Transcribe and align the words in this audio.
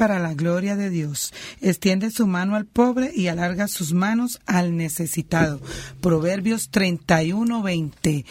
Para 0.00 0.18
la 0.18 0.32
gloria 0.32 0.76
de 0.76 0.88
Dios. 0.88 1.34
Extiende 1.60 2.10
su 2.10 2.26
mano 2.26 2.56
al 2.56 2.64
pobre 2.64 3.12
y 3.14 3.26
alarga 3.26 3.68
sus 3.68 3.92
manos 3.92 4.40
al 4.46 4.74
necesitado. 4.74 5.60
Proverbios 6.00 6.70
31:20. 6.70 8.24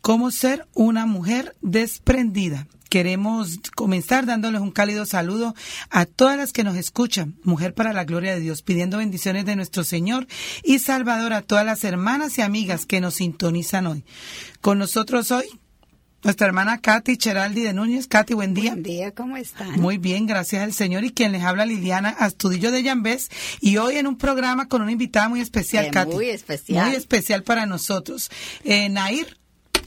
¿Cómo 0.00 0.30
ser 0.30 0.66
una 0.72 1.04
mujer 1.04 1.54
desprendida? 1.60 2.66
Queremos 2.88 3.58
comenzar 3.74 4.24
dándoles 4.24 4.62
un 4.62 4.70
cálido 4.70 5.04
saludo 5.04 5.54
a 5.90 6.06
todas 6.06 6.38
las 6.38 6.50
que 6.54 6.64
nos 6.64 6.76
escuchan, 6.76 7.34
Mujer 7.42 7.74
para 7.74 7.92
la 7.92 8.04
Gloria 8.04 8.34
de 8.34 8.40
Dios, 8.40 8.62
pidiendo 8.62 8.96
bendiciones 8.96 9.44
de 9.44 9.54
nuestro 9.54 9.84
Señor 9.84 10.26
y 10.64 10.78
Salvador 10.78 11.34
a 11.34 11.42
todas 11.42 11.66
las 11.66 11.84
hermanas 11.84 12.38
y 12.38 12.40
amigas 12.40 12.86
que 12.86 13.02
nos 13.02 13.16
sintonizan 13.16 13.86
hoy. 13.86 14.04
Con 14.62 14.78
nosotros 14.78 15.30
hoy 15.30 15.44
nuestra 16.24 16.46
hermana 16.46 16.78
Katy 16.80 17.16
Cheraldi 17.16 17.62
de 17.62 17.72
Núñez. 17.72 18.06
Katy, 18.06 18.34
buen 18.34 18.54
día. 18.54 18.70
Buen 18.72 18.82
día, 18.82 19.10
¿cómo 19.12 19.36
están? 19.36 19.80
Muy 19.80 19.98
bien, 19.98 20.26
gracias 20.26 20.62
al 20.62 20.72
Señor. 20.72 21.04
Y 21.04 21.10
quien 21.10 21.32
les 21.32 21.42
habla, 21.42 21.66
Liliana 21.66 22.10
Astudillo 22.10 22.70
de 22.70 22.82
Llambés. 22.82 23.28
Y 23.60 23.76
hoy 23.78 23.96
en 23.96 24.06
un 24.06 24.16
programa 24.16 24.68
con 24.68 24.82
una 24.82 24.92
invitada 24.92 25.28
muy 25.28 25.40
especial, 25.40 25.86
Eh, 25.86 25.90
Katy. 25.90 26.12
muy 26.14 26.26
especial. 26.28 26.86
Muy 26.86 26.96
especial 26.96 27.42
para 27.42 27.66
nosotros. 27.66 28.30
Eh, 28.64 28.88
Nair, 28.88 29.36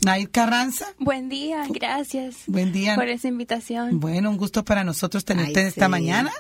Nair 0.06 0.30
Carranza. 0.30 0.86
Buen 1.00 1.30
día, 1.30 1.64
gracias. 1.68 2.36
Buen 2.46 2.72
día. 2.72 2.94
Por 2.94 3.08
esa 3.10 3.28
invitación. 3.28 4.00
Bueno, 4.00 4.30
un 4.30 4.38
gusto 4.38 4.64
para 4.64 4.84
nosotros 4.84 5.26
tenerte 5.26 5.62
Ay, 5.62 5.66
esta 5.68 5.86
sí. 5.86 5.92
mañana, 5.92 6.32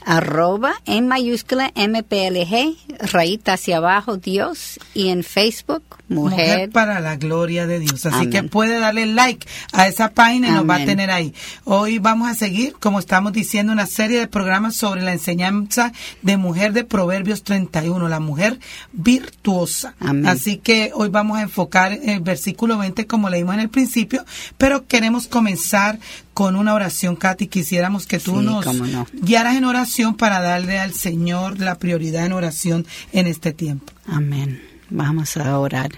Arroba 0.10 0.74
en 0.88 1.08
mayúscula 1.08 1.72
MPLG, 1.76 2.76
rayita 3.12 3.54
hacia 3.54 3.78
abajo 3.78 4.18
Dios 4.18 4.80
y 4.96 5.10
en 5.10 5.24
Facebook 5.24 5.84
Mujer, 6.08 6.48
Mujer. 6.48 6.70
para 6.72 7.00
la 7.00 7.16
gloria 7.16 7.68
de 7.68 7.78
Dios. 7.78 8.08
Así 8.08 8.16
Amén. 8.16 8.30
que 8.32 8.42
puede 8.42 8.80
darle 8.80 9.06
like 9.06 9.48
a 9.72 9.88
esa 9.88 10.10
página 10.10 10.48
y 10.48 10.52
nos 10.52 10.68
va 10.68 10.78
a 10.78 10.86
tener 10.86 11.12
ahí. 11.12 11.36
Hoy 11.64 12.00
vamos 12.00 12.28
a 12.28 12.34
seguir, 12.34 12.74
como 12.80 12.98
estamos 12.98 13.34
diciendo, 13.34 13.72
una 13.72 13.86
serie 13.86 14.18
de 14.18 14.28
programas 14.28 14.76
sobre 14.76 15.04
la 15.04 15.14
enseñanza 15.14 15.94
de 16.24 16.38
mujer 16.38 16.74
de 16.74 16.86
Proverbios 16.86 17.44
31, 17.44 18.10
la 18.10 18.20
mujer 18.20 18.60
virtuosa. 18.92 19.94
Amén. 20.00 20.26
Así 20.26 20.58
que 20.58 20.90
hoy 20.96 21.10
vamos 21.10 21.38
a 21.38 21.44
enfocar 21.44 21.94
el 21.94 22.22
versículo 22.22 22.80
20 22.80 23.06
como 23.06 23.30
leímos 23.30 23.54
en 23.54 23.60
el 23.60 23.70
principio, 23.70 24.26
pero 24.58 24.88
queremos 24.88 25.28
comenzar 25.28 26.00
con 26.40 26.56
una 26.56 26.74
oración, 26.74 27.18
Katy. 27.18 27.48
Quisiéramos 27.48 28.08
que 28.08 28.18
tú 28.18 28.40
Sí, 28.40 28.46
nos 28.46 28.66
no. 28.66 29.06
guiaras 29.12 29.58
en 29.58 29.66
oración 29.66 30.16
para 30.16 30.40
darle 30.40 30.80
al 30.80 30.94
Señor 30.94 31.60
la 31.60 31.76
prioridad 31.78 32.26
en 32.26 32.32
oración 32.32 32.88
en 33.12 33.28
este 33.28 33.52
tiempo. 33.52 33.92
Amén. 34.08 34.64
Vamos 34.90 35.36
a 35.36 35.60
orar. 35.60 35.90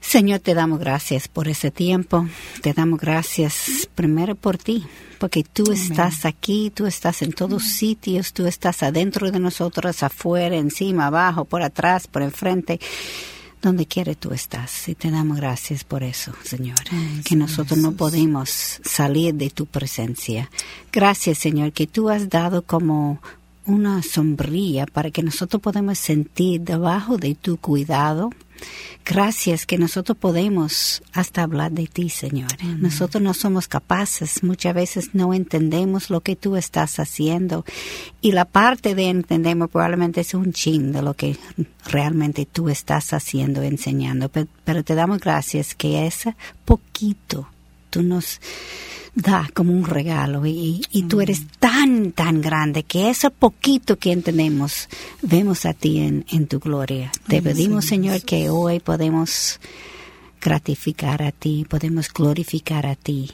Señor, 0.00 0.38
te 0.40 0.54
damos 0.54 0.78
gracias 0.80 1.28
por 1.28 1.48
ese 1.48 1.70
tiempo. 1.70 2.26
Te 2.62 2.72
damos 2.72 2.98
gracias 2.98 3.90
primero 3.94 4.36
por 4.36 4.56
ti, 4.56 4.86
porque 5.18 5.44
tú 5.44 5.70
estás 5.70 6.24
aquí, 6.24 6.72
tú 6.74 6.86
estás 6.86 7.20
en 7.20 7.34
todos 7.34 7.62
sitios, 7.64 8.32
tú 8.32 8.46
estás 8.46 8.82
adentro 8.82 9.30
de 9.30 9.38
nosotros, 9.38 10.02
afuera, 10.02 10.56
encima, 10.56 11.08
abajo, 11.08 11.44
por 11.44 11.60
atrás, 11.60 12.06
por 12.06 12.22
enfrente. 12.22 12.80
Donde 13.62 13.86
quiera 13.86 14.14
tú 14.14 14.32
estás. 14.32 14.88
Y 14.88 14.94
te 14.94 15.10
damos 15.10 15.36
gracias 15.36 15.84
por 15.84 16.02
eso, 16.02 16.32
Señor. 16.42 16.78
que 17.24 17.36
nosotros 17.36 17.78
no 17.78 17.92
podemos 17.92 18.80
salir 18.82 19.34
de 19.34 19.50
tu 19.50 19.66
presencia. 19.66 20.50
Gracias, 20.92 21.38
Señor, 21.38 21.72
que 21.72 21.86
tú 21.86 22.08
has 22.08 22.28
dado 22.28 22.62
como 22.62 23.20
una 23.66 24.02
sombrilla 24.02 24.86
para 24.86 25.10
que 25.10 25.22
nosotros 25.22 25.60
podamos 25.62 25.98
sentir 25.98 26.62
debajo 26.62 27.16
de 27.18 27.34
tu 27.34 27.56
cuidado. 27.56 28.30
Gracias 29.04 29.64
que 29.66 29.78
nosotros 29.78 30.16
podemos 30.18 31.02
hasta 31.12 31.42
hablar 31.42 31.72
de 31.72 31.86
ti, 31.86 32.10
Señor. 32.10 32.50
Nosotros 32.78 33.22
no 33.22 33.32
somos 33.34 33.66
capaces, 33.66 34.42
muchas 34.42 34.74
veces 34.74 35.10
no 35.14 35.32
entendemos 35.34 36.10
lo 36.10 36.20
que 36.20 36.36
tú 36.36 36.56
estás 36.56 36.98
haciendo 37.00 37.64
y 38.20 38.32
la 38.32 38.44
parte 38.44 38.94
de 38.94 39.08
entendemos 39.08 39.70
probablemente 39.70 40.20
es 40.20 40.34
un 40.34 40.52
chin 40.52 40.92
de 40.92 41.02
lo 41.02 41.14
que 41.14 41.36
realmente 41.86 42.46
tú 42.46 42.68
estás 42.68 43.12
haciendo, 43.12 43.62
enseñando. 43.62 44.28
Pe- 44.28 44.46
Pero, 44.64 44.84
te 44.84 44.94
damos 44.94 45.18
gracias 45.20 45.74
que 45.74 46.06
ese 46.06 46.36
poquito 46.64 47.48
tú 47.88 48.02
nos 48.02 48.40
da 49.14 49.48
como 49.54 49.72
un 49.72 49.84
regalo 49.84 50.46
y, 50.46 50.82
y 50.90 51.02
tú 51.04 51.20
eres 51.20 51.46
tan, 51.58 52.12
tan 52.12 52.40
grande 52.40 52.82
que 52.84 53.10
ese 53.10 53.30
poquito 53.30 53.98
que 53.98 54.12
entendemos, 54.12 54.88
vemos 55.22 55.66
a 55.66 55.74
ti 55.74 55.98
en, 55.98 56.24
en 56.30 56.46
tu 56.46 56.60
gloria. 56.60 57.10
Te 57.26 57.42
pedimos, 57.42 57.84
Señor 57.84 58.14
Señor, 58.14 58.26
que 58.26 58.50
hoy 58.50 58.80
podemos 58.80 59.60
gratificar 60.40 61.22
a 61.22 61.32
ti, 61.32 61.66
podemos 61.68 62.12
glorificar 62.12 62.86
a 62.86 62.96
ti. 62.96 63.30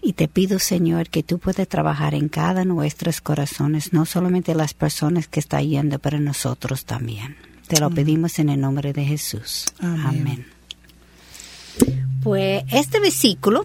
Y 0.00 0.12
te 0.12 0.28
pido, 0.28 0.58
Señor, 0.58 1.08
que 1.08 1.22
tú 1.22 1.38
puedas 1.38 1.66
trabajar 1.66 2.14
en 2.14 2.28
cada 2.28 2.60
de 2.60 2.66
nuestros 2.66 3.20
corazones, 3.22 3.92
no 3.92 4.04
solamente 4.04 4.54
las 4.54 4.74
personas 4.74 5.28
que 5.28 5.40
están 5.40 5.66
yendo, 5.66 5.98
pero 5.98 6.20
nosotros 6.20 6.84
también. 6.84 7.36
Te 7.66 7.80
lo 7.80 7.90
pedimos 7.90 8.38
en 8.38 8.50
el 8.50 8.60
nombre 8.60 8.92
de 8.92 9.04
Jesús. 9.04 9.66
Amén. 9.78 10.04
Amén. 10.06 10.46
Pues 12.22 12.64
este 12.70 13.00
versículo 13.00 13.64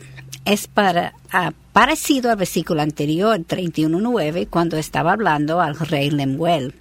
es 0.51 0.67
para, 0.67 1.13
ah, 1.31 1.51
parecido 1.73 2.29
al 2.31 2.37
versículo 2.37 2.81
anterior, 2.81 3.37
31.9, 3.39 4.47
cuando 4.49 4.77
estaba 4.77 5.13
hablando 5.13 5.61
al 5.61 5.77
rey 5.77 6.09
Lemuel. 6.11 6.73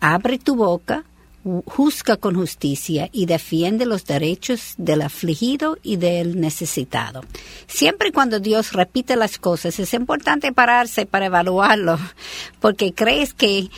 Abre 0.00 0.38
tu 0.38 0.56
boca, 0.56 1.04
ju- 1.44 1.62
juzga 1.66 2.16
con 2.16 2.34
justicia 2.34 3.08
y 3.12 3.26
defiende 3.26 3.84
los 3.86 4.04
derechos 4.06 4.74
del 4.78 5.02
afligido 5.02 5.76
y 5.82 5.96
del 5.96 6.40
necesitado. 6.40 7.22
Siempre 7.66 8.12
cuando 8.12 8.40
Dios 8.40 8.72
repite 8.72 9.16
las 9.16 9.38
cosas 9.38 9.78
es 9.78 9.92
importante 9.94 10.52
pararse 10.52 11.06
para 11.06 11.26
evaluarlo, 11.26 11.98
porque 12.60 12.92
crees 12.94 13.34
que 13.34 13.68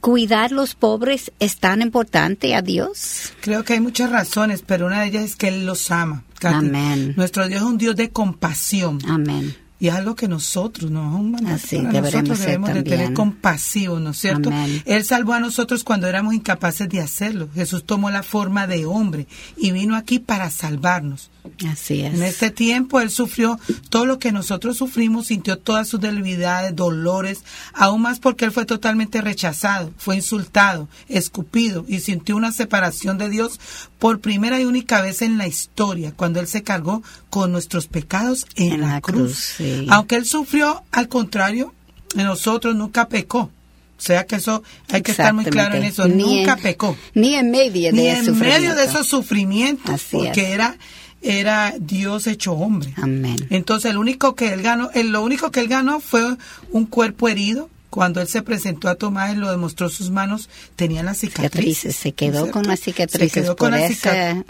cuidar 0.00 0.50
los 0.50 0.74
pobres 0.74 1.30
es 1.40 1.58
tan 1.58 1.82
importante 1.82 2.54
a 2.54 2.62
Dios. 2.62 3.32
Creo 3.42 3.64
que 3.64 3.74
hay 3.74 3.80
muchas 3.80 4.10
razones, 4.10 4.62
pero 4.66 4.86
una 4.86 5.02
de 5.02 5.08
ellas 5.08 5.24
es 5.24 5.36
que 5.36 5.48
Él 5.48 5.66
los 5.66 5.90
ama. 5.90 6.24
Katy. 6.40 6.56
Amén. 6.56 7.14
Nuestro 7.16 7.46
Dios 7.46 7.60
es 7.60 7.66
un 7.66 7.78
Dios 7.78 7.94
de 7.94 8.10
compasión. 8.10 8.98
Amén. 9.06 9.54
Y 9.80 9.88
es 9.88 9.94
algo 9.94 10.14
que 10.14 10.28
nosotros, 10.28 10.90
no 10.90 11.08
es 11.08 11.20
un 11.20 11.30
mandato 11.32 11.54
Así 11.54 11.78
nosotros 11.78 12.38
debemos 12.38 12.74
de 12.74 12.82
tener 12.82 13.14
compasión, 13.14 14.04
¿no 14.04 14.10
es 14.10 14.18
cierto? 14.18 14.50
Amén. 14.50 14.82
Él 14.84 15.04
salvó 15.04 15.32
a 15.32 15.40
nosotros 15.40 15.84
cuando 15.84 16.06
éramos 16.06 16.34
incapaces 16.34 16.86
de 16.88 17.00
hacerlo. 17.00 17.48
Jesús 17.54 17.84
tomó 17.84 18.10
la 18.10 18.22
forma 18.22 18.66
de 18.66 18.84
hombre 18.84 19.26
y 19.56 19.70
vino 19.72 19.96
aquí 19.96 20.18
para 20.18 20.50
salvarnos. 20.50 21.30
Así 21.66 22.02
es. 22.02 22.14
En 22.14 22.22
este 22.22 22.50
tiempo 22.50 23.00
Él 23.00 23.10
sufrió 23.10 23.58
todo 23.88 24.04
lo 24.04 24.18
que 24.18 24.32
nosotros 24.32 24.76
sufrimos, 24.76 25.28
sintió 25.28 25.56
todas 25.58 25.88
sus 25.88 25.98
debilidades, 25.98 26.76
dolores, 26.76 27.42
aún 27.72 28.02
más 28.02 28.20
porque 28.20 28.44
Él 28.44 28.52
fue 28.52 28.66
totalmente 28.66 29.22
rechazado, 29.22 29.90
fue 29.96 30.16
insultado, 30.16 30.88
escupido 31.08 31.86
y 31.88 32.00
sintió 32.00 32.36
una 32.36 32.52
separación 32.52 33.16
de 33.16 33.30
Dios 33.30 33.58
por 33.98 34.20
primera 34.20 34.60
y 34.60 34.64
única 34.64 35.00
vez 35.00 35.22
en 35.22 35.38
la 35.38 35.46
historia, 35.46 36.12
cuando 36.14 36.40
Él 36.40 36.46
se 36.46 36.62
cargó 36.62 37.02
con 37.30 37.52
nuestros 37.52 37.86
pecados 37.86 38.46
en, 38.56 38.72
En 38.74 38.80
la, 38.82 38.86
la 38.94 39.00
cruz. 39.00 39.22
cruz, 39.22 39.38
sí. 39.56 39.69
Aunque 39.90 40.16
Él 40.16 40.24
sufrió, 40.24 40.82
al 40.92 41.08
contrario, 41.08 41.74
en 42.16 42.24
nosotros 42.24 42.74
nunca 42.74 43.08
pecó. 43.08 43.50
O 43.98 44.02
sea 44.02 44.24
que 44.26 44.36
eso 44.36 44.62
hay 44.88 45.02
que 45.02 45.10
estar 45.10 45.34
muy 45.34 45.44
claro 45.44 45.74
en 45.76 45.84
eso. 45.84 46.08
Ni 46.08 46.38
nunca 46.38 46.54
en- 46.54 46.60
pecó 46.62 46.96
Ni 47.14 47.34
en 47.34 47.50
medio 47.50 47.90
de 47.90 47.92
ni 47.92 48.06
en 48.08 48.38
medio 48.38 48.74
de 48.74 48.84
esos 48.84 49.06
sufrimientos, 49.06 49.94
Así 49.94 50.16
porque 50.16 50.40
es. 50.42 50.48
era 50.48 50.76
era 51.22 51.74
Dios 51.78 52.26
hecho 52.26 52.52
hombre. 52.54 52.94
Amén. 52.96 53.36
Entonces, 53.50 53.90
el 53.90 53.98
único 53.98 54.34
que 54.34 54.54
él 54.54 54.62
ganó, 54.62 54.90
el- 54.94 55.10
lo 55.10 55.22
único 55.22 55.50
que 55.50 55.60
él 55.60 55.68
ganó 55.68 56.00
fue 56.00 56.22
un 56.70 56.86
cuerpo 56.86 57.28
herido. 57.28 57.68
Cuando 57.90 58.20
él 58.22 58.28
se 58.28 58.40
presentó 58.40 58.88
a 58.88 58.94
Tomás 58.94 59.34
y 59.34 59.36
lo 59.36 59.50
demostró 59.50 59.88
sus 59.90 60.10
manos, 60.10 60.48
tenían 60.76 61.04
las 61.06 61.18
cicatrices. 61.18 61.50
Cicatrices. 61.50 61.96
Se 61.96 62.12
quedó 62.12 62.32
¿cierto? 62.44 62.52
con 62.52 62.66
las 62.68 62.80
cicatrices 62.80 63.32
Se 63.32 63.40
quedó 63.42 63.56
por 63.56 63.68
con 63.70 63.72
las 63.72 63.90
ese 63.90 63.94
cica- 63.96 64.44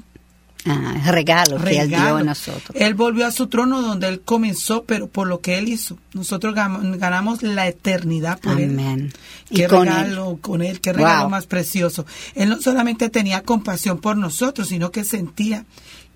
ah, 0.66 0.94
regalo, 1.10 1.56
que 1.62 1.78
él 1.80 1.88
dio 1.88 1.98
regalo. 1.98 2.16
a 2.18 2.22
nosotros. 2.22 2.70
Él 2.74 2.94
volvió 2.94 3.26
a 3.26 3.30
su 3.30 3.46
trono 3.48 3.82
donde 3.82 4.08
él 4.08 4.20
comenzó, 4.20 4.84
pero 4.84 5.06
por 5.08 5.26
lo 5.26 5.40
que 5.40 5.58
él 5.58 5.68
hizo. 5.68 5.98
Nosotros 6.14 6.54
ganamos 6.54 7.42
la 7.42 7.66
eternidad 7.68 8.38
por 8.40 8.60
él. 8.60 8.70
Amén. 8.70 9.12
Qué 9.54 9.64
Y 9.64 9.66
con 9.66 9.88
él. 9.88 9.94
regalo 9.94 10.38
con 10.40 10.62
él, 10.62 10.80
qué 10.80 10.92
regalo 10.92 11.22
Wow. 11.22 11.30
más 11.30 11.46
precioso. 11.46 12.06
Él 12.34 12.48
no 12.50 12.60
solamente 12.60 13.08
tenía 13.10 13.42
compasión 13.42 13.98
por 13.98 14.16
nosotros, 14.16 14.68
sino 14.68 14.90
que 14.90 15.04
sentía 15.04 15.64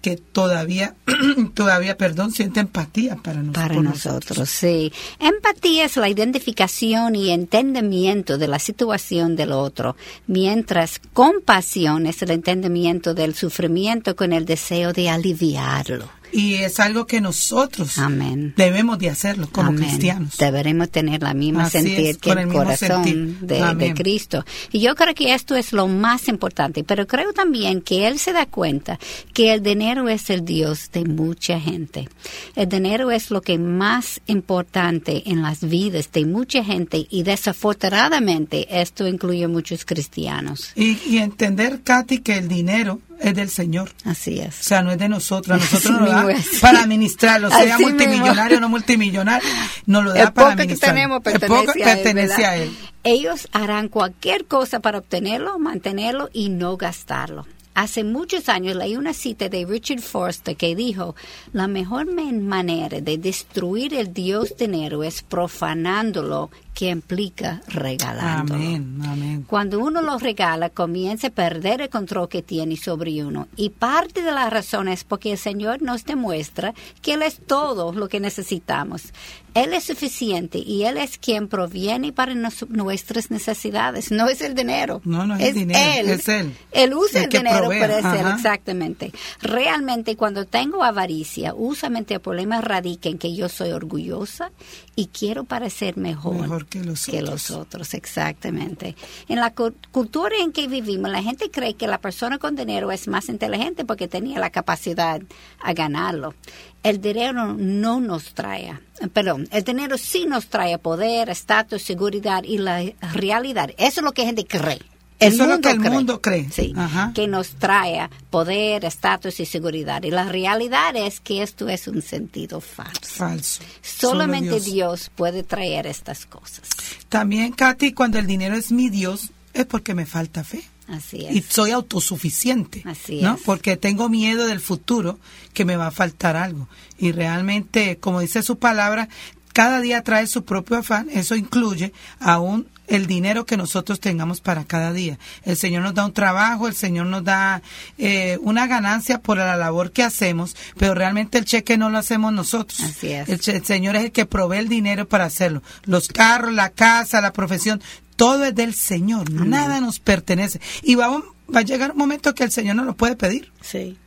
que 0.04 0.16
todavía, 0.18 0.94
todavía, 1.54 1.96
perdón, 1.96 2.30
siente 2.30 2.60
empatía 2.60 3.16
para, 3.16 3.42
nos- 3.42 3.54
Para 3.54 3.74
nosotros, 3.80 4.50
sí. 4.50 4.92
Empatía 5.18 5.86
es 5.86 5.96
la 5.96 6.10
identificación 6.10 7.14
y 7.16 7.30
entendimiento 7.30 8.36
de 8.36 8.46
la 8.46 8.58
situación 8.58 9.34
del 9.34 9.52
otro, 9.52 9.96
mientras 10.26 11.00
compasión 11.14 12.06
es 12.06 12.20
el 12.20 12.32
entendimiento 12.32 13.14
del 13.14 13.34
sufrimiento 13.34 14.14
con 14.14 14.34
el 14.34 14.44
deseo 14.44 14.92
de 14.92 15.08
aliviarlo. 15.08 16.06
Y 16.34 16.54
es 16.54 16.80
algo 16.80 17.06
que 17.06 17.20
nosotros 17.20 17.96
Amén. 17.98 18.54
debemos 18.56 18.98
de 18.98 19.08
hacerlo 19.08 19.48
como 19.52 19.68
Amén. 19.68 19.84
cristianos. 19.84 20.36
Deberemos 20.36 20.90
tener 20.90 21.22
la 21.22 21.32
misma 21.32 21.64
Así 21.64 21.78
sentir 21.78 22.06
es, 22.06 22.18
que 22.18 22.32
el, 22.32 22.48
corazón 22.48 23.38
de. 23.40 23.94
Cristo. 23.94 24.44
Y 24.72 24.80
yo 24.80 24.96
creo 24.96 25.14
que 25.14 25.32
esto 25.32 25.54
es 25.54 25.72
lo 25.72 25.86
más 25.86 26.26
importante, 26.26 26.82
pero 26.82 27.06
creo 27.06 27.32
también 27.32 27.80
que 27.80 28.08
Él 28.08 28.18
se 28.18 28.32
da 28.32 28.46
cuenta 28.46 28.98
que 29.32 29.52
el 29.52 29.62
dinero 29.62 30.08
es 30.08 30.28
el 30.28 30.44
Dios 30.44 30.90
de 30.92 31.04
mucha 31.04 31.60
gente. 31.60 32.08
El 32.56 32.68
dinero 32.68 33.12
es 33.12 33.30
lo 33.30 33.40
que 33.40 33.56
más 33.56 34.20
importante 34.26 35.22
en 35.26 35.40
las 35.42 35.60
vidas 35.60 36.10
de 36.10 36.24
mucha 36.24 36.64
gente 36.64 37.06
y 37.08 37.22
desafortunadamente 37.22 38.66
esto 38.80 39.06
incluye 39.06 39.46
muchos 39.46 39.84
cristianos. 39.84 40.72
Y, 40.74 40.98
y 41.06 41.18
entender, 41.18 41.82
Katy, 41.84 42.18
que 42.18 42.38
el 42.38 42.48
dinero 42.48 43.00
es 43.20 43.34
del 43.34 43.48
Señor. 43.50 43.90
Así 44.04 44.38
O 44.40 44.42
es. 44.44 44.54
sea, 44.54 44.82
no 44.82 44.92
es 44.92 44.98
de 44.98 45.08
nosotros, 45.10 45.58
nosotros 45.58 45.92
nos 45.92 46.00
lo 46.02 46.10
da 46.10 46.32
es. 46.32 46.60
para 46.60 46.82
administrarlo, 46.82 47.50
sea 47.50 47.74
Así 47.74 47.82
multimillonario 47.84 48.58
o 48.58 48.60
no 48.60 48.68
multimillonario, 48.68 49.48
nos 49.86 50.04
lo 50.04 50.12
da 50.12 50.22
El 50.22 50.32
para 50.32 50.56
poco 50.56 50.68
que 50.68 50.76
tenemos 50.76 51.16
El 51.18 51.22
pertenece, 51.22 51.46
poco 51.48 51.70
a, 51.70 51.74
él, 51.74 51.82
pertenece 51.84 52.36
¿verdad? 52.36 52.50
a 52.50 52.56
él. 52.56 52.76
Ellos 53.04 53.48
harán 53.52 53.88
cualquier 53.88 54.46
cosa 54.46 54.80
para 54.80 54.98
obtenerlo, 54.98 55.58
mantenerlo 55.58 56.30
y 56.32 56.48
no 56.48 56.76
gastarlo. 56.76 57.46
Hace 57.74 58.04
muchos 58.04 58.48
años 58.48 58.76
leí 58.76 58.96
una 58.96 59.12
cita 59.12 59.48
de 59.48 59.66
Richard 59.66 60.00
Forster 60.00 60.56
que 60.56 60.76
dijo, 60.76 61.16
la 61.52 61.66
mejor 61.66 62.06
manera 62.06 63.00
de 63.00 63.18
destruir 63.18 63.94
el 63.94 64.14
Dios 64.14 64.56
dinero 64.56 65.02
es 65.02 65.22
profanándolo, 65.22 66.50
que 66.74 66.90
implica 66.90 67.62
regalándolo. 67.68 68.58
Amén, 68.60 68.98
amén. 69.06 69.44
Cuando 69.46 69.78
uno 69.78 70.02
lo 70.02 70.18
regala, 70.18 70.70
comienza 70.70 71.28
a 71.28 71.30
perder 71.30 71.80
el 71.82 71.88
control 71.88 72.28
que 72.28 72.42
tiene 72.42 72.76
sobre 72.76 73.24
uno. 73.24 73.46
Y 73.56 73.70
parte 73.70 74.22
de 74.22 74.32
la 74.32 74.50
razón 74.50 74.88
es 74.88 75.04
porque 75.04 75.32
el 75.32 75.38
Señor 75.38 75.82
nos 75.82 76.04
demuestra 76.04 76.74
que 77.00 77.14
Él 77.14 77.22
es 77.22 77.40
todo 77.46 77.92
lo 77.92 78.08
que 78.08 78.18
necesitamos. 78.20 79.12
Él 79.54 79.72
es 79.72 79.84
suficiente 79.84 80.58
y 80.58 80.82
Él 80.82 80.96
es 80.96 81.16
quien 81.16 81.46
proviene 81.46 82.12
para 82.12 82.34
nos- 82.34 82.68
nuestras 82.68 83.30
necesidades. 83.30 84.10
No 84.10 84.28
es 84.28 84.40
el 84.40 84.56
dinero. 84.56 85.00
No, 85.04 85.24
no 85.28 85.36
es 85.36 85.42
el 85.50 85.54
dinero, 85.54 86.00
Él. 86.00 86.10
es 86.10 86.28
Él. 86.28 86.56
Él 86.72 86.92
usa 86.94 87.22
El 87.22 87.28
dinero, 87.30 87.70
es 87.70 88.04
Él, 88.04 88.26
exactamente. 88.34 89.12
Realmente, 89.40 90.16
cuando 90.16 90.44
tengo 90.44 90.82
avaricia, 90.82 91.54
usualmente 91.54 92.14
el 92.14 92.20
problema 92.20 92.60
radica 92.60 93.08
en 93.08 93.18
que 93.18 93.32
yo 93.32 93.48
soy 93.48 93.70
orgullosa 93.70 94.50
y 94.96 95.06
quiero 95.06 95.44
parecer 95.44 95.96
mejor, 95.96 96.34
Mejor 96.40 96.63
que 96.66 96.82
los 96.84 97.06
que 97.06 97.18
otros. 97.22 97.30
los 97.30 97.50
otros, 97.50 97.94
exactamente. 97.94 98.94
En 99.28 99.40
la 99.40 99.54
cu- 99.54 99.74
cultura 99.90 100.34
en 100.40 100.52
que 100.52 100.66
vivimos, 100.68 101.10
la 101.10 101.22
gente 101.22 101.50
cree 101.50 101.74
que 101.74 101.86
la 101.86 101.98
persona 101.98 102.38
con 102.38 102.56
dinero 102.56 102.90
es 102.92 103.08
más 103.08 103.28
inteligente 103.28 103.84
porque 103.84 104.08
tenía 104.08 104.38
la 104.38 104.50
capacidad 104.50 105.20
a 105.60 105.72
ganarlo. 105.72 106.34
El 106.82 107.00
dinero 107.00 107.54
no 107.54 108.00
nos 108.00 108.34
trae, 108.34 108.78
perdón, 109.12 109.48
el 109.52 109.64
dinero 109.64 109.96
sí 109.98 110.26
nos 110.26 110.46
trae 110.48 110.76
poder, 110.78 111.30
estatus, 111.30 111.82
seguridad 111.82 112.42
y 112.44 112.58
la 112.58 112.82
realidad. 113.12 113.70
Eso 113.78 114.00
es 114.00 114.04
lo 114.04 114.12
que 114.12 114.22
la 114.22 114.26
gente 114.26 114.44
cree. 114.46 114.80
Eso 115.20 115.44
es 115.44 115.48
lo 115.48 115.60
que 115.60 115.70
el 115.70 115.80
mundo 115.80 116.20
cree. 116.20 116.48
Sí, 116.50 116.72
Ajá. 116.76 117.12
que 117.14 117.26
nos 117.28 117.50
trae 117.54 118.08
poder, 118.30 118.84
estatus 118.84 119.40
y 119.40 119.46
seguridad. 119.46 120.02
Y 120.02 120.10
la 120.10 120.24
realidad 120.24 120.96
es 120.96 121.20
que 121.20 121.42
esto 121.42 121.68
es 121.68 121.86
un 121.88 122.02
sentido 122.02 122.60
falso. 122.60 123.00
Falso. 123.02 123.62
Solamente 123.82 124.50
Solo 124.60 124.64
Dios 124.64 125.10
puede 125.14 125.42
traer 125.42 125.86
estas 125.86 126.26
cosas. 126.26 126.68
También, 127.08 127.52
Katy, 127.52 127.92
cuando 127.92 128.18
el 128.18 128.26
dinero 128.26 128.56
es 128.56 128.72
mi 128.72 128.90
Dios, 128.90 129.30
es 129.52 129.64
porque 129.66 129.94
me 129.94 130.04
falta 130.04 130.42
fe. 130.44 130.64
Así 130.88 131.18
Y 131.30 131.38
es. 131.38 131.46
soy 131.48 131.70
autosuficiente. 131.70 132.82
Así 132.84 133.22
¿no? 133.22 133.36
es. 133.36 133.40
Porque 133.42 133.76
tengo 133.76 134.08
miedo 134.08 134.46
del 134.46 134.60
futuro, 134.60 135.18
que 135.54 135.64
me 135.64 135.76
va 135.76 135.86
a 135.86 135.90
faltar 135.92 136.36
algo. 136.36 136.68
Y 136.98 137.12
realmente, 137.12 137.96
como 137.98 138.20
dice 138.20 138.42
su 138.42 138.58
palabra, 138.58 139.08
cada 139.54 139.80
día 139.80 140.02
trae 140.02 140.26
su 140.26 140.44
propio 140.44 140.76
afán. 140.78 141.08
Eso 141.10 141.36
incluye 141.36 141.92
aún 142.18 142.68
el 142.86 143.06
dinero 143.06 143.46
que 143.46 143.56
nosotros 143.56 144.00
tengamos 144.00 144.40
para 144.40 144.64
cada 144.64 144.92
día. 144.92 145.18
El 145.44 145.56
Señor 145.56 145.82
nos 145.82 145.94
da 145.94 146.04
un 146.04 146.12
trabajo, 146.12 146.68
el 146.68 146.74
Señor 146.74 147.06
nos 147.06 147.24
da 147.24 147.62
eh, 147.98 148.38
una 148.42 148.66
ganancia 148.66 149.18
por 149.18 149.38
la 149.38 149.56
labor 149.56 149.92
que 149.92 150.02
hacemos, 150.02 150.56
pero 150.78 150.94
realmente 150.94 151.38
el 151.38 151.44
cheque 151.44 151.78
no 151.78 151.90
lo 151.90 151.98
hacemos 151.98 152.32
nosotros. 152.32 152.80
Así 152.80 153.08
es. 153.08 153.28
El, 153.28 153.64
Señor 153.64 153.96
es 153.96 154.04
el 154.04 154.12
que 154.12 154.26
provee 154.26 154.58
el 154.58 154.68
dinero 154.68 155.08
para 155.08 155.24
hacerlo. 155.24 155.62
Los 155.84 156.08
carros, 156.08 156.52
la 156.52 156.70
casa, 156.70 157.20
la 157.20 157.32
profesión, 157.32 157.82
todo 158.16 158.44
es 158.44 158.54
del 158.54 158.74
Señor. 158.74 159.30
Nada 159.30 159.80
nos 159.80 159.98
pertenece. 159.98 160.60
Y 160.82 160.94
va, 160.94 161.08
va 161.08 161.60
a 161.60 161.62
llegar 161.62 161.92
un 161.92 161.98
momento 161.98 162.34
que 162.34 162.44
el 162.44 162.50
Señor 162.50 162.76
no 162.76 162.84
lo 162.84 162.94
puede 162.94 163.16
pedir. 163.16 163.50
Sí. 163.60 163.98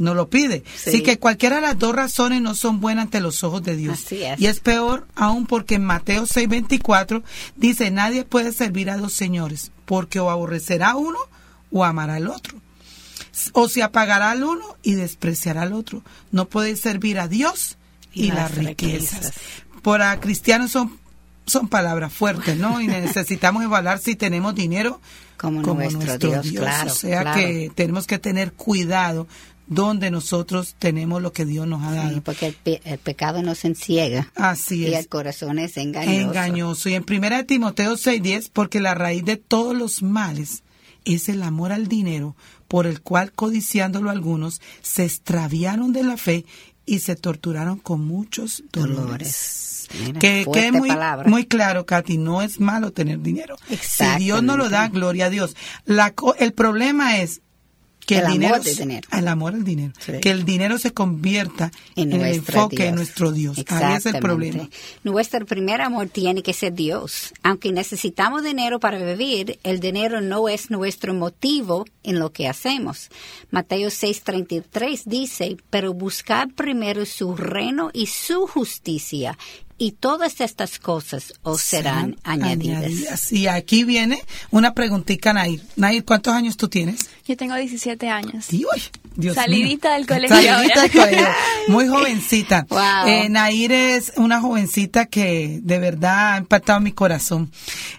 No 0.00 0.14
lo 0.14 0.30
pide. 0.30 0.64
Sí. 0.76 0.88
Así 0.90 1.02
que 1.02 1.18
cualquiera 1.18 1.56
de 1.56 1.62
las 1.62 1.78
dos 1.78 1.94
razones 1.94 2.40
no 2.40 2.54
son 2.54 2.80
buenas 2.80 3.04
ante 3.04 3.20
los 3.20 3.44
ojos 3.44 3.62
de 3.62 3.76
Dios. 3.76 4.00
Así 4.06 4.22
es. 4.24 4.40
Y 4.40 4.46
es 4.46 4.58
peor 4.60 5.06
aún 5.14 5.44
porque 5.46 5.74
en 5.74 5.84
Mateo 5.84 6.24
6:24 6.24 7.22
dice, 7.56 7.90
nadie 7.90 8.24
puede 8.24 8.52
servir 8.52 8.88
a 8.88 8.96
dos 8.96 9.12
señores, 9.12 9.70
porque 9.84 10.18
o 10.18 10.30
aborrecerá 10.30 10.92
a 10.92 10.96
uno 10.96 11.18
o 11.70 11.84
amará 11.84 12.14
al 12.14 12.28
otro. 12.28 12.58
O 13.52 13.68
se 13.68 13.82
apagará 13.82 14.30
al 14.30 14.42
uno 14.42 14.64
y 14.82 14.94
despreciará 14.94 15.62
al 15.62 15.74
otro. 15.74 16.02
No 16.32 16.46
puede 16.48 16.76
servir 16.76 17.18
a 17.20 17.28
Dios 17.28 17.76
y, 18.12 18.24
Y 18.24 18.28
las 18.28 18.36
las 18.38 18.54
riquezas. 18.54 19.12
riquezas. 19.20 19.32
Para 19.82 20.18
cristianos 20.18 20.70
son, 20.72 20.98
son 21.46 21.68
palabras 21.68 22.10
fuertes, 22.12 22.56
¿no? 22.56 22.80
Y 22.80 22.86
necesitamos 22.88 23.62
evaluar 23.64 23.98
si 23.98 24.14
tenemos 24.16 24.54
dinero 24.54 25.00
Como 25.36 25.62
nuestro 25.62 26.18
Dios, 26.18 26.50
claro, 26.52 26.90
O 26.90 26.94
sea 26.94 27.22
claro. 27.22 27.38
que 27.40 27.70
tenemos 27.74 28.06
que 28.06 28.18
tener 28.18 28.52
cuidado 28.52 29.26
donde 29.70 30.10
nosotros 30.10 30.74
tenemos 30.78 31.22
lo 31.22 31.32
que 31.32 31.46
Dios 31.46 31.66
nos 31.66 31.82
ha 31.84 31.92
dado. 31.92 32.12
Sí, 32.14 32.20
porque 32.20 32.46
el, 32.48 32.54
pe- 32.54 32.80
el 32.84 32.98
pecado 32.98 33.40
nos 33.42 33.64
enciega 33.64 34.30
Así 34.34 34.80
y 34.82 34.86
el 34.86 34.94
es. 34.94 35.06
corazón 35.06 35.58
es 35.58 35.76
engañoso. 35.78 36.20
Engañoso. 36.20 36.88
Y 36.90 36.94
en 36.94 37.04
1 37.08 37.46
Timoteo 37.46 37.94
6:10, 37.94 38.50
porque 38.52 38.80
la 38.80 38.94
raíz 38.94 39.24
de 39.24 39.36
todos 39.36 39.74
los 39.74 40.02
males 40.02 40.64
es 41.04 41.28
el 41.28 41.42
amor 41.44 41.70
al 41.72 41.86
dinero, 41.88 42.34
por 42.68 42.86
el 42.86 43.00
cual 43.00 43.32
codiciándolo 43.32 44.10
algunos 44.10 44.60
se 44.82 45.04
extraviaron 45.04 45.92
de 45.92 46.02
la 46.02 46.16
fe 46.16 46.44
y 46.84 46.98
se 46.98 47.14
torturaron 47.14 47.78
con 47.78 48.04
muchos 48.04 48.64
dolores. 48.72 48.96
Dolores. 48.98 49.88
Mira, 50.06 50.18
que 50.20 50.42
fuerte 50.44 50.68
quede 50.68 50.78
muy, 50.78 50.88
palabra. 50.88 51.28
muy 51.28 51.46
claro, 51.46 51.86
Katy, 51.86 52.18
no 52.18 52.42
es 52.42 52.58
malo 52.60 52.92
tener 52.92 53.20
dinero. 53.20 53.56
Si 53.80 54.04
Dios 54.18 54.42
no 54.42 54.56
lo 54.56 54.68
da, 54.68 54.88
gloria 54.88 55.26
a 55.26 55.30
Dios. 55.30 55.56
La, 55.84 56.12
el 56.38 56.52
problema 56.52 57.18
es 57.18 57.40
que 58.10 58.18
el, 58.18 58.26
El 58.26 58.32
dinero, 58.32 58.54
amor 58.56 58.64
del 58.64 58.76
dinero. 58.76 59.08
al 59.10 59.28
amor 59.28 59.54
al 59.54 59.64
dinero, 59.64 59.92
Sí. 59.98 60.12
que 60.20 60.30
el 60.30 60.44
dinero 60.44 60.78
se 60.78 60.92
convierta 60.92 61.70
en, 61.96 62.12
en 62.12 62.20
el 62.20 62.26
nuestro 62.36 62.54
enfoque 62.56 62.82
de 62.84 62.92
nuestro 62.92 63.32
Dios. 63.32 63.56
Ahí 63.68 63.96
es 63.96 64.06
el 64.06 64.18
problema. 64.18 64.68
Nuestro 65.04 65.46
primer 65.46 65.80
amor 65.80 66.08
tiene 66.08 66.42
que 66.42 66.52
ser 66.52 66.72
Dios. 66.74 67.32
Aunque 67.42 67.72
necesitamos 67.72 68.42
dinero 68.42 68.80
para 68.80 68.98
vivir, 68.98 69.58
el 69.62 69.80
dinero 69.80 70.20
no 70.20 70.48
es 70.48 70.70
nuestro 70.70 71.14
motivo 71.14 71.86
en 72.02 72.18
lo 72.18 72.32
que 72.32 72.48
hacemos. 72.48 73.10
Mateo 73.50 73.88
6:33 73.90 75.02
dice, 75.04 75.56
pero 75.70 75.94
buscad 75.94 76.48
primero 76.56 77.06
su 77.06 77.36
reino 77.36 77.90
y 77.92 78.06
su 78.06 78.46
justicia, 78.46 79.38
y 79.80 79.92
todas 79.92 80.42
estas 80.42 80.78
cosas 80.78 81.32
os 81.42 81.62
serán 81.62 82.16
añadidas. 82.22 83.32
Y 83.32 83.46
aquí 83.46 83.84
viene 83.84 84.22
una 84.50 84.74
preguntita, 84.74 85.32
Nair. 85.32 85.62
Nair, 85.76 86.04
¿cuántos 86.04 86.34
años 86.34 86.58
tú 86.58 86.68
tienes? 86.68 87.00
Yo 87.26 87.34
tengo 87.36 87.54
17 87.54 88.08
años. 88.08 88.48
Uy, 88.52 88.82
Dios 89.16 89.34
Salidita 89.36 89.88
mío. 89.88 89.96
del 89.98 90.06
colegio 90.06 90.36
Salidita 90.36 90.82
del 90.82 90.90
colegio. 90.90 91.28
Muy 91.68 91.88
jovencita. 91.88 92.66
Wow. 92.68 93.06
Eh, 93.06 93.28
Nair 93.30 93.72
es 93.72 94.12
una 94.16 94.40
jovencita 94.40 95.06
que 95.06 95.60
de 95.62 95.78
verdad 95.78 96.34
ha 96.34 96.38
impactado 96.38 96.80
mi 96.80 96.92
corazón. 96.92 97.50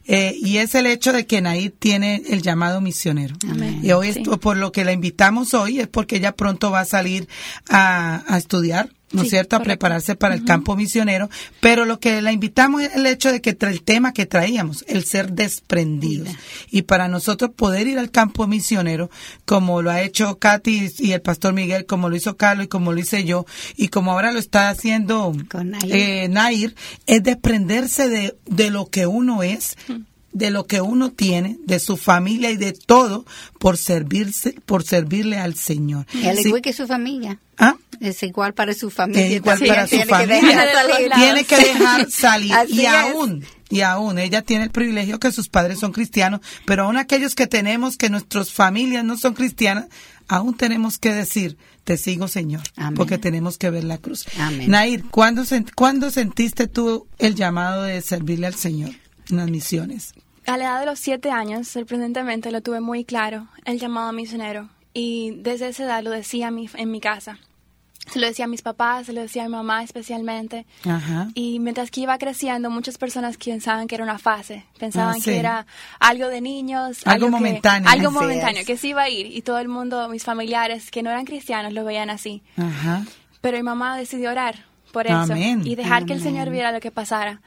Eh, 0.06 0.36
y 0.38 0.58
es 0.58 0.76
el 0.76 0.86
hecho 0.86 1.12
de 1.14 1.26
que 1.26 1.42
Nair 1.42 1.74
tiene 1.80 2.22
el 2.30 2.44
llamado 2.44 2.80
misionero. 2.80 3.36
Amén. 3.50 3.80
Y 3.84 3.92
hoy, 3.92 4.14
Sí. 4.14 4.20
esto, 4.20 4.40
por 4.40 4.56
lo 4.58 4.72
que 4.72 4.86
la 4.86 4.92
invitamos 4.92 5.56
hoy, 5.56 5.80
es 5.80 5.88
porque 5.88 6.18
ella 6.18 6.34
pronto 6.36 6.70
va 6.70 6.82
a 6.82 6.86
salir 6.86 7.28
a, 7.70 8.24
a 8.28 8.38
estudiar. 8.38 8.90
¿No 9.14 9.22
es 9.22 9.28
Sí, 9.28 9.32
cierto?, 9.32 9.56
a 9.56 9.60
prepararse 9.62 10.16
para 10.16 10.36
el 10.36 10.46
campo 10.46 10.76
misionero, 10.76 11.30
pero 11.60 11.86
lo 11.86 12.00
que 12.00 12.22
la 12.22 12.32
invitamos 12.32 12.82
es 12.84 12.96
el 12.96 13.06
hecho 13.06 13.32
de 13.32 13.42
que 13.42 13.58
el 13.60 13.82
tema 13.84 14.14
que 14.14 14.26
traíamos, 14.26 14.84
el 14.88 15.04
ser 15.04 15.32
desprendidos. 15.34 16.30
Y 16.70 16.84
para 16.84 17.08
nosotros 17.08 17.52
poder 17.56 17.88
ir 17.88 18.00
al 18.00 18.12
campo 18.12 18.48
misionero, 18.48 19.10
como 19.46 19.82
lo 19.82 19.92
ha 19.92 20.02
hecho 20.02 20.38
Katy 20.40 20.92
y 21.00 21.12
el 21.12 21.22
pastor 21.22 21.54
Miguel, 21.54 21.86
como 21.86 22.10
lo 22.10 22.16
hizo 22.16 22.38
Carlos 22.38 22.66
y 22.66 22.70
como 22.70 22.94
lo 22.94 23.00
hice 23.00 23.24
yo, 23.24 23.46
y 23.76 23.90
como 23.90 24.12
ahora 24.12 24.32
lo 24.32 24.40
está 24.40 24.70
haciendo 24.70 25.34
Con 25.50 25.72
Nair. 25.72 25.96
eh, 25.96 26.28
Nair, 26.30 26.76
es 27.06 27.24
desprenderse 27.24 28.10
de, 28.10 28.36
de 28.46 28.70
lo 28.70 28.86
que 28.88 29.08
uno 29.08 29.44
es, 29.44 29.76
de 30.34 30.50
lo 30.50 30.66
que 30.66 30.80
uno 30.80 31.12
tiene, 31.12 31.58
de 31.66 31.80
su 31.80 31.98
familia 31.98 32.52
y 32.52 32.56
de 32.58 32.72
todo 32.72 33.26
por 33.60 33.78
servirse, 33.78 34.56
por 34.66 34.84
servirle 34.84 35.38
al 35.38 35.56
Señor. 35.56 36.06
Al 36.26 36.38
Sí. 36.38 36.48
igual 36.48 36.62
que 36.62 36.72
su 36.74 36.88
familia. 36.88 37.38
Es 38.02 38.24
igual 38.24 38.54
para 38.54 38.74
su 38.74 38.90
familia. 38.90 39.26
Es 39.28 39.32
igual 39.34 39.60
para 39.66 39.84
su 39.86 39.92
Tiene 39.92 40.06
que 40.06 40.10
familia. 40.10 40.36
dejar 40.42 40.70
salir. 40.74 41.12
Tiene 41.14 41.44
que 41.46 41.58
dejar 41.58 42.12
salir. 42.12 42.54
Y 42.70 42.82
es. 42.82 42.88
aún, 42.88 43.46
y 43.70 43.82
aún, 43.82 44.18
ella 44.20 44.42
tiene 44.42 44.64
el 44.66 44.72
privilegio 44.72 45.20
que 45.20 45.32
sus 45.32 45.48
padres 45.50 45.80
son 45.80 45.92
cristianos, 45.92 46.42
pero 46.66 46.86
aún 46.86 46.98
aquellos 46.98 47.36
que 47.36 47.46
tenemos 47.48 47.98
que 47.98 48.10
nuestras 48.10 48.52
familias 48.52 49.06
no 49.06 49.18
son 49.18 49.34
cristianas, 49.36 49.86
aún 50.28 50.58
tenemos 50.58 50.98
que 50.98 51.14
decir, 51.14 51.58
te 51.84 51.96
sigo 51.96 52.28
Señor, 52.28 52.64
Amén. 52.76 52.96
porque 52.96 53.18
tenemos 53.20 53.58
que 53.60 53.70
ver 53.70 53.84
la 53.84 53.98
cruz. 54.00 54.26
Amén. 54.40 54.70
Nair, 54.70 55.06
¿cuándo, 55.12 55.44
¿cuándo 55.76 56.10
sentiste 56.10 56.68
tú 56.68 57.08
el 57.20 57.36
llamado 57.36 57.84
de 57.84 58.02
servirle 58.02 58.48
al 58.48 58.56
Señor 58.56 58.92
en 59.30 59.38
las 59.38 59.50
misiones? 59.50 60.14
A 60.48 60.58
la 60.58 60.64
edad 60.66 60.80
de 60.80 60.86
los 60.88 61.00
7 61.00 61.30
años, 61.30 61.68
sorprendentemente, 61.68 62.52
lo 62.52 62.62
tuve 62.62 62.82
muy 62.82 63.06
claro, 63.06 63.48
el 63.66 63.80
llamado 63.80 64.12
misionero. 64.12 64.70
Y 64.94 65.36
desde 65.38 65.70
esa 65.70 65.84
edad 65.84 66.04
lo 66.04 66.10
decía 66.10 66.48
a 66.48 66.52
mi- 66.52 66.68
en 66.74 66.90
mi 66.92 67.00
casa. 67.00 67.40
Se 68.10 68.20
lo 68.20 68.28
decía 68.28 68.46
a 68.46 68.48
mis 68.48 68.62
papás, 68.62 69.06
se 69.06 69.14
lo 69.14 69.22
decía 69.22 69.44
a 69.44 69.46
mi 69.46 69.52
mamá 69.52 69.84
especialmente. 69.84 70.66
Ajá. 70.90 71.28
Y 71.36 71.60
mientras 71.60 71.92
que 71.92 72.02
iba 72.02 72.18
creciendo, 72.18 72.70
muchas 72.70 72.98
personas 72.98 73.38
pensaban 73.38 73.88
que 73.88 73.96
era 73.96 74.04
una 74.04 74.18
fase, 74.18 74.66
pensaban 74.80 75.12
Ah, 75.16 75.20
sí. 75.20 75.22
que 75.26 75.38
era 75.40 75.66
algo 76.00 76.28
de 76.28 76.42
niños, 76.42 77.02
Algo 77.06 77.28
que- 77.28 77.32
momentáneo. 77.32 77.90
algo 77.90 78.12
momentáneo, 78.12 78.62
es. 78.62 78.68
que 78.68 78.76
se 78.78 78.88
iba 78.88 79.04
a 79.04 79.10
ir. 79.10 79.28
Y 79.28 79.42
todo 79.44 79.60
el 79.60 79.68
mundo, 79.68 80.10
mis 80.10 80.24
familiares 80.24 80.90
que 80.92 81.04
no 81.04 81.10
eran 81.12 81.26
cristianos, 81.26 81.74
lo 81.74 81.86
veían 81.86 82.10
así. 82.10 82.42
Ajá. 82.58 83.04
Pero 83.40 83.58
mi 83.58 83.64
mamá 83.64 83.96
decidió 83.98 84.32
orar 84.32 84.66
por 84.92 85.06
eso 85.08 85.16
Amén. 85.16 85.62
y 85.64 85.76
dejar 85.76 86.06
que 86.06 86.14
el. 86.14 86.22
Señor 86.22 86.50
viera 86.50 86.72
lo 86.72 86.80
que 86.82 86.92
pasara. 86.92 87.40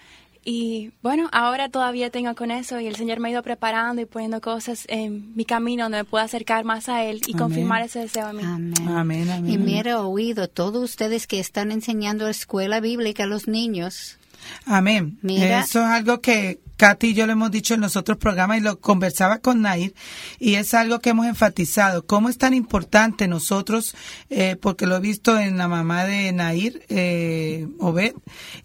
Y 0.45 0.93
bueno, 1.03 1.29
ahora 1.33 1.71
todavía 1.71 2.11
tengo 2.11 2.35
con 2.35 2.51
eso 2.51 2.79
y 2.79 2.87
el 2.87 2.97
Señor 2.97 3.19
me 3.19 3.29
ha 3.29 3.33
ido 3.33 3.43
preparando 3.43 4.03
y 4.03 4.05
poniendo 4.05 4.41
cosas 4.41 4.85
en 4.89 5.35
mi 5.35 5.45
camino 5.45 5.85
donde 5.85 5.99
me 5.99 6.05
pueda 6.05 6.25
acercar 6.25 6.65
más 6.65 6.89
a 6.89 7.03
Él 7.03 7.23
y 7.27 7.33
Amén. 7.33 7.39
confirmar 7.39 7.83
ese 7.83 8.01
deseo 8.01 8.29
en 8.31 8.37
mí. 8.37 8.43
Amén. 8.45 8.89
Amén, 8.89 9.31
amén. 9.31 9.51
Y 9.51 9.57
mira, 9.57 10.03
oído, 10.03 10.49
todos 10.49 10.85
ustedes 10.85 11.27
que 11.27 11.41
están 11.41 11.73
enseñando 11.73 12.29
escuela 12.29 12.81
bíblica 12.81 13.25
a 13.25 13.27
los 13.27 13.49
niños, 13.49 14.19
Amén. 14.67 15.19
Mira. 15.23 15.61
Eso 15.61 15.81
es 15.81 15.87
algo 15.87 16.21
que 16.21 16.61
Katy 16.77 17.09
y 17.09 17.15
yo 17.15 17.27
lo 17.27 17.33
hemos 17.33 17.51
dicho 17.51 17.75
en 17.75 17.81
los 17.81 17.97
otros 17.97 18.19
programas 18.19 18.59
y 18.59 18.61
lo 18.61 18.81
conversaba 18.81 19.39
con 19.39 19.63
Nair 19.63 19.95
y 20.39 20.55
es 20.55 20.75
algo 20.75 21.01
que 21.01 21.11
hemos 21.11 21.27
enfatizado. 21.27 22.07
¿Cómo 22.07 22.29
es 22.29 22.39
tan 22.39 22.55
importante 22.55 23.29
nosotros, 23.29 23.95
eh, 24.31 24.57
porque 24.61 24.87
lo 24.87 24.97
he 24.97 25.01
visto 25.01 25.39
en 25.39 25.57
la 25.57 25.69
mamá 25.69 26.05
de 26.05 26.33
Nair, 26.33 26.85
eh, 26.89 27.69
Obed, 27.79 28.15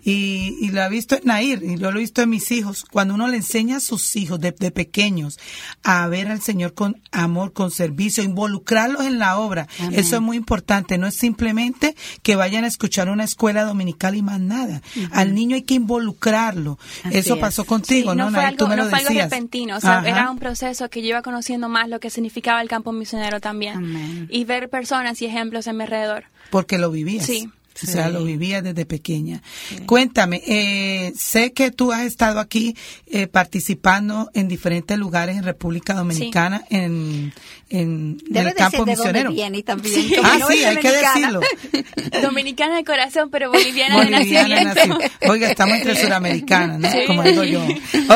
y, 0.03 0.57
y 0.61 0.69
lo 0.71 0.81
he 0.81 0.89
visto 0.89 1.15
en 1.15 1.21
Nair 1.25 1.63
y 1.63 1.77
yo 1.77 1.91
lo 1.91 1.97
he 1.97 2.01
visto 2.01 2.21
en 2.21 2.29
mis 2.29 2.51
hijos, 2.51 2.85
cuando 2.91 3.13
uno 3.13 3.27
le 3.27 3.37
enseña 3.37 3.77
a 3.77 3.79
sus 3.81 4.15
hijos 4.15 4.39
de, 4.39 4.51
de 4.51 4.71
pequeños 4.71 5.37
a 5.83 6.07
ver 6.07 6.27
al 6.27 6.41
Señor 6.41 6.73
con 6.73 7.01
amor, 7.11 7.53
con 7.53 7.71
servicio, 7.71 8.23
involucrarlos 8.23 9.05
en 9.05 9.19
la 9.19 9.37
obra. 9.39 9.67
Amén. 9.79 9.99
Eso 9.99 10.15
es 10.15 10.21
muy 10.21 10.37
importante. 10.37 10.97
No 10.97 11.07
es 11.07 11.15
simplemente 11.15 11.95
que 12.23 12.35
vayan 12.35 12.63
a 12.63 12.67
escuchar 12.67 13.09
una 13.09 13.23
escuela 13.23 13.63
dominical 13.63 14.15
y 14.15 14.21
más 14.21 14.39
nada. 14.39 14.81
Al 15.11 15.33
niño 15.33 15.55
hay 15.55 15.63
que 15.63 15.75
involucrarlo. 15.75 16.77
Así 17.03 17.17
Eso 17.17 17.35
es. 17.35 17.39
pasó 17.39 17.65
contigo, 17.65 17.98
Sí, 18.01 18.07
¿no? 18.07 18.15
no 18.15 18.31
fue? 18.31 18.55
Tú 18.57 18.65
algo, 18.65 18.75
no 18.75 18.89
fue 18.89 18.99
algo 18.99 19.13
repentino, 19.13 19.77
o 19.77 19.79
sea, 19.79 19.99
Ajá. 19.99 20.09
era 20.09 20.31
un 20.31 20.39
proceso 20.39 20.89
que 20.89 21.01
yo 21.01 21.09
iba 21.09 21.21
conociendo 21.21 21.69
más 21.69 21.89
lo 21.89 21.99
que 21.99 22.09
significaba 22.09 22.61
el 22.61 22.67
campo 22.67 22.91
misionero 22.91 23.39
también 23.39 23.77
Amén. 23.77 24.27
y 24.29 24.43
ver 24.45 24.69
personas 24.69 25.21
y 25.21 25.25
ejemplos 25.25 25.67
en 25.67 25.77
mi 25.77 25.83
alrededor. 25.83 26.25
Porque 26.49 26.77
lo 26.77 26.91
vivías. 26.91 27.25
Sí. 27.25 27.49
O 27.83 27.87
sea, 27.87 28.09
lo 28.09 28.23
vivías 28.23 28.63
desde 28.63 28.85
pequeña. 28.85 29.41
Cuéntame, 29.85 30.41
eh, 30.47 31.13
sé 31.15 31.53
que 31.53 31.71
tú 31.71 31.91
has 31.91 32.03
estado 32.03 32.39
aquí 32.39 32.75
eh, 33.07 33.27
participando 33.27 34.29
en 34.33 34.47
diferentes 34.47 34.97
lugares 34.97 35.37
en 35.37 35.43
República 35.43 35.93
Dominicana, 35.93 36.63
en, 36.69 37.33
en, 37.69 37.79
en 37.79 38.17
debe 38.29 38.39
el 38.39 38.45
de 38.47 38.53
campo 38.55 38.85
de 38.85 38.91
misionero. 38.91 39.31
viene 39.31 39.63
también. 39.63 40.11
Ah, 40.23 40.37
no 40.39 40.47
sí, 40.47 40.63
hay 40.63 40.77
que 40.77 40.91
decirlo. 40.91 41.41
Dominicana 42.21 42.75
de 42.77 42.83
corazón, 42.83 43.29
pero 43.31 43.51
boliviana, 43.51 43.99
de 44.03 44.11
Boliviana 44.11 44.63
nacimiento. 44.63 44.97
nació. 44.97 45.31
Oiga, 45.31 45.49
estamos 45.49 45.77
entre 45.77 45.95
suramericanas, 46.01 46.79
¿no? 46.79 46.89
Como 47.07 47.23
digo 47.23 47.43
yo. 47.43 47.61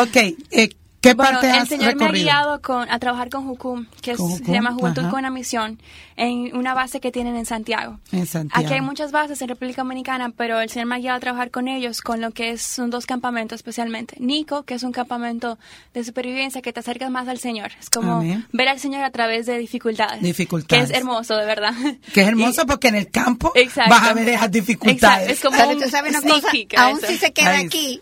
Ok, 0.02 0.16
eh, 0.52 0.70
¿qué 1.04 1.14
Bueno, 1.14 1.32
parte 1.34 1.50
el 1.50 1.56
has 1.56 1.68
Señor 1.68 1.96
me 1.96 2.06
ha 2.06 2.12
guiado 2.12 2.62
con, 2.62 2.90
a 2.90 2.98
trabajar 2.98 3.30
con 3.30 3.46
Jucum, 3.46 3.86
que 4.02 4.12
es- 4.12 4.18
Con 4.18 4.32
se 4.32 4.38
Jucum, 4.40 4.54
llama 4.56 4.72
Juventud 4.74 5.02
ajá. 5.04 5.10
con 5.12 5.20
una 5.20 5.30
Misión, 5.30 5.80
en 6.16 6.56
una 6.56 6.74
base 6.74 7.00
que 7.00 7.12
tienen 7.12 7.36
en 7.36 7.46
Santiago. 7.46 8.00
En 8.12 8.26
Santiago. 8.26 8.66
Aquí 8.66 8.74
hay 8.74 8.82
muchas 8.82 9.12
bases 9.12 9.42
en 9.42 9.50
República 9.50 9.82
Dominicana, 9.84 10.32
pero 10.36 10.60
el 10.62 10.70
Señor 10.70 10.88
me 10.88 10.96
ha 10.96 11.00
guiado 11.00 11.18
a 11.18 11.20
trabajar 11.20 11.52
con 11.52 11.68
ellos, 11.68 12.02
con 12.02 12.22
lo 12.22 12.32
que 12.32 12.52
es, 12.52 12.62
son 12.62 12.90
dos 12.90 13.06
campamentos 13.06 13.58
especialmente. 13.58 14.16
Nico, 14.20 14.64
que 14.64 14.74
es 14.76 14.84
un 14.84 14.92
campamento 14.92 15.58
de 15.94 16.04
supervivencia 16.04 16.62
que 16.62 16.72
te 16.74 16.80
acercas 16.80 17.12
más 17.12 17.28
al 17.28 17.38
Señor. 17.40 17.72
Es 17.80 17.90
como 17.90 18.14
Amén. 18.18 18.48
ver 18.52 18.70
al 18.70 18.80
Señor 18.80 19.04
a 19.04 19.12
través 19.12 19.46
de 19.46 19.58
dificultades. 19.58 20.22
Dificultades. 20.22 20.88
Que 20.88 20.94
es 20.94 20.98
hermoso, 21.00 21.36
de 21.36 21.46
verdad. 21.46 21.74
Que 22.14 22.22
es 22.22 22.28
hermoso 22.28 22.62
Y- 22.64 22.66
porque 22.66 22.88
en 22.88 22.96
el 22.96 23.10
campo 23.12 23.52
Exacto. 23.56 23.90
vas 23.90 24.04
a 24.10 24.14
ver 24.14 24.30
esas 24.30 24.52
dificultades. 24.52 25.30
Exacto, 25.30 25.34
es 25.34 25.40
como 25.42 25.58
Pero 25.58 25.70
un 25.78 25.84
tú 25.84 25.90
sabes 25.90 26.12
una 26.16 26.22
cosa, 26.22 26.48
aún 26.78 26.98
eso. 27.00 27.08
si 27.08 27.18
se 27.18 27.34
queda 27.34 27.52
Ahí. 27.58 27.66
aquí, 27.66 28.02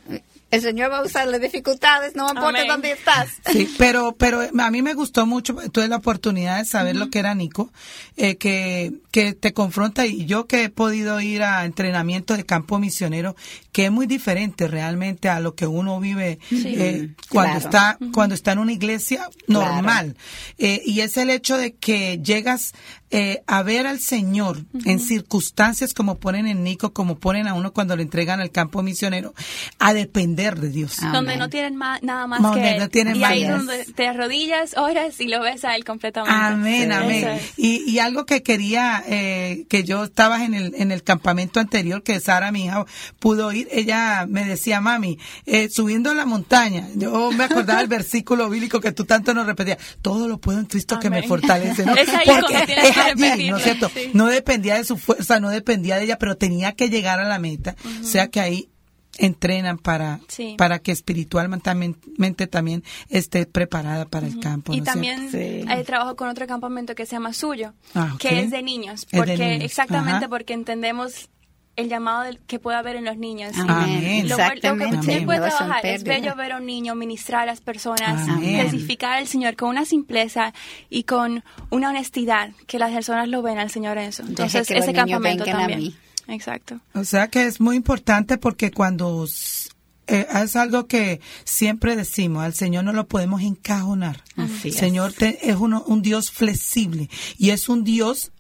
el 0.52 0.62
Señor 0.62 0.92
va 0.92 1.00
a 1.00 1.04
usar 1.04 1.28
las 1.28 1.42
dificultades, 1.42 2.16
no 2.16 2.28
importa 2.30 2.66
dónde 2.68 2.92
estás. 2.92 3.30
Sí, 3.52 3.74
pero, 3.78 4.16
pero 4.18 4.42
a 4.60 4.72
mí 4.72 4.82
me 4.82 4.94
gustó 4.94 5.26
mucho, 5.26 5.56
tuve 5.72 5.88
la 5.88 5.96
oportunidad 5.98 6.58
de 6.60 6.66
saber 6.66 6.96
lo 6.96 7.10
que 7.10 7.20
era 7.20 7.34
Nico, 7.34 7.72
eh, 8.18 8.36
que, 8.36 8.94
que 9.12 9.34
te 9.34 9.54
confronta 9.54 10.06
y 10.06 10.26
yo 10.26 10.46
que 10.48 10.66
he 10.66 10.70
podido 10.70 11.20
ir 11.22 11.42
a 11.44 11.66
entrenamientos 11.66 12.38
de 12.38 12.46
campo 12.46 12.78
misionero, 12.80 13.36
que 13.72 13.86
es 13.86 13.92
muy 13.92 14.06
diferente 14.08 14.68
realmente 14.68 15.30
a 15.30 15.40
lo 15.40 15.56
que 15.56 15.66
uno 15.68 16.00
vive 16.00 16.40
eh, 16.52 17.10
cuando 17.30 17.60
Claro. 17.60 17.66
está 17.66 17.98
cuando 18.14 18.36
está 18.36 18.52
en 18.52 18.60
una 18.60 18.74
iglesia 18.74 19.30
normal. 19.48 20.18
Eh, 20.58 20.82
y 20.86 21.00
es 21.02 21.16
el 21.18 21.30
hecho 21.30 21.58
de 21.58 21.74
que 21.74 22.20
llegas 22.24 22.74
eh, 23.12 23.44
a 23.48 23.62
ver 23.64 23.88
al 23.88 24.00
Señor 24.00 24.64
en 24.86 25.00
circunstancias 25.00 25.94
como 25.94 26.16
ponen 26.18 26.48
en 26.48 26.64
Nico, 26.64 26.94
como 26.94 27.18
ponen 27.18 27.48
a 27.48 27.54
uno 27.54 27.74
cuando 27.74 27.96
le 27.96 28.04
entregan 28.04 28.40
al 28.40 28.52
campo 28.52 28.82
misionero, 28.82 29.34
a 29.80 29.94
depender 29.94 30.60
de 30.60 30.70
Dios. 30.70 30.98
Donde 31.12 31.38
no 31.38 31.50
tienen 31.50 31.76
ma- 31.76 32.00
nada 32.02 32.28
más 32.28 32.42
Donde 32.42 32.62
que 32.62 32.78
no 32.80 32.90
tienen 32.90 33.16
y 33.16 33.20
más 33.20 33.32
ahí 33.32 33.44
donde 33.46 33.86
te 33.86 34.08
arrodillas, 34.08 34.76
oras 34.78 35.20
y 35.20 35.28
lo 35.28 35.42
ves 35.42 35.64
a 35.66 35.76
él 35.76 35.84
completamente. 35.86 36.36
Amén, 36.36 36.90
Sí. 36.90 36.96
amén. 36.98 37.28
Es. 37.28 37.54
Y, 37.58 37.90
y 37.90 38.00
algo 38.00 38.26
que 38.26 38.44
quería, 38.44 39.04
eh, 39.08 39.66
que 39.70 39.84
yo 39.84 40.04
estaba 40.06 40.44
en 40.44 40.54
el, 40.54 40.74
en 40.76 40.92
el 40.92 41.04
campamento 41.04 41.60
anterior, 41.60 42.04
que 42.04 42.20
Sara, 42.20 42.52
mi 42.52 42.66
hija, 42.66 42.86
pudo 43.20 43.52
ir, 43.52 43.68
ella 43.72 44.26
me 44.28 44.46
decía, 44.46 44.82
mami, 44.82 45.18
eh, 45.46 45.70
subiendo 45.70 46.14
la 46.14 46.26
montaña, 46.26 46.88
yo 46.96 47.32
me 47.32 47.44
acordaba 47.44 47.80
del 47.80 47.88
versículo 48.02 48.50
bíblico 48.50 48.80
que 48.80 48.92
tú 48.92 49.06
tanto 49.06 49.34
nos 49.34 49.46
repetías, 49.46 49.78
todo 50.02 50.28
lo 50.28 50.38
puedo 50.40 50.60
en 50.60 50.66
Cristo 50.66 51.00
que 51.00 51.10
me 51.10 51.24
fortalece, 51.24 51.86
¿no? 51.86 51.96
Es 51.96 52.10
ahí 52.10 52.26
Porque 52.26 52.56
es 52.84 52.98
¿no 53.50 53.58
es 53.58 53.64
cierto? 53.64 53.90
sí. 53.94 54.12
No 54.14 54.28
dependía 54.28 54.76
de 54.76 54.84
su 54.84 54.98
fuerza, 54.98 55.40
no 55.40 55.50
dependía 55.50 55.98
de 55.98 56.04
ella, 56.06 56.18
pero 56.18 56.36
tenía 56.38 56.72
que 56.74 56.90
llegar 56.90 57.20
a 57.20 57.24
la 57.28 57.40
meta, 57.40 57.76
o 58.02 58.04
sea 58.04 58.28
que 58.30 58.40
ahí 58.40 58.68
entrenan 59.18 59.78
para, 59.78 60.22
Sí. 60.30 60.56
para 60.58 60.80
que 60.80 60.92
espiritualmente 60.94 62.48
también 62.48 62.84
esté 63.10 63.46
preparada 63.46 64.06
para 64.06 64.26
el 64.28 64.40
campo. 64.40 64.74
Y 64.74 64.78
¿no 64.78 64.84
es 64.84 64.90
también 64.90 65.30
eh, 65.34 65.84
trabajo 65.86 66.16
con 66.16 66.30
otro 66.30 66.48
campamento 66.48 66.96
que 66.96 67.06
se 67.06 67.12
llama 67.18 67.34
Suyo, 67.34 67.74
Ah, 67.94 68.16
que 68.20 68.40
es 68.40 68.52
de 68.52 68.62
niños. 68.64 69.06
de 69.12 69.18
Porque, 69.18 69.38
niños, 69.38 69.66
Exactamente 69.66 70.26
ajá. 70.26 70.30
porque 70.30 70.54
entendemos 70.54 71.30
el 71.78 71.88
llamado 71.90 72.24
del- 72.24 72.40
que 72.40 72.60
puede 72.60 72.78
haber 72.78 72.96
en 72.98 73.06
los 73.06 73.18
niños. 73.18 73.54
Amén. 73.58 74.28
Lo, 74.28 74.38
lo 74.38 74.44
que 75.02 75.22
puede 75.26 75.40
trabajar 75.40 75.86
es 75.86 76.04
bello 76.04 76.36
ver 76.36 76.52
a 76.52 76.58
un 76.58 76.66
niño 76.66 76.96
ministrar 76.96 77.44
a 77.44 77.46
las 77.46 77.62
personas, 77.62 78.28
Amén. 78.28 78.62
testificar 78.70 79.14
al 79.18 79.28
Señor 79.28 79.56
con 79.56 79.70
una 79.70 79.86
simpleza 79.86 80.54
y 80.90 81.04
con 81.04 81.44
una 81.70 81.90
honestidad 81.90 82.52
que 82.68 82.78
las 82.78 82.92
personas 82.92 83.28
lo 83.30 83.42
ven 83.42 83.58
al 83.58 83.70
Señor 83.72 83.98
en 83.98 84.10
eso. 84.10 84.24
Entonces, 84.24 84.68
que 84.68 84.78
ese 84.78 84.94
campamento 84.94 85.44
a 85.44 85.48
también. 85.48 85.80
mí. 85.80 85.96
Exacto. 86.28 86.80
O 86.94 87.04
sea 87.04 87.30
que 87.30 87.46
es 87.48 87.60
muy 87.60 87.76
importante 87.76 88.38
porque 88.38 88.72
cuando 88.72 89.26
eh, 90.08 90.28
es 90.44 90.56
algo 90.56 90.88
que 90.88 91.20
siempre 91.46 91.96
decimos, 91.96 92.44
al 92.44 92.54
Señor 92.54 92.84
no 92.84 92.94
lo 92.94 93.08
podemos 93.08 93.42
encajonar. 93.42 94.24
Así 94.36 94.70
es. 94.70 94.76
Señor 94.76 95.14
te- 95.14 95.50
es 95.50 95.56
uno- 95.56 95.84
un 95.88 96.02
Dios 96.02 96.32
flexible 96.32 97.10
y 97.38 97.50
es 97.52 97.70
un 97.70 97.84
Dios 97.84 98.32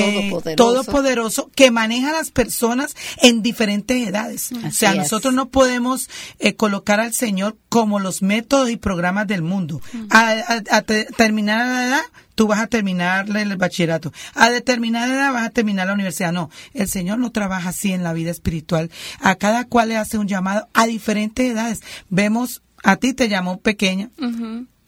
que 0.00 0.28
Todopoderoso. 0.30 0.56
todopoderoso 0.56 1.50
que 1.54 1.70
maneja 1.70 2.10
a 2.10 2.12
las 2.12 2.30
personas 2.30 2.94
en 3.22 3.42
diferentes 3.42 4.08
edades. 4.08 4.50
o 4.52 4.70
sea, 4.70 4.92
es. 4.92 4.96
nosotros 4.98 5.34
no 5.34 5.48
podemos 5.50 6.08
eh, 6.38 6.54
colocar 6.54 7.00
al 7.00 7.12
Señor 7.12 7.56
como 7.68 7.98
los 7.98 8.22
métodos 8.22 8.70
y 8.70 8.76
programas 8.76 9.26
del 9.26 9.42
mundo. 9.42 9.80
A, 10.10 10.30
a- 10.30 10.62
a 10.76 10.82
te- 10.82 11.04
terminar 11.16 11.66
la 11.66 11.86
edad, 11.88 12.02
tú 12.34 12.46
vas 12.46 12.60
a 12.60 12.66
terminar 12.66 13.26
el 13.36 13.56
bachillerato. 13.56 14.12
A 14.34 14.50
determinada 14.50 15.06
edad 15.14 15.32
vas 15.32 15.46
a 15.46 15.50
terminar 15.50 15.86
la 15.86 15.92
universidad. 15.94 16.32
No, 16.32 16.50
el 16.74 16.88
Señor 16.88 17.18
no 17.18 17.30
trabaja 17.30 17.68
así 17.68 17.92
en 17.92 18.02
la 18.02 18.12
vida 18.14 18.30
espiritual. 18.30 18.90
A 19.20 19.34
cada 19.36 19.66
cual 19.66 19.90
le 19.90 19.96
hace 19.96 20.16
un 20.18 20.28
llamado 20.28 20.68
a 20.72 20.86
diferentes 20.86 21.50
edades. 21.50 21.80
Vemos, 22.08 22.62
a 22.82 22.96
ti 22.96 23.12
te 23.14 23.28
llamó 23.28 23.58
pequeña, 23.60 24.10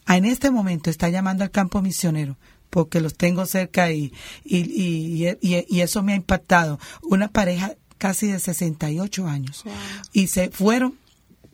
en 0.07 0.25
este 0.25 0.51
momento 0.51 0.91
está 0.91 1.09
llamando 1.09 1.45
al 1.45 1.51
campo 1.51 1.81
misionero 1.81 2.37
porque 2.75 3.01
los 3.01 3.15
tengo 3.15 3.47
cerca 3.47 3.93
y, 3.93 4.13
y, 4.45 4.59
y, 4.59 5.29
y- 5.41 5.65
y 5.69 5.81
eso 5.81 6.03
me 6.03 6.13
ha 6.15 6.17
impactado. 6.17 6.81
Una 7.03 7.29
pareja 7.29 7.75
casi 7.99 8.27
de 8.27 8.41
68 8.41 9.29
años 9.29 9.63
y 10.13 10.27
se 10.27 10.51
fueron 10.51 10.99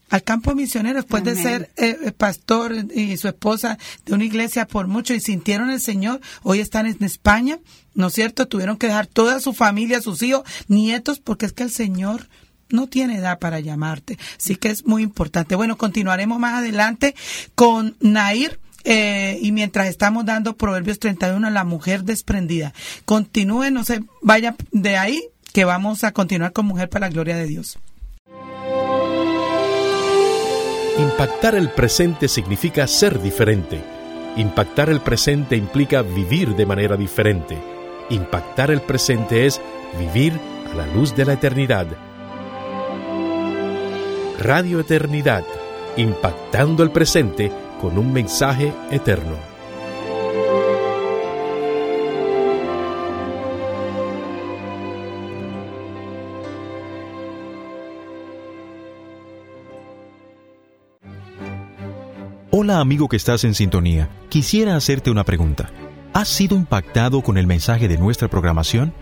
al 0.09 0.23
campo 0.25 0.55
misionero 0.55 0.97
después 0.97 1.23
de 1.23 1.35
ser 1.43 1.71
eh, 1.77 1.97
eh, 2.07 2.13
pastor 2.13 2.75
y 2.95 3.17
su 3.19 3.29
esposa 3.29 3.77
de 4.07 4.15
una 4.15 4.25
iglesia 4.25 4.67
por 4.67 4.87
mucho 4.89 5.13
y 5.13 5.21
sintieron 5.21 5.69
el 5.71 5.81
Señor. 5.81 6.21
Hoy 6.43 6.61
están 6.61 6.87
en 6.87 7.05
España, 7.05 7.59
¿no 7.95 8.07
es 8.07 8.15
cierto? 8.15 8.49
Tuvieron 8.49 8.79
que 8.79 8.87
dejar 8.87 9.07
toda 9.07 9.41
su 9.41 9.53
familia, 9.53 10.01
sus 10.01 10.23
hijos, 10.23 10.43
nietos, 10.69 11.21
porque 11.21 11.45
es 11.47 11.53
que 11.53 11.65
el 11.65 11.71
Señor 11.71 12.29
no 12.71 12.87
tiene 12.89 13.17
edad 13.19 13.39
para 13.39 13.61
llamarte. 13.61 14.19
Así 14.39 14.57
que 14.57 14.71
es 14.71 14.87
muy 14.87 15.03
importante. 15.03 15.55
Bueno, 15.55 15.77
continuaremos 15.77 16.39
más 16.41 16.55
adelante 16.55 17.15
con 17.55 17.95
Nair. 18.01 18.59
Eh, 18.85 19.39
y 19.41 19.53
mientras 19.53 19.89
estamos 19.89 20.25
dando 20.25 20.57
Proverbios 20.57 20.99
31, 20.99 21.51
la 21.51 21.65
mujer 21.65 22.05
desprendida. 22.05 22.73
Continúe, 23.05 23.71
no 23.71 23.85
se 23.85 24.01
vaya 24.23 24.57
de 24.73 24.97
ahí, 24.97 25.23
que 25.53 25.65
vamos 25.65 26.05
a 26.05 26.13
continuar 26.13 26.53
con 26.53 26.67
Mujer 26.67 26.89
para 26.89 27.07
la 27.07 27.13
Gloria 27.13 27.37
de 27.37 27.47
Dios. 27.47 27.79
Impactar 30.99 31.55
el 31.55 31.71
presente 31.71 32.29
significa 32.29 32.87
ser 32.87 33.21
diferente. 33.21 33.83
Impactar 34.37 34.91
el 34.91 35.01
presente 35.01 35.57
implica 35.57 36.03
vivir 36.03 36.55
de 36.55 36.67
manera 36.67 36.97
diferente. 36.97 37.57
Impactar 38.11 38.71
el 38.71 38.81
presente 38.83 39.47
es 39.47 39.61
vivir 39.99 40.39
a 40.71 40.75
la 40.75 40.87
luz 40.87 41.17
de 41.17 41.25
la 41.25 41.33
eternidad. 41.35 41.87
Radio 44.39 44.81
Eternidad, 44.81 45.45
impactando 45.97 46.83
el 46.83 46.91
presente 46.91 47.51
con 47.81 47.97
un 47.97 48.13
mensaje 48.13 48.73
eterno. 48.91 49.37
Hola 62.53 62.81
amigo 62.81 63.09
que 63.09 63.17
estás 63.17 63.45
en 63.45 63.55
sintonía, 63.55 64.11
quisiera 64.29 64.77
hacerte 64.77 65.11
una 65.11 65.25
pregunta. 65.25 65.71
¿Has 66.13 66.29
sido 66.29 66.57
impactado 66.57 67.23
con 67.23 67.39
el 67.39 67.47
mensaje 67.47 67.89
de 67.89 67.97
nuestra 67.97 68.29
programación? 68.29 68.93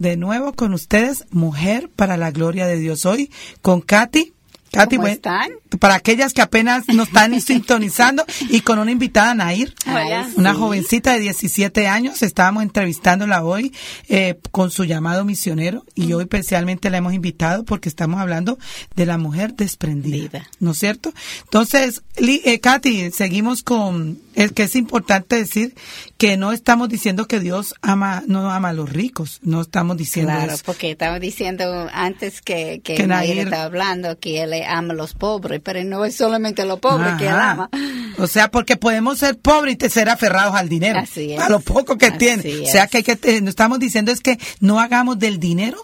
De 0.00 0.16
nuevo 0.16 0.54
con 0.54 0.72
ustedes, 0.72 1.26
Mujer 1.30 1.90
para 1.94 2.16
la 2.16 2.30
Gloria 2.30 2.66
de 2.66 2.78
Dios. 2.78 3.04
Hoy 3.04 3.30
con 3.60 3.82
Katy. 3.82 4.32
Katy, 4.72 4.96
¿Cómo 4.96 5.08
están? 5.08 5.50
para 5.78 5.96
aquellas 5.96 6.32
que 6.32 6.40
apenas 6.42 6.88
nos 6.88 7.08
están 7.08 7.38
sintonizando 7.42 8.24
y 8.48 8.60
con 8.60 8.78
una 8.78 8.92
invitada, 8.92 9.34
Nair, 9.34 9.74
Hola. 9.86 10.28
una 10.36 10.52
sí. 10.52 10.58
jovencita 10.58 11.12
de 11.12 11.20
17 11.20 11.86
años, 11.86 12.22
estábamos 12.22 12.62
entrevistándola 12.62 13.44
hoy 13.44 13.74
eh, 14.08 14.38
con 14.52 14.70
su 14.70 14.84
llamado 14.84 15.24
misionero 15.24 15.84
y 15.94 16.12
hoy 16.12 16.22
especialmente 16.22 16.88
la 16.88 16.98
hemos 16.98 17.12
invitado 17.14 17.64
porque 17.64 17.88
estamos 17.88 18.20
hablando 18.20 18.58
de 18.94 19.06
la 19.06 19.18
mujer 19.18 19.54
desprendida, 19.54 20.16
Vida. 20.16 20.50
¿no 20.60 20.70
es 20.70 20.78
cierto? 20.78 21.12
Entonces, 21.44 22.02
eh, 22.16 22.60
Katy, 22.60 23.10
seguimos 23.10 23.62
con, 23.62 24.18
es 24.34 24.52
que 24.52 24.62
es 24.62 24.76
importante 24.76 25.36
decir 25.36 25.74
que 26.18 26.36
no 26.36 26.52
estamos 26.52 26.88
diciendo 26.88 27.26
que 27.26 27.40
Dios 27.40 27.74
ama, 27.82 28.22
no 28.26 28.50
ama 28.50 28.68
a 28.68 28.72
los 28.72 28.88
ricos, 28.90 29.38
no 29.42 29.60
estamos 29.60 29.96
diciendo 29.96 30.32
Claro, 30.32 30.52
eso. 30.52 30.62
porque 30.64 30.90
estaba 30.92 31.18
diciendo 31.18 31.88
antes 31.92 32.40
que, 32.40 32.80
que, 32.84 32.94
Que 32.94 33.06
Nair- 33.06 33.38
estaba 33.44 33.64
hablando 33.64 34.18
que 34.18 34.42
él 34.42 34.52
ama 34.68 34.92
a 34.92 34.96
los 34.96 35.14
pobres, 35.14 35.60
pero 35.64 35.82
no 35.84 36.04
es 36.04 36.14
solamente 36.16 36.62
a 36.62 36.64
los 36.64 36.78
pobres 36.80 37.14
que 37.18 37.24
él 37.26 37.30
Ajá. 37.34 37.50
ama. 37.52 37.70
O 38.18 38.26
sea, 38.26 38.50
porque 38.50 38.76
podemos 38.76 39.18
ser 39.18 39.38
pobres 39.38 39.76
y 39.80 39.88
ser 39.90 40.08
aferrados 40.08 40.54
al 40.54 40.68
dinero. 40.68 40.98
Así 41.00 41.32
es. 41.32 41.40
A 41.40 41.48
lo 41.48 41.60
poco 41.60 41.96
que 41.98 42.06
Así 42.06 42.18
tiene. 42.18 42.60
O 42.60 42.66
sea, 42.66 42.86
que, 42.86 42.98
hay 42.98 43.02
que 43.02 43.16
te- 43.16 43.38
estamos 43.38 43.78
diciendo 43.78 44.12
es 44.12 44.20
que 44.20 44.38
no 44.60 44.78
hagamos 44.80 45.18
del 45.18 45.38
dinero 45.40 45.78